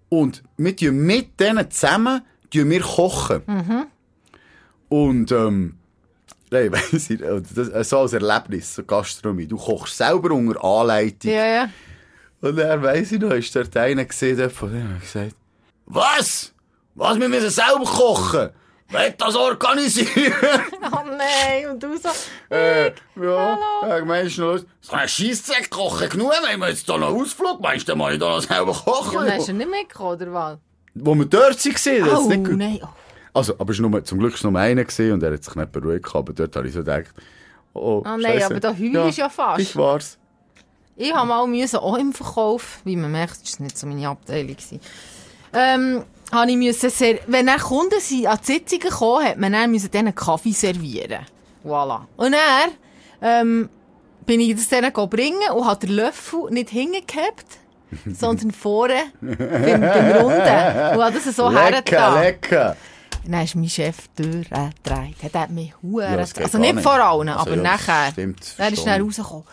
Und 0.09 0.43
wir 0.57 0.93
mit 0.93 1.41
denen 1.41 1.71
zusammen, 1.71 2.23
wir 2.53 2.81
kochen. 2.81 3.43
Und, 4.89 5.33
ähm, 5.33 5.77
nein, 6.51 6.73
weiss 6.73 7.11
ich, 7.11 7.21
äh, 7.21 7.43
das, 7.55 7.89
so 7.89 8.01
als 8.01 8.13
Erlebnis, 8.13 8.75
so 8.75 8.85
Gastronomie. 8.85 9.47
Du 9.47 9.57
kochst 9.57 9.97
selber 9.97 10.33
unter 10.35 10.63
Anleitung. 10.65 11.31
Ja, 11.31 11.47
ja. 11.47 11.69
Und 12.41 12.57
dann 12.57 12.83
weiss 12.83 13.13
ich 13.13 13.21
noch, 13.21 13.31
ist 13.31 13.55
dort 13.57 13.77
einer 13.77 14.05
gesehen, 14.05 14.51
von 14.51 14.73
dem 14.73 14.95
hat 14.95 15.01
gesagt, 15.01 15.35
was? 15.87 16.53
Was, 16.95 17.19
wir 17.21 17.29
müssen 17.29 17.51
selber 17.51 17.85
kochen? 17.85 18.51
Wer 18.89 19.11
das 19.11 19.35
organisieren? 19.35 20.33
Oh 20.93 21.03
nein, 21.05 21.71
und 21.73 21.83
du 21.83 21.97
so... 21.99 22.09
äh, 22.55 22.93
ja, 23.21 23.59
meinst 24.05 24.39
du 24.39 24.43
noch, 24.43 24.61
kann 24.89 25.01
ein 25.01 25.09
Scheissdreck 25.09 25.69
kochen 25.69 26.09
genug, 26.09 26.31
wenn 26.49 26.61
wir 26.61 26.69
jetzt 26.69 26.89
da 26.89 26.97
noch 26.97 27.09
Ausflug, 27.13 27.61
meinst 27.61 27.89
du, 27.89 27.93
dann 27.93 27.99
muss 27.99 28.13
ich 28.13 28.21
da 28.21 28.29
noch 28.37 28.41
selber 28.41 28.73
kochen? 28.73 29.15
Ja, 29.15 29.25
dann 29.25 29.33
hast 29.33 29.49
du 29.49 29.53
nicht 29.55 29.71
mitgekommen, 29.71 30.13
oder 30.23 30.33
was? 30.33 30.59
Wo 30.95 31.15
wir 31.17 31.25
dort 31.27 31.65
waren, 31.65 32.05
das 32.09 32.19
Oh, 32.21 32.29
nicht 32.29 32.45
gut. 32.45 32.57
nein. 32.57 32.79
Oh. 32.83 32.89
Also, 33.37 33.55
aber 33.59 33.71
es 33.71 33.79
nur, 33.79 34.03
zum 34.05 34.19
Glück 34.19 34.33
war 34.33 34.37
es 34.37 34.45
nur 34.45 34.59
einer 34.59 34.85
gewesen 34.85 35.13
und 35.13 35.23
er 35.23 35.35
hat 35.35 35.45
sich 35.45 35.55
nicht 35.55 35.71
beruhigt, 35.71 36.09
aber 36.15 36.33
dort 36.33 36.57
habe 36.57 36.69
ich 36.69 36.73
so 36.73 36.81
gedacht, 36.81 37.13
oh, 37.75 38.03
Ah, 38.05 38.17
nein, 38.17 38.43
aber 38.43 38.61
da 38.61 38.71
heulst 38.71 39.19
du 39.19 39.21
ja 39.21 39.29
fast. 39.29 39.61
Ich 39.61 39.77
war's. 39.77 40.19
Ich 40.97 41.13
habe 41.13 41.29
mal 41.29 41.47
müssen, 41.47 41.77
auch 41.77 41.99
im 41.99 42.15
Verkauf, 42.15 42.81
wie 42.85 42.97
man 42.97 43.13
merkt, 43.13 43.43
das 43.43 43.61
war 43.61 43.65
nicht 43.65 43.77
so 43.77 43.87
meine 43.87 44.09
Abteilung. 44.09 44.57
gewesen. 44.57 44.81
Ähm, 45.53 46.05
habe 46.33 46.51
ich 46.51 46.57
müssen 46.57 46.89
sehr, 46.89 47.19
wenn 47.27 47.47
dann 47.47 47.61
Kunden 47.61 48.01
sind, 48.01 48.27
an 48.27 48.39
die 48.41 48.53
Sitzungen 48.53 48.89
gekommen, 48.89 49.27
hat 49.27 49.37
man 49.37 49.53
dann 49.53 49.71
müssen 49.71 49.91
denen 49.91 50.15
Kaffee 50.15 50.53
servieren. 50.53 51.27
Voilà. 51.63 52.01
Und 52.17 52.33
dann, 52.33 52.71
ähm, 53.21 53.69
bin 54.25 54.41
ich 54.41 54.55
das 54.55 54.69
denen 54.69 54.93
bringen 54.93 55.51
und 55.55 55.67
habe 55.67 55.87
den 55.87 55.95
Löffel 55.95 56.51
nicht 56.51 56.71
hingehabt, 56.71 57.59
sondern 58.07 58.51
vorne 58.51 59.13
beim, 59.21 59.37
beim 59.81 60.11
Runden. 60.23 60.97
Und 60.97 61.05
habe 61.05 61.13
das 61.13 61.37
so 61.37 61.49
lecker, 61.51 61.61
hergetan. 61.61 62.23
lecker. 62.23 62.77
Dann 63.29 63.43
ist 63.45 63.55
mein 63.57 63.69
Chef 63.69 63.97
durchgedreht. 64.17 65.17
Er 65.33 65.41
hat 65.41 65.51
mich 65.51 65.73
das 65.83 66.33
geht 66.35 66.45
Also 66.45 66.59
nicht 66.59 66.75
nicht. 66.75 66.83
vor 66.85 66.93
allen, 66.95 67.29
Also 67.29 67.41
aber 67.41 67.57
ja, 67.57 67.63
nachher. 67.63 68.13
stimmt, 68.13 68.55
Dann 68.59 68.73
ist 68.73 68.83
schnell 68.83 69.03
rausgekommen. 69.03 69.45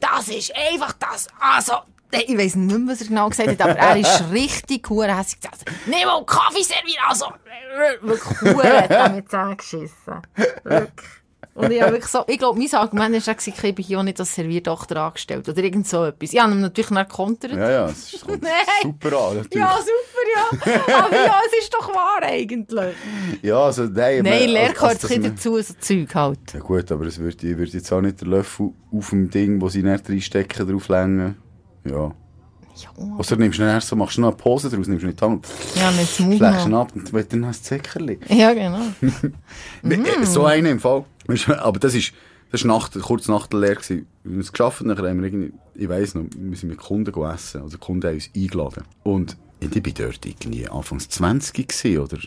Das 0.00 0.28
ist 0.28 0.52
einfach 0.56 0.92
das. 0.94 1.26
Also, 1.40 1.72
ich 2.12 2.38
weiss 2.38 2.54
nicht 2.54 2.78
mehr, 2.78 2.92
was 2.92 3.00
er 3.02 3.08
genau 3.08 3.28
gesagt 3.28 3.48
hat, 3.50 3.60
aber 3.60 3.76
er 3.78 3.96
ist 3.96 4.24
richtig 4.32 4.88
huere 4.88 5.16
hässlich 5.16 5.40
gesagt. 5.40 5.64
Nimm 5.86 6.06
mal 6.06 6.24
Kaffee 6.24 6.62
servieren. 6.62 7.04
Also, 7.08 7.26
wirklich 8.02 8.40
huere 8.54 8.82
hat 8.82 8.90
er 8.90 9.08
mit 9.10 9.26
zusammengeschissen. 9.30 10.22
Wirklich. 10.64 11.08
Und 11.58 11.70
ich, 11.72 11.80
wirklich 11.80 12.06
so, 12.06 12.20
ich 12.26 12.38
glaube, 12.38 12.58
mein 12.58 12.72
Argument 12.72 13.14
war, 13.26 13.34
dann, 13.34 13.36
ich 13.66 13.74
bin 13.74 13.84
hier 13.84 14.02
nicht 14.02 14.20
als 14.20 14.34
Serviertochter 14.34 14.96
angestellt. 15.02 15.48
Oder 15.48 15.62
irgend 15.62 15.86
so 15.88 16.04
etwas. 16.04 16.32
Ich 16.32 16.40
habe 16.40 16.52
ihm 16.52 16.60
natürlich 16.60 16.90
nicht 16.90 17.08
gekontert. 17.08 17.52
Ja, 17.52 17.70
ja, 17.70 17.86
es 17.88 18.14
ist- 18.14 18.20
super 18.82 19.18
an, 19.18 19.36
natürlich. 19.36 19.54
Ja, 19.54 19.76
super, 19.78 20.76
ja. 20.88 20.96
Aber 21.04 21.14
ja, 21.16 21.40
es 21.46 21.62
ist 21.64 21.74
doch 21.74 21.88
wahr 21.88 22.20
eigentlich. 22.22 22.94
Ja, 23.42 23.58
also, 23.64 23.84
nein. 23.84 24.22
Nein, 24.22 24.32
also- 24.32 24.46
Lehr 24.52 24.62
also, 24.62 24.74
gehört 24.74 25.02
dass 25.04 25.10
ein 25.10 25.22
man- 25.22 25.34
dazu, 25.34 25.60
so 25.60 25.74
Zeug 25.80 26.14
halt. 26.14 26.38
Ja 26.54 26.60
gut, 26.60 26.92
aber 26.92 27.06
es 27.06 27.18
wird, 27.18 27.42
ich 27.42 27.56
würde 27.56 27.72
jetzt 27.72 27.92
auch 27.92 28.00
nicht 28.00 28.20
den 28.20 28.30
Löffel 28.30 28.70
auf 28.96 29.10
dem 29.10 29.28
Ding, 29.30 29.60
wo 29.60 29.68
sie 29.68 29.82
nicht 29.82 30.08
reinstecken, 30.08 30.68
drauf 30.68 30.88
längen. 30.88 31.36
Ja. 31.84 32.12
Ja, 32.80 32.90
Oder 33.18 33.36
nimmst 33.36 33.58
du 33.58 33.62
dann 33.64 33.74
erst 33.74 33.88
so, 33.88 33.96
machst 33.96 34.18
du 34.18 34.20
noch 34.20 34.28
eine 34.28 34.36
Pose 34.36 34.70
draus, 34.70 34.86
nimmst 34.86 35.02
du 35.02 35.08
nicht 35.08 35.20
die 35.20 35.24
Hand, 35.24 35.48
ja 35.74 35.90
nicht 35.90 36.20
Mund 36.20 36.36
schlägst 36.36 36.66
ihn 36.66 36.74
ab 36.74 36.92
und 36.94 37.12
dann 37.12 37.18
hast 37.18 37.32
du 37.32 37.40
das 37.40 37.62
Zeckerli. 37.64 38.20
Ja, 38.28 38.52
genau. 38.54 38.78
Mm. 39.82 40.24
So 40.24 40.44
einen 40.44 40.66
im 40.66 40.78
Fall. 40.80 41.04
Aber 41.58 41.78
das 41.78 41.94
ist, 41.94 42.12
das 42.50 42.62
ist 42.62 42.66
Nacht, 42.66 42.98
kurz 43.00 43.28
nach 43.28 43.46
der 43.46 43.60
Lehre 43.60 43.74
gewesen. 43.76 44.06
Wir 44.24 44.32
haben 44.32 44.40
es 44.40 44.52
geschafft, 44.52 44.82
nachher 44.82 45.08
haben 45.08 45.20
wir 45.20 45.26
irgendwie, 45.26 45.52
ich 45.74 45.88
weiss 45.88 46.14
noch, 46.14 46.24
wir 46.36 46.56
sind 46.56 46.70
mit 46.70 46.78
Kunden 46.78 47.12
go 47.12 47.26
essen. 47.26 47.62
Also 47.62 47.76
die 47.76 47.80
Kunden 47.80 48.06
haben 48.06 48.14
uns 48.14 48.30
eingeladen. 48.34 48.84
Und 49.04 49.36
ich 49.60 49.70
bin 49.70 49.94
dort 49.94 50.24
irgendwie 50.24 50.68
anfangs 50.68 51.08
20 51.08 51.68
gewesen, 51.68 51.98
oder 51.98 52.18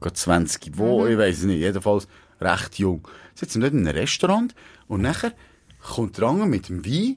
gerade 0.00 0.14
20 0.14 0.72
wo, 0.74 1.06
ich 1.06 1.16
weiss 1.16 1.38
es 1.38 1.44
nicht. 1.44 1.60
Jedenfalls 1.60 2.08
recht 2.40 2.78
jung. 2.78 3.06
Sitzen 3.34 3.62
wir 3.62 3.70
dort 3.70 3.80
in 3.80 3.86
einem 3.86 3.96
Restaurant 3.96 4.54
und 4.88 5.02
nachher 5.02 5.32
kommt 5.80 6.18
der 6.18 6.28
andere 6.28 6.48
mit 6.48 6.68
dem 6.68 6.84
Wein, 6.84 7.16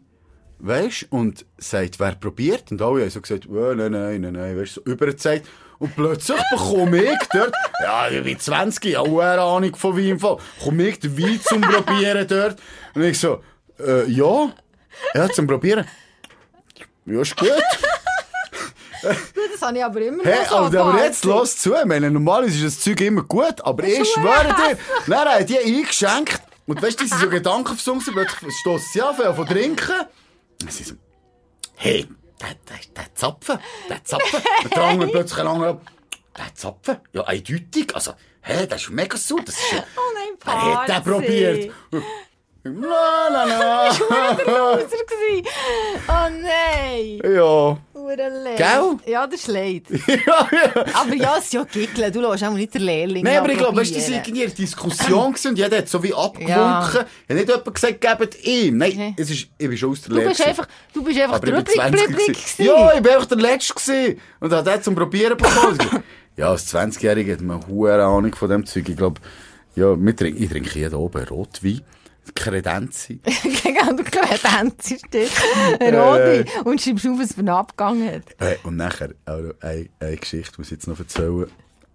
weisst, 0.60 1.08
und 1.10 1.46
sagt, 1.58 2.00
wer 2.00 2.16
probiert? 2.16 2.72
Und 2.72 2.82
alle 2.82 3.02
haben 3.02 3.10
so 3.10 3.20
gesagt, 3.20 3.48
oh, 3.50 3.74
nein, 3.74 3.92
nein, 3.92 4.22
nein, 4.22 4.34
nein, 4.34 4.58
weisst, 4.58 4.76
so 4.76 4.82
übergezeigt. 4.84 5.48
Und 5.84 5.98
plötzlich 5.98 6.42
bekomme 6.50 7.04
ich 7.04 7.28
dort, 7.34 7.54
ja, 7.82 8.08
ich 8.08 8.24
bin 8.24 8.40
20, 8.40 8.86
ich 8.86 8.98
habe 8.98 9.10
auch 9.10 9.20
eine 9.20 9.42
Ahnung 9.42 9.76
von 9.76 9.98
Wein, 9.98 10.18
komme 10.64 10.88
ich 10.88 10.98
den 10.98 11.18
Wein 11.18 11.42
zum 11.44 11.60
Probieren 11.60 12.26
dort. 12.26 12.58
Und 12.96 13.04
ich 13.04 13.20
so, 13.20 13.44
äh, 13.86 14.10
ja, 14.10 14.54
ja, 15.14 15.28
zum 15.28 15.46
Probieren. 15.46 15.86
Ja, 17.06 17.20
ist 17.20 17.36
gut. 17.36 17.50
Das 19.02 19.62
habe 19.62 19.78
ich 19.78 19.84
aber 19.84 20.00
immer 20.00 20.24
Hey, 20.24 20.44
noch 20.44 20.50
so 20.50 20.56
aber, 20.56 20.80
aber 20.80 21.04
jetzt 21.04 21.26
los 21.26 21.58
zu. 21.58 21.76
Ich 21.76 21.84
meine, 21.84 22.10
normalerweise 22.10 22.66
ist 22.66 22.78
das 22.78 22.84
Zeug 22.86 23.02
immer 23.02 23.24
gut, 23.24 23.60
aber 23.62 23.84
ich 23.84 24.08
schwöre 24.08 24.56
dir, 24.56 24.78
dann 25.06 25.28
hat 25.28 25.50
die 25.50 25.60
eingeschenkt. 25.60 26.42
Und 26.66 26.82
weißt 26.82 26.98
du, 26.98 27.04
die 27.04 27.10
sind 27.10 27.20
so 27.20 27.30
Gedankenversunken, 27.30 28.14
plötzlich 28.14 28.56
stossen 28.62 28.88
sie 28.94 29.02
an, 29.02 29.36
von 29.36 29.46
trinken. 29.46 30.08
Und 30.62 30.72
sie 30.72 30.84
so, 30.86 30.94
hey, 31.76 32.08
der, 32.42 32.56
der, 32.70 32.80
der 32.96 33.16
Zapfen, 33.16 33.60
der 33.90 34.04
Zapfen. 34.04 34.42
Und 34.64 34.76
der 34.76 34.84
andere 34.84 35.10
plötzlich 35.12 35.40
ein 35.40 35.48
anderer, 35.48 35.82
der 36.38 36.56
Zapfen, 36.56 36.98
ja, 37.14 37.24
eindeutig. 37.24 37.94
Also, 37.96 38.14
hey, 38.42 38.68
das 38.68 38.82
ist 38.84 38.90
mega 38.90 39.18
super. 39.18 39.44
Das 39.46 39.56
ist, 39.56 39.72
ja- 39.72 39.84
Oh 39.98 40.14
nein, 40.14 40.38
wer 40.44 40.80
hat 40.82 40.90
den 40.90 41.04
probiert? 41.12 41.74
La, 42.66 43.28
la, 43.30 43.44
la. 43.44 43.88
Loser 43.92 45.04
gewesen. 45.06 45.48
Oh 46.08 46.30
nein. 46.30 47.20
ja. 47.36 47.78
Leid. 48.18 48.58
Gell? 48.58 49.12
Ja, 49.14 49.26
das 49.28 49.40
ist 49.42 49.48
leid. 49.48 49.84
ja, 50.08 50.16
ja. 50.52 50.86
Aber 50.94 51.14
ja, 51.16 51.36
es 51.38 51.46
ist 51.46 51.54
ja 51.54 51.64
giggeln. 51.64 52.12
Du 52.12 52.22
lässt 52.22 52.44
auch 52.44 52.52
nicht 52.54 52.74
den 52.74 52.82
Lehrling 52.84 53.24
Nein, 53.24 53.38
aber 53.38 53.50
ich 53.50 53.58
glaube, 53.58 53.78
weißt 53.78 53.92
du, 53.92 53.96
das 53.96 54.10
war 54.10 54.16
irgendwie 54.18 54.44
eine 54.44 54.52
Diskussion 54.52 55.36
und 55.46 55.58
jeder 55.58 55.78
hat 55.78 55.90
so 55.90 56.02
wie 56.04 56.14
abgewunken. 56.14 56.48
Ja. 56.50 56.94
Hat 56.94 57.08
nicht 57.30 57.48
jemand 57.50 57.74
gesagt, 57.74 58.02
gebt 58.02 58.44
ihm. 58.46 58.78
Nein, 58.78 58.94
Nee. 58.96 59.16
es 59.18 59.30
ist, 59.30 59.48
ich 59.58 59.68
bin 59.70 59.78
schon 59.78 59.92
aus 59.92 60.02
der 60.02 60.10
Du 60.10 60.16
Lehre. 60.18 60.30
bist 60.30 60.46
einfach, 60.48 60.68
du 60.94 61.04
bist 61.04 61.20
einfach 61.20 61.38
ich 61.38 61.50
der 61.50 61.52
bin 61.62 61.66
20 61.66 62.02
Rübrig 62.10 62.28
gewesen. 62.28 62.66
Ja, 62.66 62.94
ich 62.94 63.02
bin 63.02 63.12
einfach 63.14 63.26
der 63.28 63.38
Letzte 63.38 63.74
gewesen. 63.74 64.20
Und 64.40 64.54
hat 64.54 64.68
den 64.68 64.84
zum 64.84 64.96
Probieren 64.96 65.38
bekommen. 65.38 66.04
ja, 66.38 66.50
als 66.50 66.74
20-Jähriger 66.74 67.34
hat 67.34 67.42
man 67.42 67.58
eine 67.62 67.68
hohe 67.68 67.94
Ahnung 67.94 68.34
von 68.36 68.50
dem 68.50 68.66
Zeug. 68.66 68.88
Ich 68.90 68.98
glaube, 68.98 69.22
ja, 69.76 69.94
ich 69.96 70.16
trinke 70.16 70.80
jeden 70.80 70.96
oben 70.96 71.24
Rotwein. 71.26 71.82
Kredenzi. 72.36 73.20
Gegen 73.64 73.98
du 73.98 74.04
Kredenz 74.04 74.92
ist 74.92 75.06
das. 75.12 75.30
Rodi. 75.94 76.46
Und 76.64 76.82
schreibst 76.82 77.08
auf, 77.08 77.20
was 77.20 77.34
für 77.34 77.52
Abgang 77.52 78.06
hat. 78.06 78.24
Hey, 78.38 78.58
und 78.64 78.78
nachher, 78.78 79.10
noch 79.26 79.54
eine, 79.62 79.90
eine 80.00 80.18
Geschichte 80.18 80.54
muss 80.58 80.68
ich 80.68 80.74
jetzt 80.74 80.88
noch 80.88 81.00
erzählen. 81.00 81.48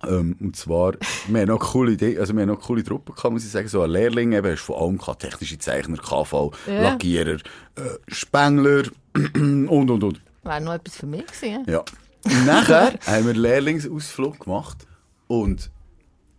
Ähm, 0.07 0.37
und 0.41 0.55
zwar, 0.55 0.93
wir 1.27 1.41
haben 1.41 1.49
noch 1.49 1.59
coole 1.59 1.93
Idee, 1.93 2.19
also 2.19 2.33
wir 2.33 2.43
haben 2.43 2.51
noch 2.51 2.61
coole 2.61 2.85
Truppen 2.85 3.15
gehabt, 3.15 3.33
muss 3.33 3.45
ich 3.45 3.51
sagen, 3.51 3.67
so 3.67 3.83
ein 3.83 3.91
Lehrling 3.91 4.33
eben, 4.33 4.53
hast 4.53 4.61
von 4.63 4.77
allem 4.77 4.99
gehabt, 4.99 5.23
technische 5.23 5.59
Zeichner, 5.59 5.97
KV, 5.97 6.53
Ja. 6.67 6.83
Lackierer, 6.83 7.39
äh, 7.75 7.99
Spengler, 8.07 8.85
und, 9.35 9.69
und, 9.69 10.05
und. 10.05 10.21
Wäre 10.45 10.61
noch 10.61 10.75
etwas 10.75 10.97
für 10.97 11.07
mich 11.07 11.27
gewesen. 11.27 11.65
Ja. 11.67 11.83
Und 12.25 12.47
nachher 12.47 12.93
haben 13.07 13.25
wir 13.25 13.33
einen 13.33 13.43
Lehrlingsausflug 13.43 14.39
gemacht 14.39 14.87
und 15.27 15.71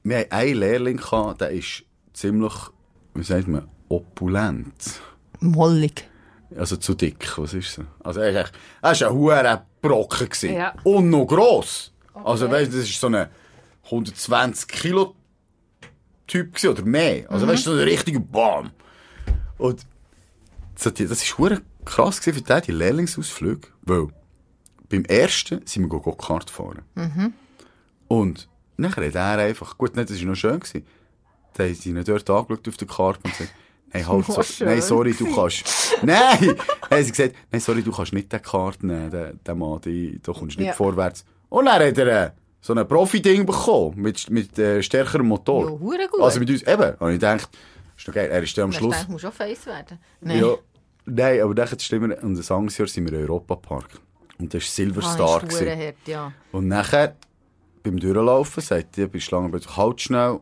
wir 0.04 0.19
haben 0.19 0.32
einen 0.32 0.56
Lehrling 0.56 0.97
gehabt, 0.97 1.41
der 1.41 1.49
ist 1.52 1.84
ziemlich, 2.13 2.54
wie 3.13 3.23
sagt 3.23 3.47
man, 3.49 3.67
opulent. 3.89 5.02
Mollig. 5.39 6.08
Also 6.58 6.78
zu 6.78 6.93
dick, 6.95 7.38
was 7.38 7.54
ist 7.54 7.78
er? 7.80 7.86
Also 7.99 8.21
er 8.21 8.30
ist 8.32 8.36
echt, 8.38 8.54
er 8.82 8.91
ist 8.91 9.04
ein 9.04 9.13
hoher 9.13 9.65
Brocken 9.82 10.30
gewesen. 10.30 10.54
Ja. 10.54 10.73
Und 10.84 11.10
noch 11.10 11.25
gross. 11.25 11.91
Also 12.13 12.49
weißt 12.49 12.71
du, 12.73 12.78
das 12.78 12.89
ist 12.89 12.99
so 12.99 13.08
ein 13.08 13.28
120 13.86 14.67
Kilo 14.67 15.15
Typ 16.28 16.54
gewesen, 16.54 16.69
oder 16.71 16.84
mehr. 16.84 17.30
Also 17.32 17.47
weißt 17.47 17.65
du, 17.67 17.71
so 17.71 17.78
ein 17.78 17.84
richtiger 17.84 18.19
Bam. 18.19 18.71
Und 19.58 19.86
so 20.75 20.89
die- 20.91 21.08
das 21.08 21.23
ist 21.23 21.38
hure 21.38 21.62
krass 21.86 22.19
gewesen 22.21 22.38
für 22.45 22.54
den, 22.54 22.62
die 22.63 22.71
Lehrlingsausflüge, 22.71 23.67
weil 23.84 24.08
beim 24.89 25.06
ersten 25.06 25.62
sind 25.65 25.84
wir 25.84 25.99
Go-Kart 25.99 26.49
fahren. 26.49 26.84
Und 28.08 28.47
nachher 28.78 29.06
hat 29.08 29.15
er 29.15 29.38
einfach, 29.39 29.78
gut, 29.78 29.95
nicht, 29.95 30.10
das 30.10 30.19
war 30.19 30.28
noch 30.28 30.36
schön 30.36 30.60
gewesen, 30.60 30.86
dann 31.54 31.67
haben 31.67 31.75
sie 31.75 31.89
ihn 31.89 32.04
dort 32.04 32.30
angeschaut 32.30 32.67
auf 32.67 32.78
der 32.78 32.88
Karte 32.88 33.19
und 33.23 33.32
gesagt, 33.38 33.54
Nein, 33.93 34.08
halt, 34.08 34.25
so, 34.25 34.65
nein, 34.65 34.82
sorry, 34.82 35.13
du 35.13 35.34
kannst, 35.34 35.63
nein, 36.04 36.56
haben 36.91 37.04
sie 37.04 37.12
gesagt, 37.12 37.36
nein, 37.52 37.60
sorry, 37.62 37.82
du 37.82 37.91
kannst 37.91 38.13
nicht 38.13 38.32
den 38.32 38.41
Karte 38.41 38.86
nehmen, 38.86 39.10
den, 39.10 39.39
den 39.43 39.58
Mann, 39.58 39.82
die, 39.82 40.19
da 40.21 40.32
kommst 40.32 40.56
du 40.58 40.60
nicht 40.62 40.67
Ja. 40.69 40.73
vorwärts. 40.73 41.25
Und 41.49 41.65
dann 41.65 41.82
hat 41.84 41.97
er 41.97 42.25
äh, 42.25 42.32
so 42.62 42.73
ein 42.73 42.88
Profi-Ding 42.88 43.45
bekommen, 43.45 43.93
mit, 44.02 44.30
mit 44.30 44.58
äh, 44.60 44.84
stärkerem 44.84 45.28
Motor. 45.28 45.71
Ja, 45.71 46.08
gut. 46.08 46.21
Also 46.21 46.39
mit 46.39 46.49
uns, 46.49 46.62
eben, 46.63 46.99
habe 46.99 47.12
ich 47.13 47.19
gedacht, 47.19 47.49
ist 47.97 48.08
doch 48.08 48.13
geil, 48.13 48.30
er 48.30 48.43
ist 48.43 48.58
dann 48.58 48.65
am 48.65 48.69
Ich 48.71 48.78
Schluss. 48.78 49.02
ich 49.02 49.08
muss 49.08 49.21
schon 49.21 49.32
face 49.32 49.65
werden. 49.65 49.97
Nein. 50.21 50.39
Ja. 50.41 50.56
Nein, 51.06 51.41
aber 51.41 51.56
dann 51.56 51.80
stimmen 51.80 52.12
wir, 52.12 52.23
und 52.23 52.38
das 52.38 52.52
Angstjahr 52.52 52.88
sind 52.88 53.10
wir 53.10 53.17
im 53.17 53.23
Europapark. 53.25 53.89
Und 54.38 54.54
das 54.54 54.63
war 54.63 54.69
Silverstar. 54.69 55.41
Ah, 55.43 55.47
ist 55.47 55.62
hart, 55.62 55.95
ja. 56.06 56.32
und 56.52 56.67
nachher, 56.67 57.15
beim 57.82 57.99
Durchlaufen, 57.99 58.62
sagt 58.62 58.95
die 58.97 59.08
bei 59.08 59.19
Schlangenbild, 59.19 59.75
halt 59.75 59.99
schnell. 60.02 60.39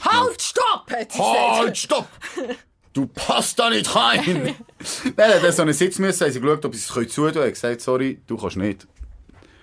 Halt, 0.00 0.42
stopp! 0.42 0.90
Halt, 0.90 1.76
stopp! 1.76 2.08
Du 2.96 3.06
passt 3.08 3.58
da 3.58 3.68
nicht 3.68 3.94
rein! 3.94 4.54
Hat 5.18 5.42
er 5.42 5.52
so 5.52 5.60
einen 5.60 5.74
Sitz 5.74 5.98
müssen, 5.98 6.24
haben 6.24 6.32
sie 6.32 6.40
geschaut, 6.40 6.64
ob 6.64 6.74
sie 6.74 6.80
es 6.80 6.88
können 6.88 7.08
zutun 7.10 7.32
können. 7.32 7.42
Er 7.42 7.46
hat 7.48 7.52
gesagt, 7.52 7.80
sorry, 7.82 8.22
du 8.26 8.38
kannst 8.38 8.56
nicht. 8.56 8.86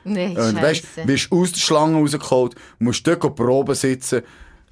Nein, 0.04 0.38
Und 0.38 0.62
weißt, 0.62 1.08
wirst 1.08 1.32
aus 1.32 1.52
der 1.54 1.60
Schlange 1.60 1.98
rausgeholt, 1.98 2.54
musst 2.78 3.08
dort 3.08 3.36
proben 3.36 3.74
sitzen. 3.74 4.22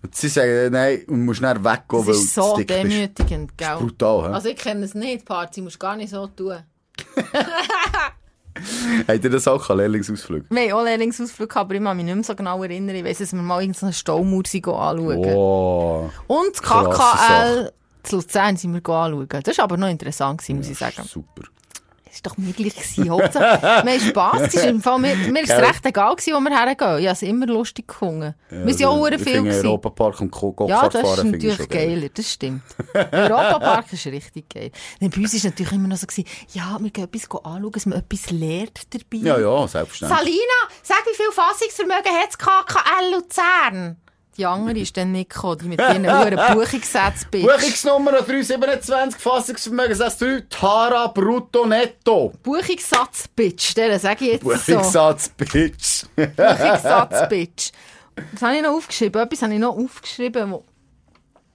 Und 0.03 0.13
sie 0.13 0.27
sagen, 0.27 0.73
nein, 0.73 1.01
und 1.07 1.25
musst 1.25 1.41
dann 1.41 1.63
weggehen, 1.63 1.81
Das 1.89 2.05
weil 2.05 2.13
ist 2.13 2.35
so 2.35 2.57
demütigend, 2.57 3.57
gell? 3.57 3.77
Brutal, 3.77 4.29
hä? 4.29 4.33
Also 4.35 4.49
ich 4.49 4.57
kenne 4.57 4.85
es 4.85 4.93
nicht, 4.93 5.25
Party, 5.25 5.61
musst 5.61 5.79
gar 5.79 5.95
nicht 5.95 6.11
so 6.11 6.27
tun. 6.27 6.57
Habt 9.07 9.23
ihr 9.23 9.29
das 9.31 9.47
auch 9.47 9.59
gehabt, 9.59 9.77
Lehrlingsausflug? 9.77 10.43
Wir 10.51 10.61
haben 10.61 10.73
auch 10.73 10.83
Lehrlingsausflug 10.83 11.55
aber 11.55 11.73
ich 11.73 11.83
kann 11.83 11.97
mich 11.97 12.05
nicht 12.05 12.13
mehr 12.13 12.23
so 12.23 12.35
genau 12.35 12.61
erinnern. 12.61 12.95
Ich 12.95 13.03
weiss, 13.03 13.17
dass 13.17 13.33
wir 13.33 13.41
mal 13.41 13.59
irgendeine 13.61 13.93
Staumauer 13.93 14.43
anschauen. 14.43 15.25
Oh. 15.33 16.09
Und 16.27 16.51
das 16.53 16.61
KKL 16.61 17.71
zu 18.03 18.15
Luzern 18.17 18.57
sind 18.57 18.73
wir 18.73 18.77
anschauen. 18.93 19.27
Das 19.43 19.57
war 19.57 19.63
aber 19.65 19.77
noch 19.77 19.89
interessant, 19.89 20.47
muss 20.49 20.69
ich 20.69 20.77
sagen. 20.77 21.03
Super. 21.07 21.43
Das 22.13 22.19
war 22.25 22.31
doch 22.31 22.37
mir 22.39 22.51
gleich. 22.51 22.75
gewesen. 22.75 23.09
Hauptsache, 23.09 23.61
wir 23.85 23.93
haben 23.93 23.99
Spass. 24.01 24.41
Es 24.41 24.53
ist 24.55 24.65
im 24.65 24.81
Fall, 24.81 24.99
mir, 24.99 25.15
mir 25.15 25.43
ist 25.43 25.49
es 25.49 25.57
recht 25.61 25.85
egal, 25.85 26.13
gewesen, 26.13 26.33
wo 26.35 26.39
wir 26.41 26.49
hergehen. 26.49 26.97
Ich 26.99 27.05
habe 27.05 27.13
es 27.13 27.21
immer 27.21 27.45
lustig 27.47 27.87
gefunden. 27.87 28.35
wir 28.49 28.73
sind 28.73 28.85
auch 28.85 29.07
ich 29.07 29.21
viel 29.21 29.41
gewesen. 29.43 29.65
Europapark 29.65 30.19
und 30.19 30.29
Go- 30.29 30.53
Ja, 30.67 30.75
Go-Kart 30.75 30.93
das 30.95 31.01
ist 31.03 31.07
fahren 31.15 31.31
natürlich 31.31 31.69
geiler, 31.69 32.09
das 32.09 32.29
stimmt. 32.33 32.63
Europapark 33.13 33.93
ist 33.93 34.05
richtig 34.07 34.49
geil. 34.49 34.71
Denn 34.99 35.09
bei 35.09 35.21
uns 35.21 35.33
war 35.41 35.51
natürlich 35.51 35.71
immer 35.71 35.87
noch 35.87 35.95
so, 35.97 36.05
gewesen, 36.05 36.25
ja, 36.51 36.77
wir 36.81 36.89
gehen 36.91 37.05
etwas 37.05 37.23
anschauen, 37.31 37.71
dass 37.71 37.85
man 37.85 37.99
etwas 37.99 38.29
lernt 38.31 38.81
dabei. 38.93 39.23
Ja, 39.25 39.39
ja, 39.39 39.67
selbstverständlich. 39.69 40.19
Salina, 40.19 40.57
sag, 40.83 41.05
wie 41.05 41.15
viel 41.15 41.31
Fassungsvermögen 41.31 42.11
hat 42.11 42.27
das 42.27 42.37
KKL 42.37 43.13
Luzern? 43.13 43.97
Die 44.37 44.45
andere 44.45 44.79
ist 44.79 44.95
dann 44.95 45.11
nicht 45.11 45.29
gekommen, 45.29 45.57
die 45.61 45.67
mit 45.67 45.79
ihren 45.81 46.05
hohen 46.09 46.35
Buchungssätzen. 46.55 47.29
Buchungsnummer 47.31 48.11
327, 48.13 49.19
Fassungsvermögen 49.21 49.97
63, 49.97 50.45
Tara 50.49 51.07
Brutto 51.07 51.65
Netto. 51.65 52.31
Buchungssatz, 52.41 53.27
bitch, 53.27 53.73
den 53.75 53.99
sage 53.99 54.25
ich 54.25 54.31
jetzt 54.33 54.43
so. 54.43 54.49
Buchungssatz, 54.73 55.29
Bitch. 55.29 56.05
Buchungssatz, 56.15 57.27
bitch. 57.29 57.71
Was 58.33 58.41
habe 58.41 58.55
ich 58.55 58.61
noch 58.61 58.71
aufgeschrieben? 58.71 59.21
Etwas 59.21 59.41
habe 59.41 59.53
ich 59.53 59.59
noch 59.59 59.75
aufgeschrieben, 59.77 60.51
wo, 60.51 60.63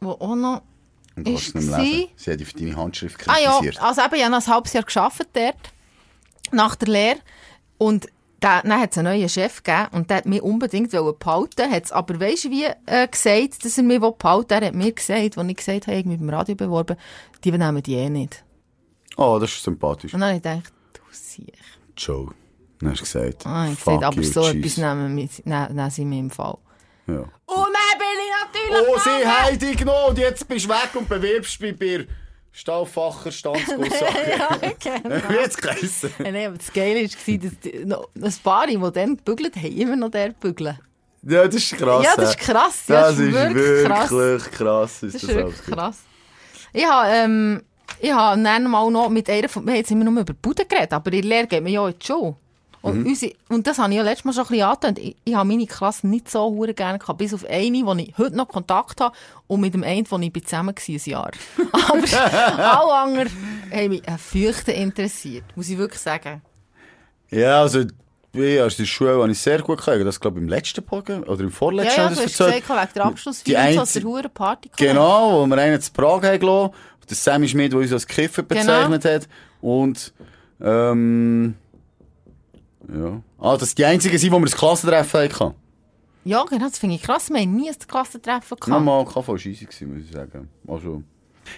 wo 0.01 0.11
auch 0.13 0.35
noch... 0.35 0.63
Und 1.17 1.29
Ist 1.29 1.55
nicht 1.55 1.69
mehr 1.69 1.79
lesen. 1.79 2.09
Sie 2.17 2.31
hat 2.31 2.43
für 2.43 2.59
deine 2.59 2.77
Handschrift 2.77 3.17
Ah 3.27 3.39
ja, 3.39 3.53
kritisiert. 3.53 3.83
also 3.83 4.03
eben, 4.03 4.15
ich 4.17 4.23
habe 4.23 4.33
noch 4.33 4.47
ein 4.47 4.53
halbes 4.55 4.73
Jahr 4.75 4.85
gearbeitet 4.85 5.29
dort, 5.33 5.57
nach 6.53 6.77
der 6.77 6.89
Lehre. 6.89 7.19
Und 7.79 8.07
da, 8.41 8.61
dann 8.63 8.81
hat 8.81 8.93
es 8.93 8.99
einen 8.99 9.09
neuen 9.17 9.29
Chef 9.29 9.63
gegeben 9.63 9.89
und 9.93 10.11
der 10.11 10.19
hat 10.19 10.27
mich 10.27 10.43
unbedingt 10.43 10.91
behalten 10.91 11.71
hat 11.71 11.85
es 11.85 11.93
aber 11.93 12.21
weisst 12.21 12.45
du 12.45 12.51
wie 12.51 12.65
äh, 12.87 13.09
gesagt, 13.09 13.65
dass 13.65 13.79
er 13.79 13.85
mich 13.85 13.99
behalten 14.01 14.51
will? 14.51 14.63
Er 14.63 14.67
hat 14.69 14.75
mir 14.75 14.93
gesagt, 14.93 15.39
als 15.39 15.49
ich 15.49 15.57
gesagt 15.57 15.87
habe, 15.87 15.97
ich 15.99 16.05
mich 16.05 16.19
beim 16.19 16.31
Radio 16.31 16.55
beworben, 16.55 16.97
die 17.45 17.51
nehmen 17.53 17.83
die 17.83 17.95
eh 17.95 18.11
nicht. 18.11 18.45
Oh, 19.17 19.39
das 19.41 19.51
ist 19.53 19.63
sympathisch. 19.63 20.13
Und 20.13 20.21
dann 20.21 20.29
habe 20.35 20.37
ich 20.39 20.43
gedacht, 20.43 20.73
du 20.93 21.01
siehst. 21.11 21.49
Joe. 21.97 22.29
Dann 22.79 22.91
hast 22.91 22.99
du 23.01 23.05
gesagt. 23.05 23.47
Ah, 23.47 23.69
ich 23.73 23.79
fuck 23.79 23.95
gesagt, 24.01 24.05
aber 24.05 24.17
you, 24.17 24.31
so 24.31 24.43
cheese. 24.43 24.59
etwas 24.59 24.77
nehmen, 24.77 25.17
wir- 25.17 25.29
ne- 25.45 25.69
nehmen 25.73 25.91
sie 25.91 26.05
mir 26.05 26.19
im 26.21 26.31
Fall. 26.31 26.59
Ja. 27.07 27.21
Und 27.21 27.29
dann 27.47 27.99
bin 27.99 28.19
ich 28.21 28.33
natürlich 28.75 28.89
Oh, 28.89 28.99
sie 28.99 29.27
haben 29.27 29.59
dich 29.59 29.77
genommen 29.79 30.09
und 30.11 30.19
jetzt 30.19 30.47
bist 30.47 30.67
du 30.67 30.69
weg 30.69 30.91
und 30.95 31.09
bewirbst 31.09 31.61
dich 31.63 31.79
bei 31.79 32.07
Stauffacher 32.57 33.31
Stanzgusssache. 33.31 34.31
ja, 34.39 34.49
genau. 35.03 35.29
Wie 35.29 35.39
hat's 35.39 35.59
geheissen? 35.59 36.11
Ja, 36.19 36.33
Nein, 36.33 36.47
aber 36.47 36.57
das 36.57 36.73
Geile 36.73 37.03
war, 37.03 37.39
dass 37.39 37.61
die, 37.61 37.85
noch, 37.85 38.09
ein 38.15 38.35
paar, 38.43 38.67
die 38.67 38.79
dann 38.95 39.17
gebügelt 39.19 39.57
haben, 39.57 39.77
immer 39.77 39.95
noch 39.95 40.11
der 40.11 40.31
bügeln. 40.31 40.79
Ja, 41.23 41.45
das 41.45 41.57
ist 41.57 41.77
krass. 41.77 42.03
Ja, 42.03 42.17
das 42.17 42.31
ist 42.31 42.39
krass. 42.39 42.85
Ja, 42.89 43.01
Das 43.03 43.19
ist 43.19 43.33
wirklich 43.33 43.85
krass. 43.85 44.51
krass. 44.51 45.03
Ist 45.03 45.15
Das 45.17 45.23
ist 45.23 45.29
das 45.29 45.37
wirklich 45.37 45.67
krass. 45.67 45.99
Ich 46.73 46.87
habe, 46.87 47.09
ähm, 47.11 47.63
ich 48.01 48.13
habe 48.13 48.43
dann 48.43 48.71
mal 48.71 48.91
noch 48.91 49.11
mit 49.11 49.29
einer 49.29 49.51
von, 49.51 49.67
wir 49.67 49.73
haben 49.73 49.79
jetzt 49.79 49.91
immer 49.91 50.05
nur 50.05 50.23
über 50.23 50.33
Bude 50.33 50.65
geredet, 50.65 50.95
aber 50.95 51.13
in 51.13 51.21
der 51.21 51.29
Lehre 51.29 51.47
geht 51.47 51.63
man 51.63 51.71
ja 51.71 51.91
die 51.91 52.07
Schule. 52.07 52.37
Und, 52.87 53.01
Mhm. 53.01 53.07
unsere, 53.07 53.33
und 53.49 53.67
das 53.67 53.79
habe 53.79 53.91
ich 53.93 53.97
ja 53.97 54.03
letztes 54.03 54.25
Mal 54.25 54.33
schon 54.33 54.45
ein 54.45 54.49
bisschen 54.49 54.65
angetönt. 54.67 54.99
Ich, 54.99 55.17
ich 55.25 55.35
habe 55.35 55.49
meine 55.49 55.67
Klasse 55.67 56.07
nicht 56.07 56.31
so 56.31 56.41
hure 56.51 56.73
gerne 56.75 56.99
gehabt, 56.99 57.19
bis 57.19 57.35
auf 57.35 57.45
eine, 57.49 57.85
wo 57.85 57.93
ich 57.95 58.15
heute 58.17 58.37
noch 58.37 58.49
Kontakt 58.49 59.01
habe 59.01 59.15
und 59.47 59.61
mit 59.61 59.75
dem 59.75 59.83
einen, 59.85 60.11
wo 60.11 60.19
ich 60.19 60.33
bin 60.33 60.45
zusammen 60.45 60.75
war, 60.75 60.95
ein 60.95 61.01
Jahr. 61.05 61.31
Aber 61.73 62.81
alle 62.81 62.93
anderen 62.95 63.31
haben 63.73 63.89
mich 63.89 64.09
ein 64.09 64.19
Fürchten 64.19 64.71
interessiert, 64.71 65.45
muss 65.57 65.69
ich 65.69 65.79
wirklich 65.79 66.01
sagen. 66.01 66.43
Ja, 67.31 67.61
also, 67.63 67.85
ja, 68.33 68.65
aus 68.67 68.77
der 68.77 68.85
Schule 68.85 69.21
habe 69.21 69.31
ich 69.33 69.39
sehr 69.39 69.63
gut 69.63 69.85
gehabt. 69.85 70.05
Das 70.05 70.21
glaube 70.21 70.39
ich 70.39 70.43
im 70.43 70.49
letzten 70.49 70.85
Podcast 70.85 71.27
oder 71.27 71.41
im 71.41 71.49
Ja, 71.49 71.55
vorletzten 71.55 72.01
ja, 72.01 72.05
habe 72.07 72.15
du 72.15 72.21
ich 72.21 72.27
hast 72.27 72.41
erzählt. 72.41 72.63
gesagt, 72.63 72.81
wegen 72.83 72.95
der 72.95 73.03
Die 73.03 73.09
Abschlussfeier 73.09 73.59
einzige- 73.61 74.01
der 74.05 74.09
hure 74.11 74.29
Party. 74.29 74.71
Genau, 74.77 75.43
wo 75.43 75.47
wir 75.47 75.57
einen 75.59 75.81
zu 75.81 75.91
Prag 75.93 76.23
haben 76.23 76.39
gelassen. 76.39 76.73
Der 77.09 77.17
Sammy 77.17 77.49
Schmidt, 77.49 77.73
der 77.73 77.79
uns 77.81 77.93
als 77.93 78.07
Kiffer 78.07 78.43
Genau. 78.43 78.61
bezeichnet 78.61 79.05
hat. 79.05 79.29
Und, 79.61 80.13
ähm, 80.61 81.55
ja. 82.93 83.21
Ah, 83.39 83.57
das 83.57 83.69
ist 83.69 83.79
die 83.79 83.85
einzigen 83.85 84.19
sind, 84.19 84.33
wo 84.33 84.39
wir 84.39 84.47
das 84.47 84.57
Klassentreffen 84.57 85.21
hatten. 85.21 85.55
Ja, 86.25 86.45
genau, 86.45 86.69
das 86.69 86.79
finde 86.79 86.97
ich 86.97 87.03
krass. 87.03 87.31
Wir 87.31 87.41
haben 87.41 87.55
nie 87.55 87.69
ein 87.69 87.77
Klassentreffen 87.87 88.57
gehabt. 88.57 88.69
Nochmal, 88.69 89.05
KV 89.05 89.29
war 89.29 89.37
gewesen, 89.37 89.95
muss 89.95 90.05
ich 90.05 90.13
sagen. 90.13 90.49
Also. 90.67 91.03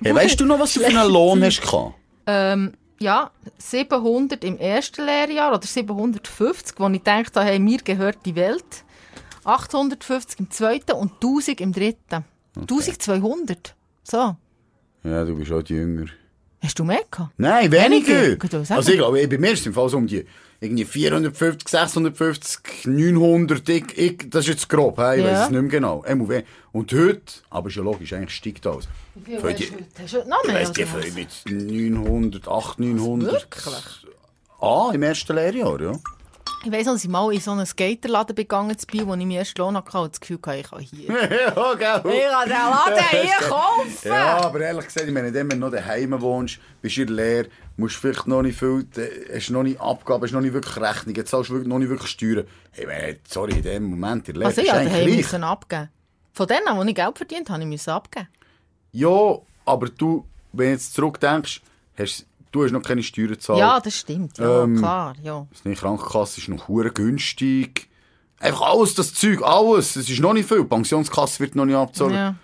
Hey, 0.03 0.15
weißt 0.15 0.39
du 0.39 0.45
noch, 0.45 0.59
was 0.61 0.75
du 0.75 0.81
für 0.81 0.87
einen 0.87 1.11
Lohn 1.11 1.43
hast 1.43 1.63
gehabt? 1.63 1.95
Ähm, 2.27 2.75
ja, 3.01 3.31
700 3.57 4.45
im 4.45 4.59
ersten 4.59 5.07
Lehrjahr 5.07 5.55
oder 5.55 5.67
750, 5.67 6.79
wo 6.79 6.89
ich 6.89 7.03
dachte, 7.03 7.43
hey, 7.43 7.59
mir 7.59 7.79
gehört 7.79 8.19
die 8.27 8.35
Welt. 8.35 8.85
850 9.45 10.41
im 10.41 10.51
zweiten 10.51 10.93
und 10.93 11.13
1000 11.15 11.61
im 11.63 11.73
dritten. 11.73 12.25
1200. 12.57 13.75
So. 14.03 14.37
Ja, 15.05 15.25
du 15.25 15.37
bist 15.37 15.51
halt 15.51 15.71
jünger. 15.71 16.07
Hast 16.63 16.79
du 16.79 16.85
mehr 16.85 17.01
gehabt? 17.11 17.33
Nein, 17.39 17.71
Weniger? 17.71 18.23
weniger. 18.23 18.75
Also 18.77 18.91
ich 18.91 18.99
glaube, 18.99 19.27
bei 19.27 19.39
mir 19.39 19.53
ist 19.53 19.61
es 19.61 19.67
im 19.67 19.73
Fall 19.75 19.89
so 19.89 19.97
um 19.97 20.07
die 20.07 20.27
irgendwie 20.61 20.85
450, 20.85 21.69
650, 21.69 22.87
900, 22.87 23.69
ich, 23.69 23.97
ich, 23.99 24.19
das 24.31 24.41
ist 24.45 24.49
jetzt 24.49 24.69
grob, 24.69 24.99
he? 24.99 25.19
ich 25.19 25.25
Ja. 25.25 25.31
weiß 25.31 25.41
es 25.45 25.51
nicht 25.51 25.61
mehr 25.63 25.71
genau. 25.71 26.05
We- 26.07 26.45
Und 26.73 26.93
heute, 26.93 27.21
aber 27.51 27.69
ist 27.69 27.77
ja 27.77 27.83
logisch, 27.83 28.13
eigentlich 28.13 28.35
steigt 28.35 28.67
alles. 28.67 28.89
Für 29.41 29.55
die, 29.55 29.69
Hast 30.03 30.13
du 30.15 30.25
noch 30.29 30.43
ich 30.45 30.51
mehr? 30.53 30.61
weiss, 30.61 30.73
die 30.73 31.11
mit 31.53 31.63
900, 31.71 32.49
800, 32.49 32.79
900. 32.97 33.33
Wirklich? 33.33 33.65
Ah, 34.61 34.91
im 34.93 35.03
ersten 35.03 35.35
Lehrjahr, 35.37 35.81
ja. 35.81 35.93
Ich 36.65 36.73
weiss 36.73 36.87
dass 36.87 37.05
ich 37.05 37.11
mal 37.11 37.33
in 37.33 37.41
so 37.41 37.53
einen 37.53 37.67
Skaterladen 37.67 38.35
begangen 38.35 38.77
zu 38.77 38.87
Biel, 38.87 39.07
wo 39.07 39.13
ich 39.13 39.19
meinen 39.19 39.31
ersten 39.31 39.61
Lohn 39.61 39.77
hatte 39.77 39.99
und 39.99 40.13
das 40.13 40.21
Gefühl 40.21 40.39
hatte, 40.45 40.59
ich 40.59 40.71
kann 40.71 40.81
hier. 40.81 41.09
ja, 41.57 41.75
gell. 41.75 42.13
Ich 42.13 42.23
kann 42.31 42.49
den 42.49 42.57
Laden 42.57 43.05
hier 43.11 43.49
kaufen! 43.49 44.09
Ja, 44.09 44.39
aber 44.45 44.61
ehrlich 44.61 44.87
gesagt, 44.87 45.07
ich 45.07 45.15
meine, 45.15 45.33
wenn 45.33 45.49
du 45.49 45.57
noch 45.57 45.71
daheim 45.71 46.21
wohnst, 46.21 46.59
bist 46.83 46.97
du 46.97 47.05
Lehre, 47.05 47.49
musst 47.77 47.97
vielleicht 47.97 48.27
noch 48.27 48.43
nicht 48.43 48.59
viel, 48.59 48.87
äh, 48.97 49.37
hast 49.37 49.51
noch 49.51 49.63
nicht 49.63 49.81
Abgaben, 49.81 50.23
hast 50.23 50.33
noch 50.33 50.41
nicht 50.41 50.53
wirklich 50.53 50.77
Rechnung, 50.77 51.15
jetzt 51.15 51.31
zahlst 51.31 51.51
du 51.51 51.55
wirklich 51.55 51.69
noch 51.69 51.79
nicht 51.79 51.91
wirklich 51.91 52.11
Steuern. 52.11 52.47
Hey, 52.73 52.87
man, 52.87 53.17
sorry, 53.27 53.53
in 53.53 53.63
dem 53.63 53.85
Moment 53.85 54.29
in 54.29 54.35
der 54.35 54.41
Lehre 54.41 54.49
Also 54.49 54.63
ja, 54.63 54.75
eigentlich 54.75 54.93
daheim 54.93 55.17
müssen 55.17 55.45
abgeben. 55.45 55.89
Von 56.33 56.47
denen, 56.47 56.77
wo 56.77 56.83
ich 56.83 56.95
Geld 56.95 57.17
verdient 57.17 57.51
habe, 57.51 57.65
ich 57.65 57.89
abgeben. 57.89 58.29
Ja, 58.93 59.39
aber 59.65 59.89
du, 59.89 60.27
wenn 60.53 60.67
du 60.67 60.73
jetzt 60.73 60.95
zurückdenkst, 60.95 61.63
hast, 61.99 62.27
du 62.53 62.65
hast 62.65 62.73
noch 62.73 62.83
keine 62.83 63.03
Steuern 63.03 63.29
gezahlt. 63.29 63.59
Ja, 63.59 63.81
das 63.81 63.97
stimmt. 63.97 64.39
Ja, 64.39 64.65
Ähm, 64.65 64.77
klar. 64.79 65.15
Ja. 65.23 65.47
Die 65.65 65.75
Krankenkasse 65.75 66.41
ist 66.41 66.49
noch 66.49 66.69
hure 66.69 66.91
günstig. 66.91 67.89
Einfach 68.41 68.63
alles, 68.63 68.95
das 68.95 69.15
Zeug, 69.15 69.43
alles. 69.43 69.97
Es 69.97 70.09
ist 70.09 70.21
noch 70.21 70.33
nicht 70.33 70.49
viel. 70.49 70.59
Die 70.63 70.65
Pensionskasse 70.69 71.41
wird 71.41 71.55
noch 71.57 71.65
nicht 71.65 71.75
abgezogen. 71.77 72.15
Ja. 72.15 72.35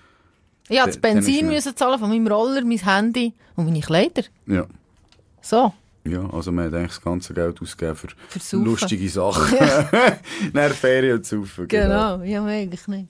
Ich 0.68 0.70
musste 0.76 0.86
das 0.92 0.98
Benzin 1.00 1.48
müssen 1.48 1.76
zahlen 1.76 1.98
von 1.98 2.08
meinem 2.08 2.26
Roller, 2.26 2.62
mein 2.64 2.78
Handy 2.78 3.34
und 3.54 3.66
meine 3.66 3.80
Kleider. 3.80 4.22
Ja. 4.46 4.66
So. 5.42 5.72
Ja, 6.06 6.28
also 6.30 6.52
man 6.52 6.66
hat 6.66 6.74
eigentlich 6.74 6.90
das 6.92 7.00
ganze 7.02 7.32
Geld 7.32 7.60
ausgegeben 7.62 7.96
für, 7.96 8.08
Für 8.40 8.56
lustige 8.56 9.08
Sachen. 9.08 9.56
Nach 10.52 10.70
Ferien 10.70 11.16
und 11.18 11.26
Saufen. 11.26 11.68
Genau. 11.68 12.20
Ja, 12.22 12.44
eigentlich 12.44 12.86
nicht. 12.88 13.08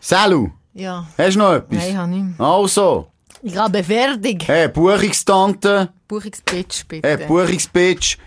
Salu, 0.00 0.50
Ja. 0.74 1.06
hast 1.18 1.34
du 1.34 1.38
noch 1.38 1.52
etwas? 1.54 1.78
Nein, 1.78 1.90
ich 1.90 1.96
habe 1.96 2.10
nicht 2.10 2.38
mehr. 2.38 2.46
Also, 2.46 3.09
Ich 3.42 3.56
habe 3.56 3.82
fertig. 3.82 4.46
Hey, 4.46 4.68
Buchungstante. 4.68 5.88
Buchungsbitch, 6.06 6.84
bitte. 6.86 7.08
Hey, 7.08 7.26
Buchungsbitch. 7.26 8.18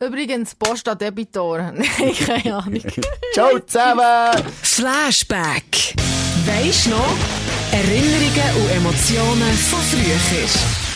Übrigens, 0.00 0.54
Posta 0.54 0.94
Debitor. 0.94 1.58
Nein, 1.72 2.14
keine 2.26 2.56
Ahnung. 2.56 2.82
Ciao 3.32 3.58
zusammen. 3.60 4.02
Flashback. 4.62 5.94
Weisst 6.46 6.88
noch? 6.88 7.16
Erinnerungen 7.70 8.62
und 8.62 8.70
Emotionen 8.72 9.52
von 9.52 9.80
früher. 9.80 10.89